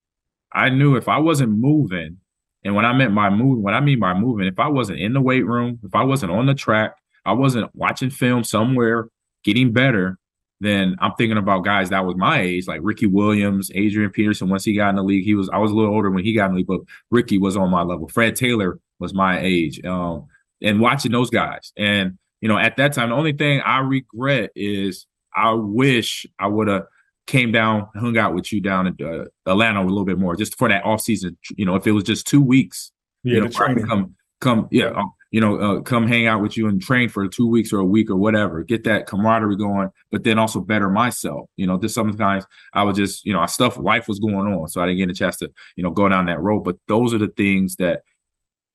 I 0.52 0.68
knew 0.68 0.96
if 0.96 1.08
I 1.08 1.18
wasn't 1.18 1.52
moving, 1.52 2.18
and 2.64 2.74
when 2.74 2.84
I 2.84 2.92
meant 2.92 3.14
by 3.14 3.30
moving, 3.30 3.62
what 3.62 3.74
I 3.74 3.80
mean 3.80 4.00
by 4.00 4.14
moving, 4.14 4.46
if 4.46 4.58
I 4.58 4.68
wasn't 4.68 5.00
in 5.00 5.14
the 5.14 5.20
weight 5.20 5.46
room, 5.46 5.78
if 5.82 5.94
I 5.94 6.04
wasn't 6.04 6.32
on 6.32 6.46
the 6.46 6.54
track, 6.54 6.94
I 7.24 7.32
wasn't 7.32 7.74
watching 7.74 8.10
film 8.10 8.44
somewhere, 8.44 9.08
getting 9.44 9.72
better, 9.72 10.18
then 10.62 10.94
I'm 11.00 11.12
thinking 11.18 11.38
about 11.38 11.64
guys 11.64 11.90
that 11.90 12.06
was 12.06 12.16
my 12.16 12.40
age, 12.40 12.68
like 12.68 12.80
Ricky 12.84 13.06
Williams, 13.06 13.72
Adrian 13.74 14.10
Peterson. 14.10 14.48
Once 14.48 14.64
he 14.64 14.74
got 14.74 14.90
in 14.90 14.96
the 14.96 15.02
league, 15.02 15.24
he 15.24 15.34
was 15.34 15.50
I 15.50 15.58
was 15.58 15.72
a 15.72 15.74
little 15.74 15.92
older 15.92 16.10
when 16.10 16.24
he 16.24 16.32
got 16.32 16.46
in 16.46 16.52
the 16.52 16.56
league, 16.58 16.68
but 16.68 16.80
Ricky 17.10 17.36
was 17.36 17.56
on 17.56 17.70
my 17.70 17.82
level. 17.82 18.08
Fred 18.08 18.36
Taylor 18.36 18.78
was 19.00 19.12
my 19.12 19.40
age. 19.40 19.84
Um, 19.84 20.26
and 20.62 20.80
watching 20.80 21.12
those 21.12 21.30
guys. 21.30 21.72
And 21.76 22.18
you 22.40 22.48
know, 22.48 22.58
at 22.58 22.76
that 22.76 22.92
time, 22.92 23.10
the 23.10 23.14
only 23.14 23.32
thing 23.32 23.60
I 23.60 23.78
regret 23.78 24.50
is 24.56 25.06
I 25.34 25.52
wish 25.52 26.26
I 26.38 26.48
would 26.48 26.68
have 26.68 26.84
came 27.26 27.52
down, 27.52 27.88
hung 27.94 28.18
out 28.18 28.34
with 28.34 28.52
you 28.52 28.60
down 28.60 28.86
in 28.86 28.96
uh, 29.04 29.24
Atlanta 29.50 29.80
a 29.80 29.84
little 29.84 30.04
bit 30.04 30.18
more, 30.18 30.36
just 30.36 30.58
for 30.58 30.68
that 30.68 30.84
off 30.84 31.00
season. 31.00 31.36
You 31.56 31.64
know, 31.64 31.76
if 31.76 31.86
it 31.86 31.92
was 31.92 32.04
just 32.04 32.26
two 32.26 32.40
weeks, 32.40 32.90
yeah, 33.22 33.34
you 33.34 33.40
know, 33.42 33.48
trying 33.48 33.76
to 33.76 33.86
come, 33.86 34.14
come, 34.40 34.68
yeah, 34.70 34.86
um, 34.86 35.12
you 35.30 35.40
know, 35.40 35.56
uh, 35.56 35.80
come 35.80 36.06
hang 36.06 36.26
out 36.26 36.42
with 36.42 36.56
you 36.56 36.68
and 36.68 36.82
train 36.82 37.08
for 37.08 37.26
two 37.26 37.48
weeks 37.48 37.72
or 37.72 37.78
a 37.78 37.84
week 37.84 38.10
or 38.10 38.16
whatever, 38.16 38.62
get 38.62 38.84
that 38.84 39.06
camaraderie 39.06 39.56
going, 39.56 39.88
but 40.10 40.24
then 40.24 40.38
also 40.38 40.60
better 40.60 40.90
myself. 40.90 41.48
You 41.56 41.66
know, 41.66 41.78
just 41.78 41.94
sometimes 41.94 42.44
I 42.74 42.82
was 42.82 42.96
just, 42.96 43.24
you 43.24 43.32
know, 43.32 43.40
I 43.40 43.46
stuff, 43.46 43.78
life 43.78 44.08
was 44.08 44.18
going 44.18 44.52
on, 44.52 44.68
so 44.68 44.82
I 44.82 44.86
didn't 44.86 44.98
get 44.98 45.10
a 45.10 45.14
chance 45.14 45.38
to, 45.38 45.50
you 45.76 45.82
know, 45.82 45.90
go 45.90 46.08
down 46.08 46.26
that 46.26 46.40
road. 46.40 46.64
But 46.64 46.76
those 46.86 47.14
are 47.14 47.18
the 47.18 47.28
things 47.28 47.76
that 47.76 48.02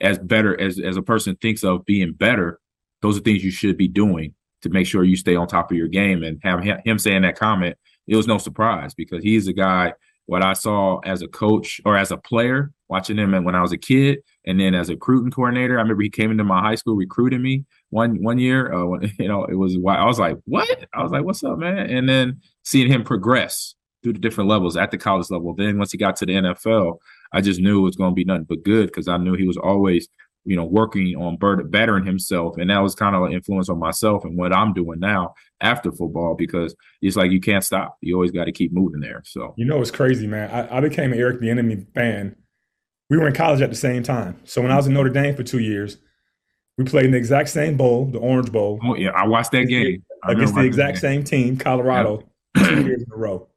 as 0.02 0.20
better 0.20 0.60
as 0.60 0.80
as 0.80 0.98
a 0.98 1.02
person 1.02 1.36
thinks 1.38 1.64
of 1.64 1.86
being 1.86 2.14
better, 2.14 2.60
those 3.02 3.18
are 3.18 3.22
things 3.22 3.44
you 3.44 3.52
should 3.52 3.78
be 3.78 3.88
doing 3.88 4.34
to 4.62 4.70
make 4.70 4.88
sure 4.88 5.04
you 5.04 5.16
stay 5.16 5.36
on 5.36 5.48
top 5.48 5.72
of 5.72 5.78
your 5.78 5.88
game. 5.88 6.24
And 6.24 6.40
have 6.44 6.64
him 6.64 7.00
saying 7.00 7.22
that 7.22 7.38
comment, 7.38 7.78
it 8.08 8.16
was 8.16 8.28
no 8.28 8.38
surprise 8.38 8.94
because 8.94 9.24
he's 9.24 9.48
a 9.48 9.54
guy. 9.54 9.94
What 10.26 10.44
I 10.44 10.54
saw 10.54 11.00
as 11.06 11.22
a 11.22 11.28
coach 11.28 11.80
or 11.86 11.96
as 11.96 12.12
a 12.12 12.18
player, 12.18 12.74
watching 12.90 13.18
him 13.18 13.32
when 13.46 13.56
I 13.56 13.62
was 13.62 13.72
a 13.72 13.78
kid, 13.78 14.20
and 14.46 14.60
then 14.60 14.76
as 14.76 14.90
a 14.90 14.94
recruiting 14.94 15.32
coordinator, 15.32 15.78
I 15.78 15.82
remember 15.82 16.04
he 16.04 16.10
came 16.10 16.32
into 16.32 16.44
my 16.44 16.60
high 16.60 16.76
school 16.76 16.96
recruiting 16.96 17.42
me 17.42 17.64
one 17.92 18.22
one 18.22 18.38
year. 18.38 18.74
Uh, 18.74 18.86
when, 18.86 19.10
you 19.20 19.28
know, 19.30 19.46
it 19.46 19.56
was 19.56 19.78
why 19.78 19.96
I 19.96 20.06
was 20.06 20.20
like, 20.20 20.38
"What?" 20.44 20.86
I 20.94 21.02
was 21.02 21.14
like, 21.14 21.24
"What's 21.24 21.46
up, 21.46 21.58
man?" 21.58 21.90
And 21.90 22.10
then 22.10 22.42
seeing 22.64 22.92
him 22.92 23.06
progress 23.06 23.76
through 24.04 24.14
the 24.14 24.20
different 24.20 24.50
levels 24.50 24.76
at 24.76 24.92
the 24.92 24.98
college 24.98 25.30
level. 25.30 25.54
Then 25.54 25.78
once 25.78 25.92
he 25.94 25.98
got 25.98 26.18
to 26.18 26.26
the 26.26 26.34
NFL, 26.34 26.98
I 27.34 27.42
just 27.42 27.60
knew 27.60 27.80
it 27.80 27.84
was 27.84 27.96
going 27.96 28.12
to 28.12 28.16
be 28.16 28.26
nothing 28.26 28.46
but 28.46 28.64
good 28.64 28.88
because 28.88 29.08
I 29.08 29.18
knew 29.18 29.36
he 29.36 29.48
was 29.48 29.58
always 29.58 30.08
you 30.48 30.56
know, 30.56 30.64
working 30.64 31.14
on 31.18 31.38
bettering 31.70 32.06
himself. 32.06 32.56
And 32.58 32.70
that 32.70 32.80
was 32.80 32.96
kind 32.96 33.18
of 33.18 33.24
an 33.24 33.34
influence 33.34 33.68
on 33.68 33.80
myself 33.80 34.24
and 34.24 34.38
what 34.38 34.54
I'm 34.54 34.74
doing 34.74 34.98
now 34.98 35.36
after 35.60 35.92
football 35.92 36.36
because 36.36 36.74
it's 37.02 37.18
like 37.18 37.32
you 37.32 37.42
can't 37.42 37.66
stop. 37.66 37.98
You 38.02 38.16
always 38.16 38.32
got 38.32 38.46
to 38.46 38.54
keep 38.54 38.72
moving 38.72 39.02
there. 39.02 39.22
So, 39.26 39.54
you 39.58 39.66
know, 39.66 39.82
it's 39.82 39.92
crazy, 39.92 40.26
man. 40.26 40.50
I, 40.50 40.78
I 40.78 40.80
became 40.80 41.12
an 41.12 41.20
Eric 41.20 41.42
Bieniemy 41.42 41.94
fan. 41.94 42.38
We 43.10 43.18
were 43.18 43.28
in 43.28 43.34
college 43.34 43.62
at 43.62 43.70
the 43.70 43.76
same 43.76 44.04
time. 44.04 44.40
So 44.46 44.62
when 44.62 44.72
I 44.72 44.78
was 44.78 44.88
in 44.88 44.94
Notre 44.94 45.10
Dame 45.10 45.36
for 45.36 45.44
two 45.44 45.60
years, 45.60 45.98
we 46.78 46.86
played 46.86 47.06
in 47.06 47.12
the 47.12 47.18
exact 47.18 47.50
same 47.50 47.76
bowl, 47.76 48.06
the 48.06 48.20
Orange 48.20 48.52
Bowl. 48.52 48.80
Oh, 48.86 48.96
yeah. 48.96 49.10
I 49.10 49.28
watched 49.28 49.52
that 49.52 49.66
game. 49.66 50.06
Against 50.24 50.56
the 50.56 50.62
exact 50.62 51.00
same 51.00 51.26
team, 51.26 51.58
Colorado, 51.58 52.24
yep. 52.56 52.68
two 52.70 52.86
years 52.86 53.04
in 53.04 53.12
a 53.14 53.18
row. 53.18 53.50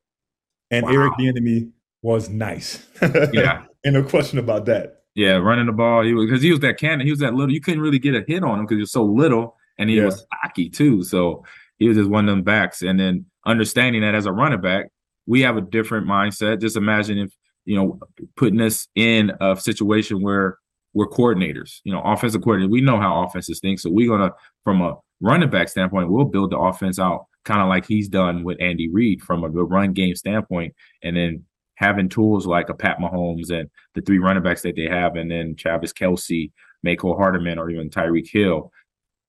And 0.73 0.87
wow. 0.87 0.93
Eric 0.93 1.13
Bieniemy 1.15 1.71
was 2.03 2.29
nice. 2.29 2.87
yeah. 3.33 3.65
and 3.85 3.95
no 3.95 4.03
question 4.03 4.39
about 4.39 4.67
that. 4.67 5.03
Yeah, 5.15 5.37
running 5.37 5.67
the 5.67 5.73
ball. 5.73 6.05
He 6.05 6.15
was 6.15 6.27
because 6.27 6.43
he 6.43 6.51
was 6.51 6.61
that 6.61 6.79
cannon. 6.79 7.07
He 7.07 7.13
was 7.13 7.21
that 7.21 7.35
little. 7.35 7.53
You 7.53 7.61
couldn't 7.61 7.81
really 7.81 7.99
get 7.99 8.15
a 8.15 8.25
hit 8.27 8.45
on 8.45 8.61
him 8.61 8.65
because 8.65 8.77
he 8.77 8.83
was 8.83 8.93
so 8.93 9.05
little, 9.05 9.57
and 9.79 9.91
he 9.91 9.97
yeah. 9.97 10.05
was 10.05 10.21
stocky 10.21 10.71
too. 10.71 11.03
So 11.03 11.45
he 11.79 11.89
was 11.89 11.97
just 11.97 12.09
one 12.09 12.29
of 12.29 12.33
them 12.35 12.45
backs. 12.45 12.83
And 12.83 12.99
then 12.99 13.27
understanding 13.45 14.03
that 14.03 14.15
as 14.15 14.27
a 14.27 14.33
running 14.33 14.61
back, 14.61 14.87
we 15.27 15.41
have 15.43 15.57
a 15.57 15.61
different 15.61 16.07
mindset. 16.07 16.61
Just 16.61 16.77
imagine 16.77 17.19
if 17.19 17.33
you 17.65 17.77
know 17.77 17.99
putting 18.37 18.61
us 18.61 18.87
in 18.95 19.33
a 19.41 19.57
situation 19.57 20.23
where 20.23 20.59
we're 20.95 21.09
coordinators. 21.09 21.81
You 21.85 21.93
know, 21.93 22.03
offensive 22.03 22.43
coordinator. 22.43 22.71
We 22.71 22.81
know 22.81 23.01
how 23.01 23.25
offenses 23.25 23.61
think, 23.61 23.81
so 23.81 23.91
we're 23.91 24.09
gonna, 24.09 24.31
from 24.65 24.81
a 24.81 24.95
running 25.21 25.51
back 25.51 25.69
standpoint, 25.69 26.11
we'll 26.11 26.25
build 26.25 26.51
the 26.51 26.59
offense 26.59 26.99
out 26.99 27.27
kind 27.45 27.63
of 27.63 27.69
like 27.69 27.87
he's 27.87 28.09
done 28.09 28.45
with 28.45 28.61
Andy 28.61 28.89
Reid 28.89 29.23
from 29.23 29.43
a 29.43 29.49
run 29.49 29.93
game 29.93 30.15
standpoint, 30.15 30.75
and 31.03 31.17
then 31.17 31.45
having 31.81 32.11
tools 32.11 32.47
like 32.47 32.69
a 32.69 32.75
Pat 32.75 32.99
Mahomes 32.99 33.51
and 33.51 33.69
the 33.95 34.03
three 34.03 34.19
running 34.19 34.43
backs 34.43 34.61
that 34.63 34.77
they 34.77 34.85
have, 34.85 35.17
and 35.17 35.31
then 35.31 35.57
Travis 35.57 35.95
Kelce, 35.95 36.53
Mecole 36.87 37.17
Hardman, 37.17 37.59
or 37.59 37.71
even 37.71 37.89
Tyreek 37.89 38.29
Hill, 38.31 38.71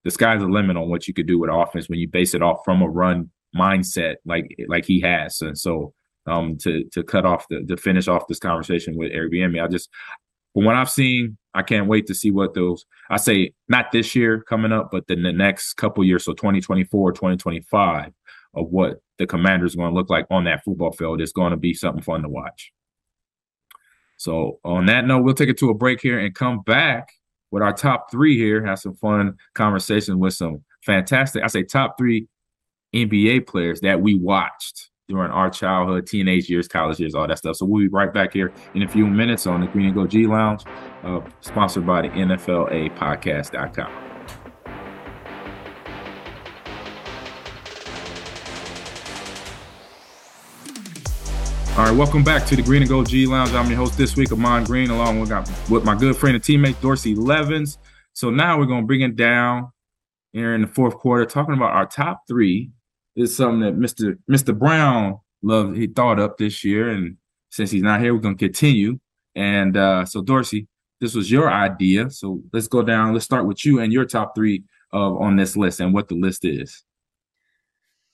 the 0.04 0.12
sky's 0.12 0.42
the 0.42 0.48
limit 0.48 0.76
on 0.76 0.90
what 0.90 1.08
you 1.08 1.14
could 1.14 1.28
do 1.28 1.40
with 1.40 1.50
offense 1.50 1.88
when 1.88 2.00
you 2.00 2.10
base 2.10 2.34
it 2.34 2.42
off 2.42 2.60
from 2.66 2.82
a 2.82 2.90
run 2.90 3.32
mindset 3.56 4.16
like 4.26 4.54
like 4.68 4.86
he 4.86 5.00
has. 5.00 5.42
And 5.42 5.58
so 5.58 5.94
um 6.28 6.58
to 6.58 6.84
to 6.92 7.04
cut 7.04 7.26
off 7.26 7.48
the 7.50 7.64
to 7.64 7.78
finish 7.78 8.08
off 8.08 8.28
this 8.28 8.40
conversation 8.40 8.98
with 8.98 9.14
Airbnb, 9.14 9.64
I 9.64 9.68
just 9.68 9.90
from 10.54 10.66
what 10.66 10.76
I've 10.76 10.90
seen, 10.90 11.38
I 11.54 11.62
can't 11.62 11.88
wait 11.88 12.08
to 12.08 12.14
see 12.14 12.32
what 12.32 12.54
those 12.54 12.86
I 13.10 13.18
say 13.18 13.54
not 13.70 13.92
this 13.94 14.14
year 14.14 14.44
coming 14.44 14.74
up, 14.74 14.90
but 14.92 15.08
then 15.08 15.24
the 15.24 15.32
next 15.32 15.74
couple 15.76 16.04
years, 16.04 16.26
so 16.26 16.34
2024, 16.34 17.14
2025 17.14 18.12
of 18.54 18.68
what 18.70 19.02
the 19.18 19.28
Commanders 19.28 19.76
going 19.76 19.92
to 19.92 19.96
look 19.96 20.10
like 20.10 20.26
on 20.30 20.44
that 20.46 20.64
football 20.64 20.92
field. 20.92 21.22
It's 21.22 21.32
going 21.32 21.52
to 21.52 21.58
be 21.58 21.74
something 21.74 22.04
fun 22.04 22.24
to 22.24 22.30
watch. 22.30 22.72
So 24.18 24.60
on 24.64 24.86
that 24.86 25.06
note, 25.06 25.24
we'll 25.24 25.34
take 25.34 25.50
it 25.50 25.58
to 25.60 25.70
a 25.70 25.74
break 25.74 26.02
here 26.02 26.20
and 26.20 26.36
come 26.36 26.62
back 26.62 27.10
with 27.50 27.64
our 27.64 27.74
top 27.74 28.12
three 28.12 28.38
here. 28.38 28.66
Have 28.66 28.80
some 28.80 28.96
fun 28.96 29.36
conversation 29.56 30.20
with 30.20 30.34
some 30.34 30.64
fantastic, 30.86 31.44
I 31.44 31.48
say 31.48 31.64
top 31.64 31.98
three 31.98 32.28
NBA 32.94 33.48
players 33.48 33.82
that 33.82 34.02
we 34.02 34.16
watched 34.16 34.90
during 35.08 35.32
our 35.32 35.50
childhood, 35.50 36.08
teenage 36.08 36.50
years, 36.50 36.68
college 36.68 37.00
years, 37.00 37.16
all 37.16 37.28
that 37.28 37.38
stuff. 37.38 37.58
So 37.58 37.66
we'll 37.66 37.82
be 37.82 37.88
right 37.90 38.14
back 38.14 38.34
here 38.34 38.54
in 38.76 38.84
a 38.84 38.88
few 38.88 39.08
minutes 39.08 39.46
on 39.46 39.62
the 39.62 39.68
Green 39.68 39.88
and 39.88 39.96
Gold 39.96 40.10
G 40.10 40.26
Lounge, 40.26 40.64
uh, 41.04 41.20
sponsored 41.42 41.86
by 41.86 42.04
the 42.04 42.10
NFLA 42.10 42.96
podcast.com. 42.98 44.11
All 51.82 51.88
right, 51.88 51.98
welcome 51.98 52.24
back 52.24 52.46
to 52.46 52.56
the 52.56 52.62
Green 52.62 52.84
and 52.84 52.90
Gold 52.90 53.10
G 53.10 53.26
Lounge. 53.26 53.54
I'm 53.54 53.68
your 53.68 53.78
host 53.78 53.98
this 53.98 54.16
week, 54.16 54.32
Ahman 54.32 54.66
Green, 54.66 54.92
along 54.92 55.20
with, 55.20 55.32
with 55.68 55.84
my 55.84 55.96
good 55.96 56.16
friend 56.16 56.36
and 56.36 56.44
teammate 56.44 56.80
Dorsey 56.80 57.16
Levens. 57.16 57.80
So 58.14 58.30
now 58.30 58.60
we're 58.60 58.68
going 58.68 58.82
to 58.82 58.86
bring 58.86 59.02
it 59.02 59.16
down 59.16 59.72
here 60.32 60.54
in 60.54 60.62
the 60.62 60.68
fourth 60.68 60.94
quarter, 60.94 61.26
talking 61.26 61.56
about 61.56 61.72
our 61.72 61.88
top 61.88 62.22
three. 62.28 62.70
This 63.16 63.32
is 63.32 63.36
something 63.36 63.62
that 63.62 63.80
Mr. 63.80 64.16
Mr. 64.30 64.56
Brown 64.56 65.22
loved, 65.42 65.76
he 65.76 65.88
thought 65.88 66.20
up 66.20 66.38
this 66.38 66.64
year. 66.64 66.88
And 66.88 67.18
since 67.50 67.72
he's 67.72 67.82
not 67.82 68.00
here, 68.00 68.14
we're 68.14 68.22
going 68.22 68.38
to 68.38 68.46
continue. 68.46 69.00
And 69.34 69.76
uh, 69.76 70.06
so, 70.06 70.22
Dorsey, 70.22 70.68
this 71.00 71.16
was 71.16 71.32
your 71.32 71.52
idea. 71.52 72.12
So 72.12 72.44
let's 72.54 72.68
go 72.68 72.84
down. 72.84 73.14
Let's 73.14 73.26
start 73.26 73.48
with 73.48 73.66
you 73.66 73.80
and 73.80 73.92
your 73.92 74.06
top 74.06 74.36
three 74.36 74.66
of 74.94 75.20
on 75.20 75.36
this 75.36 75.58
list 75.58 75.80
and 75.80 75.96
what 75.96 76.10
the 76.10 76.16
list 76.16 76.46
is. 76.46 76.84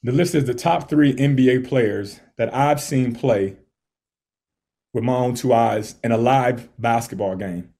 The 0.03 0.13
list 0.13 0.35
is 0.35 0.45
the 0.45 0.53
top 0.53 0.87
three 0.87 1.13
NBA 1.13 1.67
players 1.67 2.21
that 2.37 2.53
I've 2.53 2.81
seen 2.81 3.15
play 3.15 3.55
with 4.93 5.03
my 5.03 5.15
own 5.15 5.35
two 5.35 5.53
eyes 5.53 5.95
in 6.03 6.11
a 6.11 6.17
live 6.17 6.69
basketball 6.79 7.35
game. 7.35 7.73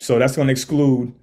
So 0.00 0.18
that's 0.18 0.36
going 0.36 0.48
to 0.48 0.52
exclude 0.52 1.14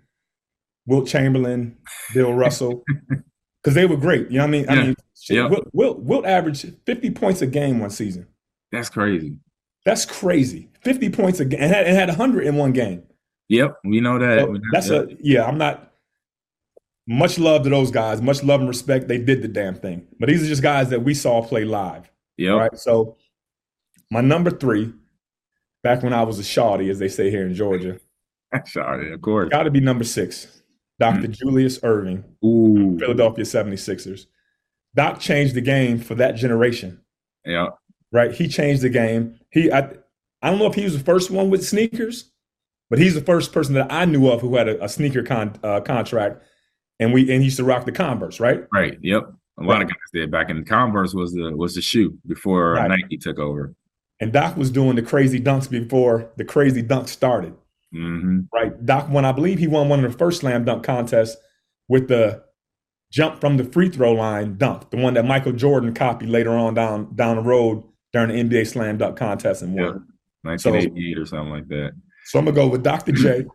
Wilt 0.86 1.08
Chamberlain, 1.08 1.78
Bill 2.14 2.34
Russell, 2.34 2.84
because 3.64 3.76
they 3.76 3.86
were 3.86 3.98
great. 3.98 4.30
You 4.32 4.38
know 4.38 4.44
what 4.44 4.48
I 4.48 4.52
mean? 4.52 4.64
Yeah. 4.64 4.72
I 4.72 4.84
mean, 4.84 4.96
shit, 5.20 5.38
yep. 5.38 5.52
Wilt, 5.52 5.68
Wilt, 5.74 6.00
Wilt 6.00 6.26
averaged 6.26 6.74
50 6.86 7.12
points 7.12 7.42
a 7.42 7.48
game 7.48 7.80
one 7.80 7.90
season. 7.90 8.28
That's 8.72 8.90
crazy. 8.90 9.36
That's 9.86 10.06
crazy. 10.06 10.70
50 10.84 11.10
points 11.10 11.40
a 11.40 11.46
game 11.46 11.62
and 11.62 11.72
had, 11.72 11.86
and 11.86 11.96
had 11.96 12.10
100 12.10 12.46
in 12.46 12.56
one 12.56 12.72
game. 12.72 13.04
Yep, 13.50 13.80
we 13.84 14.00
know 14.00 14.18
that. 14.18 14.40
So 14.40 14.58
that's 14.72 14.90
a 14.90 15.10
yeah. 15.20 15.44
I'm 15.44 15.58
not 15.58 15.92
much 17.06 17.38
love 17.38 17.64
to 17.64 17.70
those 17.70 17.92
guys. 17.92 18.22
Much 18.22 18.44
love 18.44 18.62
and 18.62 18.70
respect. 18.70 19.10
They 19.10 19.18
did 19.18 19.42
the 19.42 19.50
damn 19.50 19.76
thing. 19.76 20.08
But 20.20 20.30
these 20.30 20.42
are 20.44 20.48
just 20.48 20.64
guys 20.64 20.90
that 20.90 21.04
we 21.04 21.14
saw 21.14 21.42
play 21.42 21.66
live. 21.66 22.11
Yeah. 22.42 22.52
Right. 22.52 22.78
So 22.78 23.18
my 24.10 24.22
number 24.22 24.50
three, 24.52 24.94
back 25.84 26.04
when 26.04 26.14
I 26.14 26.24
was 26.24 26.40
a 26.40 26.44
shawty, 26.44 26.90
as 26.90 27.00
they 27.00 27.08
say 27.08 27.30
here 27.30 27.46
in 27.46 27.54
Georgia. 27.54 28.00
shawty, 28.56 29.14
of 29.14 29.22
course. 29.22 29.50
Got 29.50 29.64
to 29.64 29.72
be 29.72 29.80
number 29.80 30.04
six, 30.04 30.62
Dr. 31.00 31.28
Mm. 31.28 31.32
Julius 31.32 31.80
Erving, 31.80 32.24
Ooh. 32.44 32.98
Philadelphia 33.00 33.46
76ers. 33.46 34.26
Doc 34.96 35.20
changed 35.20 35.56
the 35.56 35.62
game 35.62 36.00
for 36.00 36.16
that 36.16 36.34
generation. 36.34 37.00
Yeah. 37.46 37.68
Right. 38.12 38.34
He 38.34 38.48
changed 38.48 38.82
the 38.82 38.90
game. 38.90 39.40
He 39.52 39.72
I 39.72 39.90
I 40.42 40.50
don't 40.50 40.60
know 40.60 40.66
if 40.66 40.76
he 40.76 40.84
was 40.84 40.98
the 40.98 41.04
first 41.04 41.32
one 41.32 41.50
with 41.50 41.66
sneakers, 41.66 42.32
but 42.90 43.00
he's 43.00 43.16
the 43.16 43.22
first 43.22 43.54
person 43.54 43.74
that 43.76 43.92
I 43.92 44.06
knew 44.06 44.30
of 44.30 44.42
who 44.42 44.58
had 44.58 44.68
a, 44.68 44.84
a 44.84 44.90
sneaker 44.90 45.24
con, 45.24 45.58
uh, 45.64 45.80
contract 45.80 46.44
and 47.02 47.14
we 47.14 47.22
and 47.32 47.42
he 47.42 47.46
used 47.46 47.58
to 47.58 47.64
rock 47.64 47.86
the 47.86 47.92
Converse, 47.92 48.40
right? 48.40 48.66
Right. 48.72 48.98
Yep. 49.02 49.34
A 49.60 49.64
lot 49.64 49.74
right. 49.74 49.82
of 49.84 49.90
guys 49.90 49.98
did 50.14 50.32
back 50.32 50.50
in 50.50 50.64
Converse 50.66 51.14
was 51.14 51.34
the 51.34 51.56
was 51.56 51.76
the 51.76 51.82
shoe 51.82 52.18
before 52.28 52.74
right. 52.74 52.90
Nike 52.90 53.18
took 53.18 53.38
over. 53.40 53.74
And 54.20 54.32
Doc 54.32 54.56
was 54.56 54.70
doing 54.70 54.96
the 54.96 55.02
crazy 55.02 55.40
dunks 55.40 55.70
before 55.70 56.32
the 56.38 56.46
crazy 56.46 56.84
dunks 56.84 57.10
started. 57.10 57.54
Mm-hmm. 57.94 58.42
Right. 58.54 58.86
Doc 58.86 59.10
won, 59.10 59.26
I 59.26 59.32
believe 59.32 59.60
he 59.60 59.68
won 59.68 59.90
one 59.90 60.04
of 60.06 60.12
the 60.12 60.18
first 60.18 60.42
slam 60.42 60.64
dunk 60.64 60.84
contests 60.84 61.38
with 61.90 62.08
the 62.08 62.44
jump 63.12 63.42
from 63.42 63.58
the 63.58 63.64
free 63.66 63.90
throw 63.90 64.14
line 64.14 64.58
dunk, 64.58 64.90
the 64.92 64.98
one 64.98 65.16
that 65.16 65.26
Michael 65.26 65.52
Jordan 65.52 65.94
copied 65.94 66.30
later 66.30 66.52
on 66.52 66.74
down 66.74 67.14
down 67.16 67.36
the 67.36 67.42
road 67.42 67.84
during 68.14 68.30
the 68.30 68.60
NBA 68.60 68.68
slam 68.68 68.98
dunk 68.98 69.18
contest 69.18 69.62
and 69.62 69.76
won. 69.76 70.08
1988 70.44 71.16
so, 71.16 71.22
or 71.22 71.26
something 71.26 71.52
like 71.52 71.68
that. 71.68 71.92
So 72.26 72.40
I'm 72.40 72.46
gonna 72.46 72.56
go 72.56 72.68
with 72.68 72.84
Dr. 72.84 73.12
J. 73.12 73.46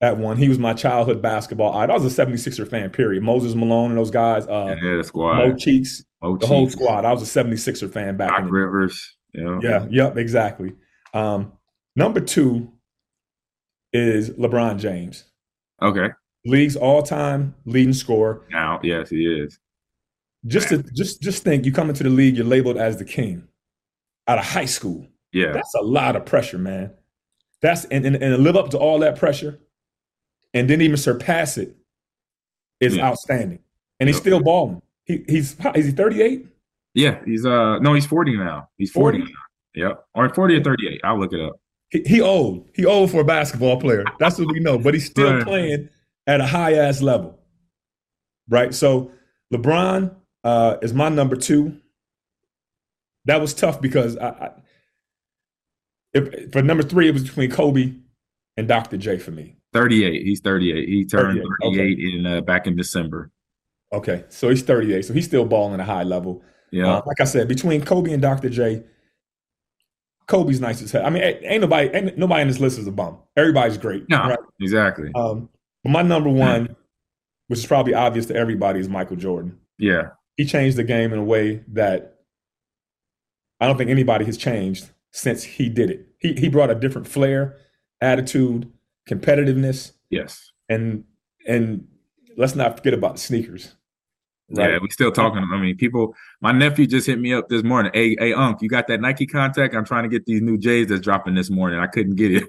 at 0.00 0.16
one. 0.16 0.36
He 0.36 0.48
was 0.48 0.58
my 0.58 0.74
childhood 0.74 1.22
basketball 1.22 1.74
idol. 1.74 1.96
I 1.96 1.98
was 1.98 2.18
a 2.18 2.26
76er 2.26 2.68
fan, 2.68 2.90
period. 2.90 3.22
Moses 3.22 3.54
Malone 3.54 3.90
and 3.90 3.98
those 3.98 4.10
guys. 4.10 4.46
Uh, 4.46 4.76
yeah, 4.82 4.96
the 4.96 5.04
squad. 5.04 5.36
Mo 5.36 5.54
Cheeks, 5.54 6.04
Mo 6.22 6.34
the 6.34 6.40
Cheeks. 6.40 6.48
whole 6.48 6.68
squad. 6.68 7.04
I 7.04 7.12
was 7.12 7.22
a 7.22 7.44
76er 7.44 7.90
fan 7.92 8.16
back 8.16 8.30
Doc 8.30 8.40
in 8.40 8.46
the 8.46 8.52
Rivers. 8.52 9.16
Yeah. 9.32 9.58
yeah, 9.62 9.86
yep, 9.90 10.16
exactly. 10.16 10.74
Um, 11.12 11.52
number 11.94 12.20
two 12.20 12.72
is 13.92 14.30
LeBron 14.30 14.78
James. 14.78 15.24
Okay. 15.82 16.08
League's 16.46 16.76
all-time 16.76 17.54
leading 17.64 17.92
scorer. 17.92 18.46
Now, 18.50 18.80
yes, 18.82 19.10
he 19.10 19.26
is. 19.26 19.58
Just 20.46 20.68
to 20.68 20.84
just 20.94 21.20
just 21.20 21.42
think, 21.42 21.64
you 21.64 21.72
come 21.72 21.88
into 21.88 22.04
the 22.04 22.10
league, 22.10 22.36
you're 22.36 22.46
labeled 22.46 22.76
as 22.76 22.98
the 22.98 23.04
king 23.04 23.48
out 24.28 24.38
of 24.38 24.44
high 24.44 24.64
school. 24.64 25.06
Yeah, 25.32 25.52
that's 25.52 25.74
a 25.74 25.82
lot 25.82 26.14
of 26.14 26.24
pressure, 26.24 26.58
man. 26.58 26.92
That's 27.62 27.84
and, 27.86 28.06
and, 28.06 28.14
and 28.14 28.36
to 28.36 28.38
live 28.38 28.56
up 28.56 28.70
to 28.70 28.78
all 28.78 29.00
that 29.00 29.16
pressure, 29.18 29.58
and 30.56 30.70
then 30.70 30.80
even 30.80 30.96
surpass 30.96 31.58
it 31.58 31.76
is 32.80 32.96
yeah. 32.96 33.06
outstanding. 33.06 33.58
And 34.00 34.08
he's 34.08 34.16
still 34.16 34.40
balling. 34.40 34.80
He, 35.04 35.22
he's 35.28 35.54
is 35.74 35.86
he 35.86 35.92
38? 35.92 36.46
Yeah, 36.94 37.22
he's 37.24 37.44
uh 37.44 37.78
no, 37.78 37.92
he's 37.92 38.06
40 38.06 38.36
now. 38.36 38.68
He's 38.78 38.90
40, 38.90 39.18
40 39.18 39.32
now. 39.32 39.88
Yep. 39.88 40.04
Or 40.14 40.34
40 40.34 40.56
or 40.56 40.64
38. 40.64 41.00
I'll 41.04 41.20
look 41.20 41.32
it 41.34 41.40
up. 41.40 41.60
He, 41.90 42.02
he 42.06 42.20
old. 42.22 42.68
He 42.74 42.86
old 42.86 43.10
for 43.10 43.20
a 43.20 43.24
basketball 43.24 43.78
player. 43.78 44.04
That's 44.18 44.38
what 44.38 44.50
we 44.50 44.60
know. 44.60 44.78
But 44.78 44.94
he's 44.94 45.06
still 45.06 45.34
right. 45.34 45.44
playing 45.44 45.88
at 46.26 46.40
a 46.40 46.46
high 46.46 46.74
ass 46.74 47.02
level. 47.02 47.38
Right. 48.48 48.74
So 48.74 49.12
LeBron 49.52 50.14
uh, 50.42 50.76
is 50.80 50.94
my 50.94 51.10
number 51.10 51.36
two. 51.36 51.78
That 53.26 53.40
was 53.40 53.52
tough 53.52 53.80
because 53.80 54.16
I, 54.16 54.28
I 54.28 54.50
if, 56.14 56.52
for 56.52 56.62
number 56.62 56.82
three, 56.82 57.08
it 57.08 57.14
was 57.14 57.24
between 57.24 57.50
Kobe 57.50 57.92
and 58.56 58.66
Dr. 58.66 58.96
J 58.96 59.18
for 59.18 59.32
me. 59.32 59.55
38. 59.76 60.22
He's 60.22 60.40
38. 60.40 60.88
He 60.88 61.04
turned 61.04 61.38
38, 61.38 61.46
38 61.62 61.80
okay. 61.80 62.16
in 62.16 62.26
uh, 62.26 62.40
back 62.40 62.66
in 62.66 62.76
December. 62.76 63.30
Okay, 63.92 64.24
so 64.28 64.48
he's 64.48 64.62
38. 64.62 65.04
So 65.04 65.12
he's 65.12 65.26
still 65.26 65.44
balling 65.44 65.74
at 65.74 65.80
a 65.80 65.84
high 65.84 66.02
level. 66.02 66.42
Yeah. 66.72 66.96
Uh, 66.96 67.02
like 67.06 67.20
I 67.20 67.24
said, 67.24 67.46
between 67.46 67.84
Kobe 67.84 68.12
and 68.12 68.20
Dr. 68.20 68.48
J, 68.48 68.82
Kobe's 70.26 70.60
nice 70.60 70.82
as 70.82 70.90
hell. 70.90 71.06
I 71.06 71.10
mean, 71.10 71.22
ain't, 71.22 71.60
nobody, 71.60 71.88
ain't 71.88 72.18
nobody 72.18 72.42
in 72.42 72.48
this 72.48 72.58
list 72.58 72.78
is 72.78 72.86
a 72.86 72.92
bum. 72.92 73.18
Everybody's 73.36 73.78
great. 73.78 74.08
No, 74.08 74.28
right? 74.28 74.38
exactly. 74.60 75.10
Um, 75.14 75.48
but 75.84 75.90
my 75.90 76.02
number 76.02 76.30
one, 76.30 76.74
which 77.46 77.60
is 77.60 77.66
probably 77.66 77.94
obvious 77.94 78.26
to 78.26 78.34
everybody, 78.34 78.80
is 78.80 78.88
Michael 78.88 79.16
Jordan. 79.16 79.58
Yeah. 79.78 80.10
He 80.36 80.44
changed 80.44 80.76
the 80.76 80.84
game 80.84 81.12
in 81.12 81.18
a 81.18 81.24
way 81.24 81.62
that 81.68 82.16
I 83.60 83.66
don't 83.66 83.78
think 83.78 83.90
anybody 83.90 84.24
has 84.24 84.36
changed 84.36 84.90
since 85.12 85.44
he 85.44 85.68
did 85.68 85.90
it. 85.90 86.08
He 86.18 86.34
he 86.34 86.48
brought 86.48 86.70
a 86.70 86.74
different 86.74 87.06
flair, 87.06 87.56
attitude, 88.00 88.70
competitiveness. 89.08 89.92
Yes. 90.10 90.52
And 90.68 91.04
and 91.46 91.86
let's 92.36 92.54
not 92.54 92.78
forget 92.78 92.94
about 92.94 93.14
the 93.14 93.20
sneakers. 93.20 93.74
Right. 94.48 94.70
Yeah, 94.70 94.78
we're 94.80 94.90
still 94.90 95.10
talking. 95.10 95.44
I 95.52 95.58
mean, 95.58 95.76
people. 95.76 96.14
My 96.40 96.52
nephew 96.52 96.86
just 96.86 97.06
hit 97.06 97.18
me 97.18 97.32
up 97.32 97.48
this 97.48 97.64
morning. 97.64 97.90
Hey, 97.92 98.16
hey, 98.18 98.32
Unc, 98.32 98.62
you 98.62 98.68
got 98.68 98.86
that 98.88 99.00
Nike 99.00 99.26
contact? 99.26 99.74
I'm 99.74 99.84
trying 99.84 100.04
to 100.04 100.08
get 100.08 100.24
these 100.26 100.40
new 100.40 100.56
J's 100.56 100.88
that's 100.88 101.00
dropping 101.00 101.34
this 101.34 101.50
morning. 101.50 101.80
I 101.80 101.88
couldn't 101.88 102.14
get 102.14 102.32
it. 102.32 102.44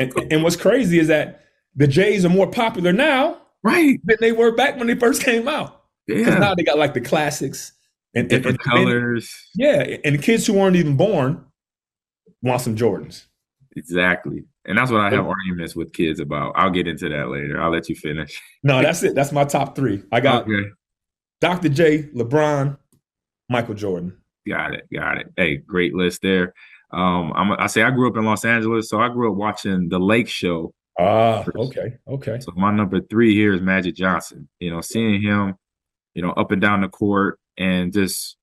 and, 0.00 0.32
and 0.32 0.42
what's 0.42 0.56
crazy 0.56 0.98
is 0.98 1.08
that 1.08 1.44
the 1.76 1.86
J's 1.86 2.24
are 2.24 2.30
more 2.30 2.50
popular 2.50 2.92
now, 2.92 3.38
right, 3.62 4.00
than 4.04 4.16
they 4.20 4.32
were 4.32 4.52
back 4.52 4.78
when 4.78 4.86
they 4.86 4.94
first 4.94 5.22
came 5.22 5.46
out. 5.46 5.82
Yeah. 6.06 6.16
Because 6.16 6.40
now 6.40 6.54
they 6.54 6.62
got 6.62 6.78
like 6.78 6.94
the 6.94 7.00
classics 7.02 7.72
and 8.14 8.28
different 8.28 8.60
and, 8.64 8.72
colors. 8.72 9.34
And, 9.58 9.66
yeah, 9.66 9.96
and 10.02 10.14
the 10.14 10.22
kids 10.22 10.46
who 10.46 10.54
weren't 10.54 10.76
even 10.76 10.96
born 10.96 11.44
want 12.42 12.62
some 12.62 12.74
Jordans. 12.74 13.24
Exactly. 13.76 14.44
And 14.66 14.78
that's 14.78 14.90
what 14.90 15.00
I 15.00 15.10
have 15.10 15.26
arguments 15.26 15.76
with 15.76 15.92
kids 15.92 16.20
about. 16.20 16.52
I'll 16.56 16.70
get 16.70 16.88
into 16.88 17.08
that 17.10 17.28
later. 17.28 17.60
I'll 17.60 17.70
let 17.70 17.88
you 17.88 17.94
finish. 17.94 18.40
No, 18.62 18.80
that's 18.80 19.02
it. 19.02 19.14
That's 19.14 19.32
my 19.32 19.44
top 19.44 19.76
three. 19.76 20.02
I 20.10 20.20
got 20.20 20.44
okay. 20.44 20.70
Dr. 21.40 21.68
J, 21.68 22.04
LeBron, 22.14 22.78
Michael 23.50 23.74
Jordan. 23.74 24.16
Got 24.48 24.74
it. 24.74 24.86
Got 24.92 25.18
it. 25.18 25.26
Hey, 25.36 25.58
great 25.58 25.94
list 25.94 26.22
there. 26.22 26.54
Um, 26.90 27.32
I'm, 27.34 27.52
I 27.52 27.66
say 27.66 27.82
I 27.82 27.90
grew 27.90 28.08
up 28.08 28.16
in 28.16 28.24
Los 28.24 28.44
Angeles, 28.44 28.88
so 28.88 29.00
I 29.00 29.08
grew 29.08 29.30
up 29.30 29.36
watching 29.36 29.88
the 29.88 29.98
Lake 29.98 30.28
Show. 30.28 30.72
Ah, 30.98 31.44
okay, 31.56 31.96
okay. 32.06 32.38
So 32.38 32.52
my 32.54 32.70
number 32.70 33.00
three 33.00 33.34
here 33.34 33.52
is 33.52 33.60
Magic 33.60 33.96
Johnson. 33.96 34.48
You 34.60 34.70
know, 34.70 34.80
seeing 34.80 35.20
him, 35.20 35.54
you 36.14 36.22
know, 36.22 36.30
up 36.30 36.52
and 36.52 36.62
down 36.62 36.82
the 36.82 36.88
court, 36.88 37.40
and 37.58 37.92
just 37.92 38.36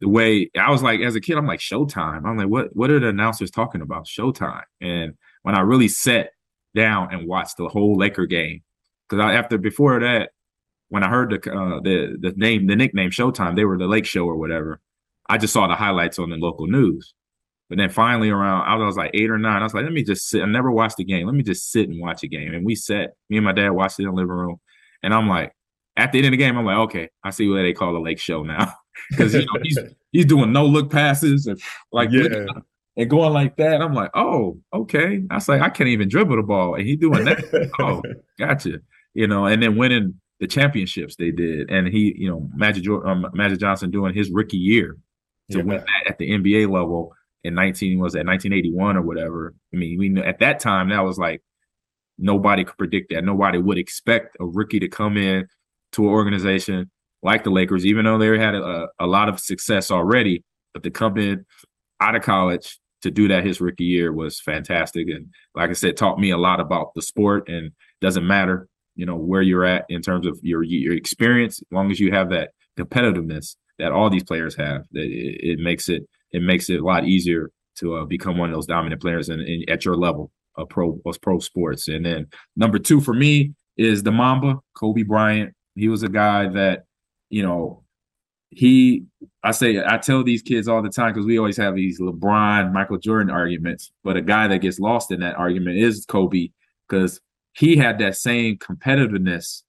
the 0.00 0.08
way 0.08 0.50
I 0.58 0.70
was 0.70 0.82
like 0.82 1.00
as 1.00 1.16
a 1.16 1.20
kid, 1.20 1.38
I'm 1.38 1.46
like 1.46 1.60
Showtime. 1.60 2.26
I'm 2.26 2.36
like, 2.36 2.48
what? 2.48 2.76
What 2.76 2.90
are 2.90 3.00
the 3.00 3.08
announcers 3.08 3.50
talking 3.50 3.80
about? 3.80 4.06
Showtime. 4.06 4.64
And 4.82 5.14
when 5.44 5.54
I 5.54 5.60
really 5.60 5.88
sat 5.88 6.30
down 6.74 7.14
and 7.14 7.28
watched 7.28 7.56
the 7.56 7.68
whole 7.68 7.96
Laker 7.96 8.26
game, 8.26 8.62
because 9.08 9.22
after 9.22 9.56
before 9.56 10.00
that, 10.00 10.30
when 10.88 11.04
I 11.04 11.08
heard 11.08 11.30
the 11.30 11.52
uh, 11.52 11.80
the 11.80 12.16
the 12.20 12.32
name, 12.36 12.66
the 12.66 12.76
nickname 12.76 13.10
Showtime, 13.10 13.56
they 13.56 13.64
were 13.64 13.78
the 13.78 13.86
Lake 13.86 14.06
Show 14.06 14.24
or 14.24 14.36
whatever. 14.36 14.80
I 15.28 15.38
just 15.38 15.52
saw 15.52 15.66
the 15.66 15.74
highlights 15.74 16.18
on 16.18 16.30
the 16.30 16.36
local 16.36 16.66
news. 16.66 17.14
But 17.68 17.78
then 17.78 17.88
finally, 17.88 18.28
around 18.28 18.66
I 18.66 18.74
was 18.76 18.96
like 18.96 19.10
eight 19.14 19.30
or 19.30 19.38
nine, 19.38 19.60
I 19.60 19.64
was 19.64 19.72
like, 19.72 19.84
let 19.84 19.92
me 19.92 20.04
just 20.04 20.28
sit. 20.28 20.42
I 20.42 20.46
never 20.46 20.70
watched 20.70 20.98
the 20.98 21.04
game. 21.04 21.26
Let 21.26 21.34
me 21.34 21.42
just 21.42 21.72
sit 21.72 21.88
and 21.88 22.00
watch 22.00 22.22
a 22.22 22.28
game. 22.28 22.52
And 22.52 22.64
we 22.64 22.74
sat. 22.74 23.14
Me 23.30 23.38
and 23.38 23.44
my 23.44 23.52
dad 23.52 23.70
watched 23.70 23.98
it 23.98 24.02
in 24.02 24.10
the 24.10 24.14
living 24.14 24.30
room. 24.30 24.56
And 25.02 25.14
I'm 25.14 25.28
like, 25.28 25.52
at 25.96 26.12
the 26.12 26.18
end 26.18 26.26
of 26.26 26.30
the 26.32 26.36
game, 26.36 26.58
I'm 26.58 26.66
like, 26.66 26.76
okay, 26.76 27.08
I 27.22 27.30
see 27.30 27.48
what 27.48 27.62
they 27.62 27.72
call 27.72 27.92
the 27.92 28.00
Lake 28.00 28.18
Show 28.18 28.42
now, 28.42 28.72
because 29.10 29.34
you 29.34 29.40
know 29.40 29.60
he's 29.62 29.78
he's 30.12 30.26
doing 30.26 30.52
no 30.52 30.66
look 30.66 30.90
passes 30.90 31.46
and 31.46 31.60
like 31.92 32.10
yeah. 32.12 32.46
And 32.96 33.10
going 33.10 33.32
like 33.32 33.56
that. 33.56 33.82
I'm 33.82 33.94
like, 33.94 34.10
oh, 34.14 34.58
okay. 34.72 35.22
I 35.30 35.34
was 35.34 35.48
like, 35.48 35.60
I 35.60 35.68
can't 35.70 35.88
even 35.88 36.08
dribble 36.08 36.36
the 36.36 36.42
ball, 36.42 36.74
and 36.74 36.86
he 36.86 36.96
doing 36.96 37.24
that. 37.24 37.70
oh, 37.80 38.02
gotcha. 38.38 38.80
You 39.14 39.26
know, 39.26 39.46
and 39.46 39.62
then 39.62 39.76
winning 39.76 40.14
the 40.40 40.46
championships 40.46 41.16
they 41.16 41.30
did, 41.30 41.70
and 41.70 41.88
he, 41.88 42.14
you 42.16 42.28
know, 42.28 42.48
Magic 42.54 42.86
um, 42.88 43.26
Magic 43.34 43.58
Johnson 43.60 43.90
doing 43.90 44.14
his 44.14 44.30
rookie 44.30 44.56
year 44.56 44.96
to 45.50 45.58
Yeah. 45.58 45.64
win 45.64 45.78
that 45.78 46.10
at 46.10 46.18
the 46.18 46.30
NBA 46.30 46.70
level 46.70 47.14
in 47.44 47.54
19 47.54 47.98
was 47.98 48.14
that 48.14 48.26
1981 48.26 48.96
or 48.96 49.02
whatever. 49.02 49.54
I 49.72 49.76
mean, 49.76 49.98
we 49.98 50.22
at 50.22 50.38
that 50.40 50.60
time 50.60 50.88
that 50.90 51.04
was 51.04 51.18
like 51.18 51.42
nobody 52.18 52.64
could 52.64 52.78
predict 52.78 53.12
that. 53.12 53.24
Nobody 53.24 53.58
would 53.58 53.78
expect 53.78 54.36
a 54.40 54.46
rookie 54.46 54.80
to 54.80 54.88
come 54.88 55.16
in 55.16 55.46
to 55.92 56.02
an 56.04 56.08
organization 56.10 56.90
like 57.22 57.44
the 57.44 57.50
Lakers, 57.50 57.86
even 57.86 58.04
though 58.04 58.18
they 58.18 58.38
had 58.38 58.54
a, 58.54 58.88
a 58.98 59.06
lot 59.06 59.28
of 59.28 59.40
success 59.40 59.90
already. 59.90 60.44
But 60.72 60.82
to 60.84 60.90
come 60.90 61.16
in 61.18 61.44
out 62.00 62.14
of 62.16 62.22
college 62.22 62.78
to 63.04 63.10
do 63.10 63.28
that 63.28 63.46
his 63.46 63.60
rookie 63.60 63.84
year 63.84 64.12
was 64.12 64.40
fantastic, 64.40 65.08
and 65.08 65.26
like 65.54 65.70
I 65.70 65.74
said, 65.74 65.96
taught 65.96 66.18
me 66.18 66.30
a 66.30 66.38
lot 66.38 66.58
about 66.58 66.94
the 66.94 67.02
sport. 67.02 67.48
And 67.48 67.70
doesn't 68.00 68.26
matter, 68.26 68.66
you 68.96 69.06
know, 69.06 69.16
where 69.16 69.42
you're 69.42 69.64
at 69.64 69.84
in 69.88 70.02
terms 70.02 70.26
of 70.26 70.38
your 70.42 70.62
your 70.62 70.94
experience, 70.94 71.60
as 71.60 71.66
long 71.70 71.90
as 71.90 72.00
you 72.00 72.10
have 72.12 72.30
that 72.30 72.50
competitiveness 72.78 73.56
that 73.78 73.92
all 73.92 74.10
these 74.10 74.24
players 74.24 74.56
have, 74.56 74.82
that 74.92 75.04
it, 75.04 75.52
it 75.52 75.58
makes 75.58 75.88
it 75.88 76.02
it 76.32 76.42
makes 76.42 76.68
it 76.70 76.80
a 76.80 76.84
lot 76.84 77.04
easier 77.04 77.50
to 77.76 77.96
uh, 77.96 78.04
become 78.04 78.38
one 78.38 78.48
of 78.48 78.54
those 78.54 78.66
dominant 78.66 79.00
players 79.00 79.28
and, 79.28 79.42
and 79.42 79.68
at 79.68 79.84
your 79.84 79.96
level 79.96 80.30
of 80.56 80.68
pro 80.68 80.98
of 81.06 81.20
pro 81.20 81.38
sports. 81.38 81.88
And 81.88 82.04
then 82.04 82.26
number 82.56 82.78
two 82.78 83.00
for 83.00 83.14
me 83.14 83.52
is 83.76 84.02
the 84.02 84.12
Mamba, 84.12 84.60
Kobe 84.76 85.02
Bryant. 85.02 85.52
He 85.74 85.88
was 85.88 86.02
a 86.02 86.08
guy 86.08 86.48
that, 86.48 86.84
you 87.28 87.42
know, 87.42 87.83
he 88.56 89.04
I 89.42 89.50
say 89.50 89.82
I 89.84 89.98
tell 89.98 90.24
these 90.24 90.42
kids 90.42 90.68
all 90.68 90.82
the 90.82 90.88
time 90.88 91.12
because 91.12 91.26
we 91.26 91.38
always 91.38 91.56
have 91.56 91.74
these 91.74 92.00
LeBron, 92.00 92.72
Michael 92.72 92.98
Jordan 92.98 93.30
arguments, 93.30 93.92
but 94.02 94.16
a 94.16 94.22
guy 94.22 94.48
that 94.48 94.58
gets 94.58 94.78
lost 94.78 95.10
in 95.10 95.20
that 95.20 95.36
argument 95.36 95.78
is 95.78 96.04
Kobe 96.06 96.48
because 96.88 97.20
he 97.52 97.76
had 97.76 97.98
that 97.98 98.16
same 98.16 98.56
competitiveness 98.58 99.62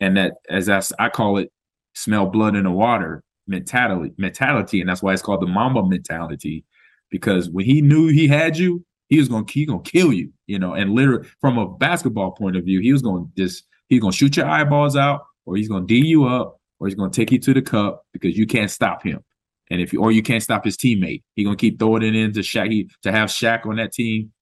and 0.00 0.16
that 0.16 0.34
as 0.48 0.68
I, 0.68 0.82
I 0.98 1.08
call 1.08 1.38
it, 1.38 1.52
smell 1.94 2.26
blood 2.26 2.56
in 2.56 2.64
the 2.64 2.70
water 2.70 3.22
mentality 3.46 4.14
mentality, 4.16 4.80
and 4.80 4.88
that's 4.88 5.02
why 5.02 5.12
it's 5.12 5.22
called 5.22 5.42
the 5.42 5.46
Mamba 5.46 5.84
mentality 5.86 6.64
because 7.10 7.50
when 7.50 7.64
he 7.64 7.82
knew 7.82 8.08
he 8.08 8.28
had 8.28 8.56
you, 8.56 8.84
he 9.08 9.18
was 9.18 9.28
gonna 9.28 9.44
he 9.48 9.66
gonna 9.66 9.82
kill 9.82 10.12
you, 10.12 10.32
you 10.46 10.58
know. 10.58 10.74
And 10.74 10.92
literally 10.94 11.28
from 11.40 11.58
a 11.58 11.68
basketball 11.68 12.32
point 12.32 12.56
of 12.56 12.64
view, 12.64 12.80
he 12.80 12.92
was 12.92 13.02
gonna 13.02 13.24
just 13.36 13.64
he's 13.88 14.00
gonna 14.00 14.12
shoot 14.12 14.36
your 14.36 14.46
eyeballs 14.46 14.96
out, 14.96 15.22
or 15.44 15.56
he's 15.56 15.68
gonna 15.68 15.86
D 15.86 15.96
you 15.96 16.24
up, 16.24 16.59
or 16.80 16.88
he's 16.88 16.96
gonna 16.96 17.10
take 17.10 17.30
you 17.30 17.38
to 17.38 17.54
the 17.54 17.62
cup 17.62 18.06
because 18.12 18.36
you 18.36 18.46
can't 18.46 18.70
stop 18.70 19.02
him. 19.02 19.22
And 19.70 19.80
if 19.80 19.92
you 19.92 20.00
or 20.00 20.10
you 20.10 20.22
can't 20.22 20.42
stop 20.42 20.64
his 20.64 20.76
teammate, 20.76 21.22
he's 21.34 21.44
gonna 21.44 21.56
keep 21.56 21.78
throwing 21.78 22.02
it 22.02 22.16
into 22.16 22.40
Shaq. 22.40 22.70
He, 22.70 22.90
to 23.02 23.12
have 23.12 23.28
Shaq 23.28 23.66
on 23.66 23.76
that 23.76 23.92
team 23.92 24.32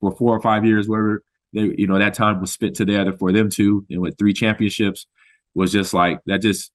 for 0.00 0.12
four 0.16 0.34
or 0.34 0.40
five 0.40 0.64
years, 0.64 0.88
whatever 0.88 1.22
they, 1.52 1.74
you 1.76 1.86
know, 1.86 1.98
that 1.98 2.14
time 2.14 2.40
was 2.40 2.52
spit 2.52 2.74
together 2.74 3.12
for 3.12 3.32
them 3.32 3.50
two, 3.50 3.84
and 3.90 4.00
with 4.00 4.16
three 4.16 4.32
championships, 4.32 5.06
was 5.54 5.72
just 5.72 5.92
like 5.92 6.20
that. 6.26 6.40
Just 6.40 6.70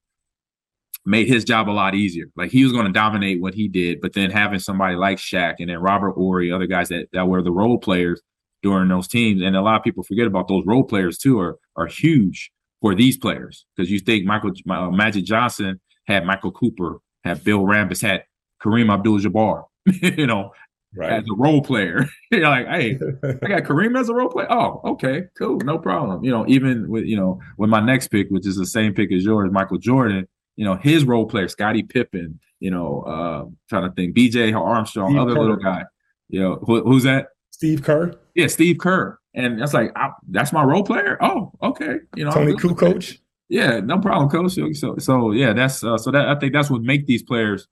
made 1.05 1.28
his 1.28 1.43
job 1.43 1.70
a 1.70 1.72
lot 1.72 1.95
easier. 1.95 2.26
Like 2.36 2.51
he 2.51 2.63
was 2.63 2.74
going 2.74 2.88
to 2.88 2.91
dominate 2.91 3.39
what 3.39 3.53
he 3.53 3.68
did, 3.68 4.01
but 4.01 4.13
then 4.13 4.32
having 4.32 4.59
somebody 4.59 4.95
like 4.95 5.18
Shaq 5.18 5.55
and 5.59 5.70
then 5.70 5.78
Robert 5.78 6.13
Horry, 6.13 6.51
other 6.51 6.66
guys 6.66 6.89
that, 6.89 7.07
that 7.13 7.28
were 7.28 7.43
the 7.43 7.51
role 7.51 7.78
players 7.78 8.22
during 8.63 8.89
those 8.89 9.07
teams, 9.07 9.41
and 9.41 9.55
a 9.55 9.61
lot 9.61 9.78
of 9.78 9.84
people 9.84 10.03
forget 10.03 10.26
about 10.26 10.47
those 10.47 10.66
role 10.66 10.84
players 10.84 11.18
too, 11.18 11.39
are 11.39 11.57
are 11.76 11.88
huge 11.88 12.51
for 12.82 12.93
these 12.95 13.17
players 13.17 13.65
because 13.76 13.89
you 13.91 13.99
think 13.99 14.26
Michael 14.26 14.51
uh, 14.69 14.89
Magic 14.91 15.26
Johnson 15.26 15.80
had 16.07 16.26
Michael 16.26 16.51
Cooper, 16.51 16.99
had 17.23 17.43
Bill 17.43 17.61
Rambis, 17.61 18.01
had 18.01 18.23
Kareem 18.63 18.91
Abdul-Jabbar, 18.93 19.63
you 20.17 20.28
know, 20.28 20.51
Right. 20.97 21.11
as 21.11 21.26
a 21.30 21.36
role 21.36 21.61
player. 21.61 22.05
You're 22.32 22.47
like, 22.47 22.67
hey, 22.67 22.97
I 23.23 23.47
got 23.49 23.63
Kareem 23.69 23.99
as 23.99 24.07
a 24.07 24.13
role 24.13 24.30
player. 24.30 24.47
Oh, 24.49 24.80
okay, 24.86 25.23
cool, 25.38 25.57
no 25.57 25.78
problem. 25.78 26.23
You 26.23 26.32
know, 26.32 26.45
even 26.47 26.88
with 26.89 27.03
you 27.03 27.17
know, 27.17 27.39
with 27.57 27.69
my 27.69 27.82
next 27.82 28.07
pick, 28.07 28.30
which 28.30 28.47
is 28.47 28.55
the 28.55 28.65
same 28.65 28.93
pick 28.93 29.11
as 29.11 29.26
yours, 29.26 29.51
Michael 29.51 29.78
Jordan. 29.78 30.26
You 30.55 30.63
know, 30.63 30.76
his 30.76 31.03
role 31.03 31.26
player, 31.26 31.49
Scottie 31.49 31.84
Pippen. 31.84 32.39
You 32.61 32.71
know, 32.71 33.01
uh, 33.01 33.43
trying 33.67 33.89
to 33.89 33.93
think, 33.93 34.13
B.J. 34.15 34.53
Armstrong, 34.53 35.09
Steve 35.09 35.19
other 35.19 35.34
Kerr. 35.34 35.41
little 35.41 35.55
guy. 35.57 35.84
You 36.30 36.39
know, 36.39 36.55
who, 36.65 36.82
who's 36.84 37.03
that? 37.03 37.28
Steve 37.56 37.84
Kerr, 37.84 38.12
Yeah, 38.34 38.47
Steve 38.47 38.80
Kerr. 38.80 39.18
And 39.34 39.62
that's 39.62 39.74
like, 39.74 39.89
I, 39.95 40.10
that's 40.28 40.51
my 40.51 40.62
role 40.62 40.84
player. 40.84 41.18
Oh, 41.22 41.53
okay. 41.64 41.99
You 42.18 42.26
know, 42.26 42.32
Tony 42.32 42.53
good 42.53 42.78
with 42.78 43.18
Yeah, 43.47 43.80
no 43.80 43.97
problem, 43.97 44.30
coach. 44.30 44.76
So, 44.76 44.97
so, 44.97 45.32
yeah, 45.32 45.53
that's 45.53 45.82
uh, 45.82 45.97
so 45.97 46.12
that 46.12 46.28
I 46.28 46.36
think 46.36 46.51
that's 46.51 46.70
what 46.70 46.82
make 46.82 47.08
these 47.08 47.24
players 47.24 47.70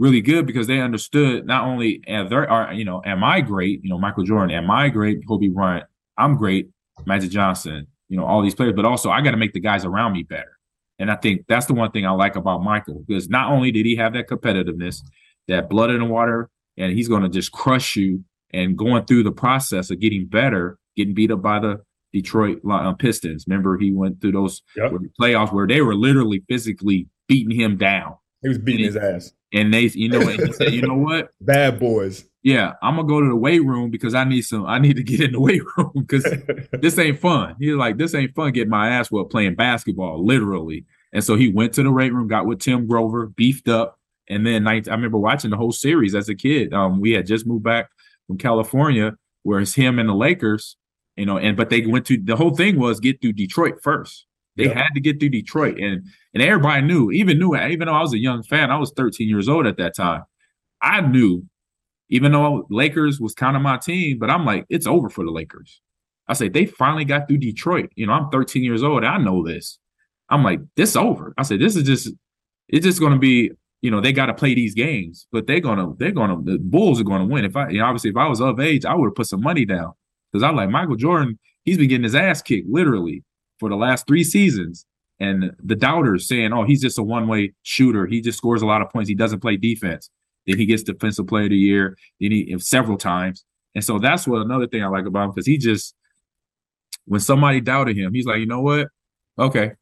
really 0.00 0.20
good 0.20 0.46
because 0.48 0.66
they 0.66 0.80
understood 0.80 1.46
not 1.46 1.62
only 1.64 2.02
am 2.08 2.28
there 2.28 2.50
are 2.50 2.72
you 2.72 2.84
know 2.84 3.02
am 3.04 3.22
I 3.22 3.40
great, 3.40 3.84
you 3.84 3.90
know 3.90 4.00
Michael 4.00 4.24
Jordan, 4.24 4.50
am 4.50 4.68
I 4.68 4.88
great, 4.88 5.20
Kobe 5.28 5.46
Bryant, 5.46 5.86
I'm 6.18 6.36
great, 6.36 6.68
Magic 7.06 7.30
Johnson, 7.30 7.86
you 8.08 8.16
know 8.16 8.24
all 8.24 8.42
these 8.42 8.56
players, 8.56 8.72
but 8.74 8.84
also 8.84 9.10
I 9.10 9.20
got 9.20 9.30
to 9.30 9.36
make 9.36 9.52
the 9.52 9.60
guys 9.60 9.84
around 9.84 10.14
me 10.14 10.24
better. 10.24 10.58
And 10.98 11.08
I 11.08 11.14
think 11.14 11.44
that's 11.46 11.66
the 11.66 11.74
one 11.74 11.92
thing 11.92 12.04
I 12.04 12.10
like 12.10 12.34
about 12.34 12.64
Michael 12.64 13.04
because 13.06 13.28
not 13.28 13.52
only 13.52 13.70
did 13.70 13.86
he 13.86 13.94
have 13.94 14.12
that 14.14 14.28
competitiveness, 14.28 15.02
that 15.46 15.70
blood 15.70 15.90
in 15.90 16.00
the 16.00 16.06
water, 16.06 16.50
and 16.76 16.92
he's 16.92 17.06
going 17.06 17.22
to 17.22 17.28
just 17.28 17.52
crush 17.52 17.94
you 17.94 18.24
and 18.52 18.76
going 18.76 19.04
through 19.04 19.22
the 19.22 19.32
process 19.32 19.90
of 19.90 20.00
getting 20.00 20.26
better, 20.26 20.78
getting 20.96 21.14
beat 21.14 21.30
up 21.30 21.42
by 21.42 21.58
the 21.60 21.80
Detroit 22.12 22.60
uh, 22.68 22.92
Pistons. 22.94 23.44
Remember, 23.46 23.78
he 23.78 23.92
went 23.92 24.20
through 24.20 24.32
those 24.32 24.62
Yep. 24.76 24.92
playoffs 25.20 25.52
where 25.52 25.66
they 25.66 25.80
were 25.80 25.94
literally 25.94 26.42
physically 26.48 27.08
beating 27.28 27.56
him 27.58 27.76
down. 27.76 28.16
He 28.42 28.48
was 28.48 28.58
beating 28.58 28.86
his 28.86 28.96
ass. 28.96 29.32
And 29.52 29.72
they, 29.74 29.82
you 29.94 30.08
know, 30.08 30.26
and 30.28 30.40
he 30.46 30.52
said, 30.52 30.72
you 30.72 30.82
know 30.82 30.94
what? 30.96 31.30
Bad 31.40 31.78
boys. 31.78 32.24
Yeah, 32.42 32.72
I'm 32.82 32.96
gonna 32.96 33.06
go 33.06 33.20
to 33.20 33.28
the 33.28 33.36
weight 33.36 33.64
room 33.64 33.90
because 33.90 34.14
I 34.14 34.24
need 34.24 34.42
some. 34.42 34.64
I 34.64 34.78
need 34.78 34.96
to 34.96 35.02
get 35.02 35.20
in 35.20 35.32
the 35.32 35.40
weight 35.48 35.62
room 35.76 35.92
because 35.94 36.24
this 36.80 36.98
ain't 36.98 37.18
fun. 37.20 37.54
He's 37.60 37.74
like, 37.74 37.98
this 37.98 38.14
ain't 38.14 38.34
fun 38.34 38.52
getting 38.52 38.70
my 38.70 38.88
ass 38.88 39.10
whooped 39.10 39.30
playing 39.30 39.56
basketball, 39.56 40.24
literally. 40.24 40.86
And 41.12 41.22
so 41.22 41.36
he 41.36 41.52
went 41.52 41.74
to 41.74 41.82
the 41.82 41.90
weight 41.92 42.12
room, 42.14 42.28
got 42.28 42.46
with 42.46 42.60
Tim 42.60 42.86
Grover, 42.86 43.26
beefed 43.26 43.68
up, 43.68 43.98
And 44.28 44.46
then 44.46 44.66
I, 44.66 44.76
I 44.76 44.92
remember 44.92 45.18
watching 45.18 45.50
the 45.50 45.56
whole 45.56 45.72
series 45.72 46.14
as 46.14 46.28
a 46.28 46.34
kid. 46.34 46.72
Um, 46.72 47.00
we 47.00 47.10
had 47.10 47.26
just 47.26 47.46
moved 47.46 47.64
back 47.64 47.90
from 48.30 48.38
California, 48.38 49.12
where 49.42 49.58
it's 49.58 49.74
him 49.74 49.98
and 49.98 50.08
the 50.08 50.14
Lakers, 50.14 50.76
you 51.16 51.26
know, 51.26 51.36
and 51.36 51.56
but 51.56 51.68
they 51.68 51.84
went 51.84 52.06
to 52.06 52.16
the 52.16 52.36
whole 52.36 52.54
thing 52.54 52.78
was 52.78 53.00
get 53.00 53.20
through 53.20 53.32
Detroit 53.32 53.82
first. 53.82 54.24
They 54.56 54.66
Yeah. 54.66 54.74
had 54.78 54.88
to 54.94 55.00
get 55.00 55.18
through 55.18 55.30
Detroit, 55.30 55.78
and 55.80 56.04
and 56.32 56.42
everybody 56.42 56.82
knew, 56.86 57.10
even 57.10 57.38
knew, 57.40 57.56
even 57.56 57.86
though 57.86 57.94
I 57.94 58.02
was 58.02 58.12
a 58.14 58.18
young 58.18 58.44
fan, 58.44 58.70
I 58.70 58.76
was 58.78 58.92
13 58.96 59.28
years 59.28 59.48
old 59.48 59.66
at 59.66 59.78
that 59.78 59.96
time. 59.96 60.22
I 60.80 61.00
knew, 61.00 61.44
even 62.08 62.30
though 62.30 62.66
Lakers 62.70 63.20
was 63.20 63.34
kind 63.34 63.56
of 63.56 63.62
my 63.62 63.78
team, 63.78 64.18
but 64.20 64.30
I'm 64.30 64.44
like, 64.44 64.64
it's 64.68 64.86
over 64.86 65.10
for 65.10 65.24
the 65.24 65.32
Lakers. 65.32 65.80
I 66.28 66.34
said 66.34 66.52
they 66.52 66.66
finally 66.66 67.04
got 67.04 67.26
through 67.26 67.38
Detroit. 67.38 67.90
You 67.96 68.06
know, 68.06 68.12
I'm 68.12 68.30
13 68.30 68.62
years 68.62 68.84
old. 68.84 69.04
I 69.04 69.18
know 69.18 69.44
this. 69.44 69.80
I'm 70.28 70.44
like, 70.44 70.60
this 70.76 70.94
over. 70.94 71.34
I 71.36 71.42
said, 71.42 71.58
this 71.60 71.74
is 71.74 71.82
just, 71.82 72.14
it's 72.68 72.86
just 72.86 73.00
going 73.00 73.12
to 73.12 73.18
be, 73.18 73.50
you 73.82 73.90
know, 73.90 74.00
they 74.00 74.12
got 74.12 74.26
to 74.26 74.34
play 74.34 74.54
these 74.54 74.74
games, 74.74 75.26
but 75.32 75.46
they're 75.46 75.60
gonna, 75.60 75.94
they're 75.98 76.12
gonna, 76.12 76.40
the 76.42 76.58
Bulls 76.58 77.00
are 77.00 77.04
to 77.04 77.24
win. 77.24 77.44
If 77.44 77.56
I, 77.56 77.70
you 77.70 77.78
know, 77.78 77.86
obviously, 77.86 78.10
if 78.10 78.16
I 78.16 78.28
was 78.28 78.40
of 78.40 78.60
age, 78.60 78.84
I 78.84 78.94
would 78.94 79.06
have 79.06 79.14
put 79.14 79.26
some 79.26 79.42
money 79.42 79.64
down 79.64 79.92
because 80.32 80.42
I 80.42 80.50
like 80.50 80.70
Michael 80.70 80.96
Jordan. 80.96 81.38
He's 81.64 81.78
been 81.78 81.88
getting 81.88 82.04
his 82.04 82.14
ass 82.14 82.42
kicked 82.42 82.68
literally 82.68 83.24
for 83.58 83.68
the 83.68 83.76
last 83.76 84.06
three 84.06 84.24
seasons. 84.24 84.86
And 85.18 85.52
the 85.62 85.76
doubters 85.76 86.26
saying, 86.26 86.52
oh, 86.52 86.64
he's 86.64 86.80
just 86.80 86.98
a 86.98 87.02
one 87.02 87.28
way 87.28 87.52
shooter. 87.62 88.06
He 88.06 88.20
just 88.22 88.38
scores 88.38 88.62
a 88.62 88.66
lot 88.66 88.80
of 88.80 88.90
points. 88.90 89.08
He 89.08 89.14
doesn't 89.14 89.40
play 89.40 89.56
defense. 89.56 90.10
Then 90.46 90.58
he 90.58 90.64
gets 90.64 90.82
defensive 90.82 91.26
player 91.26 91.44
of 91.44 91.50
the 91.50 91.56
year. 91.56 91.96
Then 92.20 92.32
he 92.32 92.56
several 92.58 92.96
times. 92.96 93.44
And 93.74 93.84
so 93.84 93.98
that's 93.98 94.26
what 94.26 94.40
another 94.40 94.66
thing 94.66 94.82
I 94.82 94.88
like 94.88 95.06
about 95.06 95.24
him 95.24 95.30
because 95.30 95.46
he 95.46 95.58
just 95.58 95.94
when 97.04 97.20
somebody 97.20 97.60
doubted 97.60 97.96
him, 97.96 98.14
he's 98.14 98.26
like, 98.26 98.38
you 98.38 98.46
know 98.46 98.60
what? 98.60 98.88
Okay, 99.38 99.72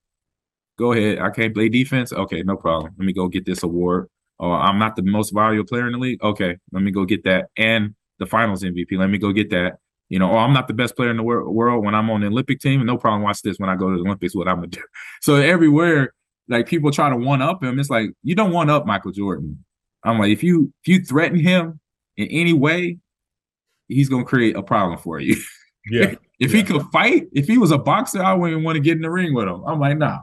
go 0.78 0.92
ahead. 0.92 1.18
I 1.18 1.30
can't 1.30 1.54
play 1.54 1.68
defense. 1.68 2.12
Okay, 2.12 2.42
no 2.42 2.56
problem. 2.56 2.94
Let 2.96 3.04
me 3.04 3.12
go 3.12 3.28
get 3.28 3.44
this 3.44 3.62
award. 3.62 4.08
Oh, 4.40 4.52
I'm 4.52 4.78
not 4.78 4.96
the 4.96 5.02
most 5.02 5.30
valuable 5.30 5.66
player 5.66 5.86
in 5.86 5.92
the 5.92 5.98
league. 5.98 6.22
Okay, 6.22 6.56
let 6.72 6.82
me 6.82 6.90
go 6.90 7.04
get 7.04 7.24
that. 7.24 7.46
And 7.56 7.94
the 8.18 8.26
finals 8.26 8.62
MVP. 8.62 8.98
Let 8.98 9.10
me 9.10 9.18
go 9.18 9.32
get 9.32 9.50
that. 9.50 9.78
You 10.08 10.18
know, 10.18 10.30
oh, 10.30 10.38
I'm 10.38 10.54
not 10.54 10.68
the 10.68 10.74
best 10.74 10.96
player 10.96 11.10
in 11.10 11.18
the 11.18 11.22
wor- 11.22 11.50
world 11.50 11.84
when 11.84 11.94
I'm 11.94 12.08
on 12.08 12.22
the 12.22 12.28
Olympic 12.28 12.60
team. 12.60 12.84
No 12.86 12.96
problem. 12.96 13.22
Watch 13.22 13.42
this 13.42 13.58
when 13.58 13.68
I 13.68 13.76
go 13.76 13.90
to 13.90 13.96
the 13.96 14.02
Olympics, 14.02 14.34
what 14.34 14.48
I'm 14.48 14.56
gonna 14.56 14.68
do. 14.68 14.82
So 15.20 15.34
everywhere, 15.34 16.14
like 16.48 16.66
people 16.66 16.90
try 16.90 17.10
to 17.10 17.16
one 17.16 17.42
up 17.42 17.62
him. 17.62 17.78
It's 17.78 17.90
like 17.90 18.10
you 18.22 18.34
don't 18.34 18.52
one 18.52 18.70
up 18.70 18.86
Michael 18.86 19.12
Jordan. 19.12 19.64
I'm 20.04 20.18
like, 20.18 20.30
if 20.30 20.42
you 20.42 20.72
if 20.84 20.88
you 20.88 21.04
threaten 21.04 21.38
him 21.38 21.80
in 22.16 22.28
any 22.28 22.52
way, 22.52 22.98
he's 23.88 24.08
gonna 24.08 24.24
create 24.24 24.56
a 24.56 24.62
problem 24.62 24.98
for 24.98 25.18
you. 25.20 25.36
Yeah. 25.90 26.14
if 26.38 26.52
he 26.52 26.62
could 26.62 26.82
fight, 26.92 27.26
if 27.32 27.46
he 27.46 27.58
was 27.58 27.72
a 27.72 27.78
boxer, 27.78 28.22
I 28.22 28.32
wouldn't 28.32 28.64
want 28.64 28.76
to 28.76 28.80
get 28.80 28.96
in 28.96 29.02
the 29.02 29.10
ring 29.10 29.34
with 29.34 29.48
him. 29.48 29.62
I'm 29.66 29.80
like, 29.80 29.98
nah. 29.98 30.20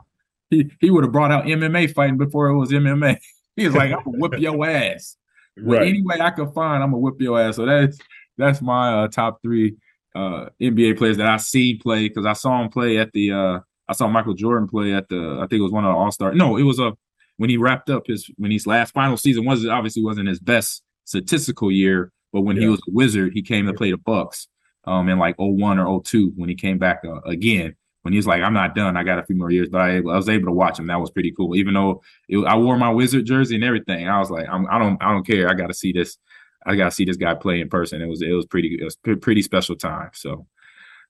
He 0.50 0.70
he 0.80 0.90
would 0.90 1.04
have 1.04 1.12
brought 1.12 1.32
out 1.32 1.44
MMA 1.44 1.92
fighting 1.92 2.18
before 2.18 2.48
it 2.48 2.56
was 2.56 2.70
MMA. 2.70 3.18
He 3.56 3.64
was 3.64 3.74
like, 3.74 3.90
I'm 3.90 4.04
gonna 4.04 4.18
whip 4.18 4.38
your 4.38 4.66
ass. 4.68 5.16
Right. 5.56 5.88
any 5.88 6.02
way 6.02 6.20
I 6.20 6.28
can 6.28 6.52
find, 6.52 6.82
I'm 6.82 6.90
gonna 6.90 6.98
whip 6.98 7.14
your 7.18 7.40
ass. 7.40 7.56
So 7.56 7.64
that's 7.64 7.98
that's 8.36 8.60
my 8.60 9.04
uh, 9.04 9.08
top 9.08 9.40
three 9.42 9.76
uh, 10.14 10.50
NBA 10.60 10.98
players 10.98 11.16
that 11.16 11.26
I 11.26 11.38
see 11.38 11.74
play 11.74 12.08
because 12.08 12.26
I 12.26 12.34
saw 12.34 12.62
him 12.62 12.68
play 12.68 12.98
at 12.98 13.12
the 13.12 13.32
uh, 13.32 13.60
I 13.88 13.92
saw 13.92 14.08
Michael 14.08 14.34
Jordan 14.34 14.68
play 14.68 14.92
at 14.92 15.08
the 15.08 15.38
I 15.38 15.46
think 15.46 15.60
it 15.60 15.62
was 15.62 15.72
one 15.72 15.84
of 15.84 15.92
the 15.92 15.96
All 15.96 16.10
Star. 16.10 16.34
No, 16.34 16.56
it 16.56 16.64
was 16.64 16.78
a 16.78 16.92
when 17.38 17.50
he 17.50 17.56
wrapped 17.56 17.90
up 17.90 18.06
his 18.06 18.30
when 18.36 18.50
his 18.50 18.66
last 18.66 18.92
final 18.92 19.16
season 19.16 19.44
was 19.44 19.66
obviously 19.66 20.02
wasn't 20.02 20.28
his 20.28 20.40
best 20.40 20.82
statistical 21.04 21.70
year, 21.70 22.12
but 22.32 22.42
when 22.42 22.56
he 22.56 22.66
was 22.66 22.80
a 22.80 22.92
Wizard, 22.92 23.32
he 23.32 23.42
came 23.42 23.66
to 23.66 23.72
play 23.72 23.90
the 23.90 23.98
Bucks 23.98 24.48
um 24.84 25.08
in 25.08 25.18
like 25.18 25.36
01 25.38 25.78
or 25.78 26.02
02 26.02 26.32
when 26.36 26.48
he 26.48 26.54
came 26.54 26.78
back 26.78 27.02
uh, 27.06 27.20
again. 27.22 27.74
When 28.06 28.12
he's 28.12 28.26
like, 28.28 28.40
I'm 28.40 28.54
not 28.54 28.76
done. 28.76 28.96
I 28.96 29.02
got 29.02 29.18
a 29.18 29.24
few 29.26 29.34
more 29.34 29.50
years, 29.50 29.68
but 29.68 29.80
I, 29.80 29.96
I 29.96 30.00
was 30.00 30.28
able 30.28 30.46
to 30.46 30.52
watch 30.52 30.78
him. 30.78 30.86
That 30.86 31.00
was 31.00 31.10
pretty 31.10 31.32
cool. 31.32 31.56
Even 31.56 31.74
though 31.74 32.02
it, 32.28 32.38
I 32.46 32.56
wore 32.56 32.78
my 32.78 32.88
Wizard 32.90 33.26
jersey 33.26 33.56
and 33.56 33.64
everything, 33.64 34.08
I 34.08 34.20
was 34.20 34.30
like, 34.30 34.46
I'm, 34.48 34.64
I 34.68 34.78
don't, 34.78 35.02
I 35.02 35.10
don't 35.10 35.26
care. 35.26 35.50
I 35.50 35.54
got 35.54 35.66
to 35.66 35.74
see 35.74 35.90
this. 35.90 36.16
I 36.64 36.76
got 36.76 36.84
to 36.84 36.90
see 36.92 37.04
this 37.04 37.16
guy 37.16 37.34
play 37.34 37.60
in 37.60 37.68
person. 37.68 38.00
It 38.00 38.06
was, 38.06 38.22
it 38.22 38.30
was 38.30 38.46
pretty, 38.46 38.78
it 38.80 38.84
was 38.84 38.94
pre- 38.94 39.16
pretty 39.16 39.42
special 39.42 39.74
time. 39.74 40.10
So, 40.14 40.46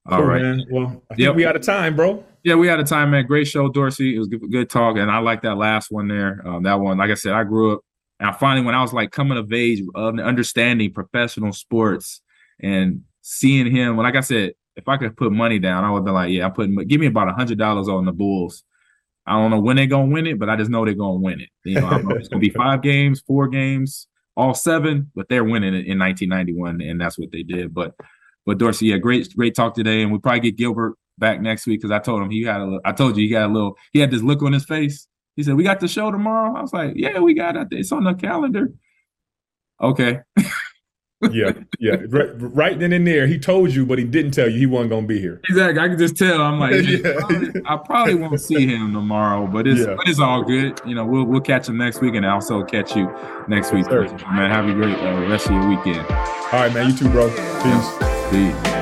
all 0.09 0.19
Cool, 0.19 0.27
right. 0.27 0.41
man. 0.43 0.65
Well, 0.71 1.03
I 1.11 1.15
think 1.15 1.27
Yep. 1.27 1.35
we 1.37 1.45
out 1.45 1.57
of 1.57 1.63
time, 1.63 1.95
bro. 1.97 2.25
Yeah, 2.45 2.55
we 2.55 2.67
had 2.67 2.81
a 2.81 2.85
time, 2.85 3.11
man. 3.11 3.27
Great 3.27 3.47
show, 3.47 3.69
Dorsey. 3.69 4.17
It 4.17 4.19
was 4.19 4.29
good, 4.29 4.51
good 4.51 4.71
talk, 4.71 4.97
and 4.97 5.11
I 5.11 5.19
like 5.19 5.43
that 5.43 5.57
last 5.59 5.91
one 5.91 6.09
there. 6.09 6.41
Um, 6.47 6.63
that 6.63 6.81
one, 6.81 6.97
like 6.99 7.11
I 7.11 7.15
said, 7.15 7.33
I 7.35 7.45
grew 7.45 7.75
up, 7.75 7.81
and 8.21 8.31
I 8.31 8.33
finally, 8.33 8.65
when 8.65 8.75
I 8.75 8.83
was 8.83 8.93
like 8.93 9.11
coming 9.11 9.37
of 9.37 9.53
age, 9.53 9.83
uh, 9.95 10.09
understanding 10.09 10.93
professional 10.93 11.53
sports 11.53 12.21
and 12.61 13.03
seeing 13.23 13.71
him. 13.71 13.97
Like 13.97 14.15
I 14.15 14.21
said, 14.21 14.53
if 14.77 14.89
I 14.89 14.97
could 14.97 15.17
put 15.17 15.33
money 15.33 15.59
down, 15.59 15.85
I 15.85 15.91
would 15.91 16.05
be 16.05 16.11
like, 16.11 16.31
yeah, 16.31 16.47
I'm 16.47 16.53
putting. 16.53 16.77
Give 16.87 17.01
me 17.01 17.07
about 17.07 17.29
a 17.29 17.33
hundred 17.33 17.59
dollars 17.59 17.89
on 17.89 18.05
the 18.05 18.13
Bulls. 18.13 18.63
I 19.27 19.33
don't 19.33 19.51
know 19.51 19.59
when 19.61 19.77
they're 19.77 19.87
gonna 19.87 20.13
win 20.13 20.27
it, 20.27 20.39
but 20.39 20.49
I 20.49 20.57
just 20.57 20.71
know 20.71 20.85
they're 20.85 20.95
gonna 20.95 21.19
win 21.19 21.41
it. 21.41 21.49
You 21.65 21.81
know, 21.81 21.87
I 21.87 22.01
know 22.03 22.15
it's 22.17 22.29
gonna 22.29 22.41
be 22.41 22.51
five 22.57 22.83
games, 22.83 23.21
four 23.27 23.49
games, 23.49 24.07
all 24.37 24.55
seven, 24.55 25.11
but 25.15 25.29
they're 25.29 25.43
winning 25.45 25.75
it 25.75 25.87
in 25.87 25.99
1991, 25.99 26.81
and 26.81 27.01
that's 27.01 27.19
what 27.19 27.33
they 27.33 27.43
did. 27.43 27.75
But, 27.75 27.95
but 28.45 28.59
Dorsey, 28.59 28.87
yeah, 28.87 28.99
great, 28.99 29.35
great 29.35 29.55
talk 29.57 29.75
today, 29.75 30.03
and 30.03 30.11
we 30.11 30.17
will 30.17 30.21
probably 30.23 30.41
get 30.41 30.57
Gilbert 30.57 30.95
back 31.19 31.41
next 31.41 31.67
week 31.67 31.81
because 31.81 31.91
I 31.91 31.99
told 31.99 32.23
him 32.23 32.31
he 32.31 32.43
had 32.45 32.61
a, 32.61 32.65
little- 32.65 32.81
I 32.85 32.93
told 32.93 33.17
you 33.17 33.25
he 33.25 33.31
got 33.31 33.51
a 33.51 33.53
little, 33.53 33.77
he 33.93 33.99
had 33.99 34.11
this 34.13 34.23
look 34.23 34.43
on 34.43 34.53
his 34.53 34.65
face. 34.65 35.09
He 35.35 35.43
said, 35.43 35.55
"We 35.55 35.65
got 35.65 35.81
the 35.81 35.89
show 35.89 36.11
tomorrow." 36.11 36.57
I 36.57 36.63
was 36.63 36.73
like, 36.73 36.93
"Yeah, 36.97 37.19
we 37.19 37.35
got 37.35 37.57
it. 37.57 37.69
It's 37.73 37.93
on 37.93 38.05
the 38.05 38.15
calendar." 38.15 38.73
Okay, 39.83 40.21
Yeah, 41.33 41.53
yeah. 41.79 41.97
Right, 42.11 42.29
right 42.37 42.79
then 42.79 42.93
and 42.93 43.07
there, 43.07 43.27
he 43.27 43.39
told 43.39 43.75
you, 43.75 43.87
but 43.87 43.99
he 43.99 44.05
didn't 44.05 44.33
tell 44.33 44.49
you 44.51 44.59
he 44.59 44.67
wasn't 44.67 44.91
gonna 44.91 45.07
be 45.07 45.19
here. 45.19 45.41
exactly. 45.49 45.81
I 45.83 45.89
can 45.89 45.99
just 45.99 46.17
tell. 46.17 46.41
I'm 46.43 46.59
like, 46.61 46.73
Yeah. 46.87 46.99
yeah, 47.05 47.13
probably- 47.21 47.63
I 47.65 47.77
probably 47.77 48.15
won't 48.17 48.41
see 48.41 48.67
him 48.67 48.93
tomorrow, 48.93 49.47
but 49.47 49.67
it's 49.67 49.81
Yeah. 49.81 49.95
but 49.97 50.07
it's 50.09 50.21
all 50.21 50.43
good. 50.43 50.79
You 50.85 50.95
know, 50.95 51.07
we'll 51.07 51.25
we'll 51.25 51.41
catch 51.41 51.69
him 51.69 51.79
next 51.79 52.01
week, 52.03 52.15
and 52.17 52.27
also 52.27 52.63
catch 52.65 52.95
you 52.95 53.11
next 53.49 53.73
week. 53.73 53.91
Man, 53.91 54.51
have 54.51 54.69
a 54.69 54.75
great 54.75 54.99
uh, 54.99 55.27
rest 55.29 55.47
of 55.47 55.53
your 55.53 55.69
weekend. 55.69 56.07
All 56.07 56.61
right, 56.61 56.73
man. 56.75 56.91
You 56.91 56.97
too, 56.97 57.09
bro. 57.09 57.29
Peace. 57.31 58.31
Peace. 58.31 58.76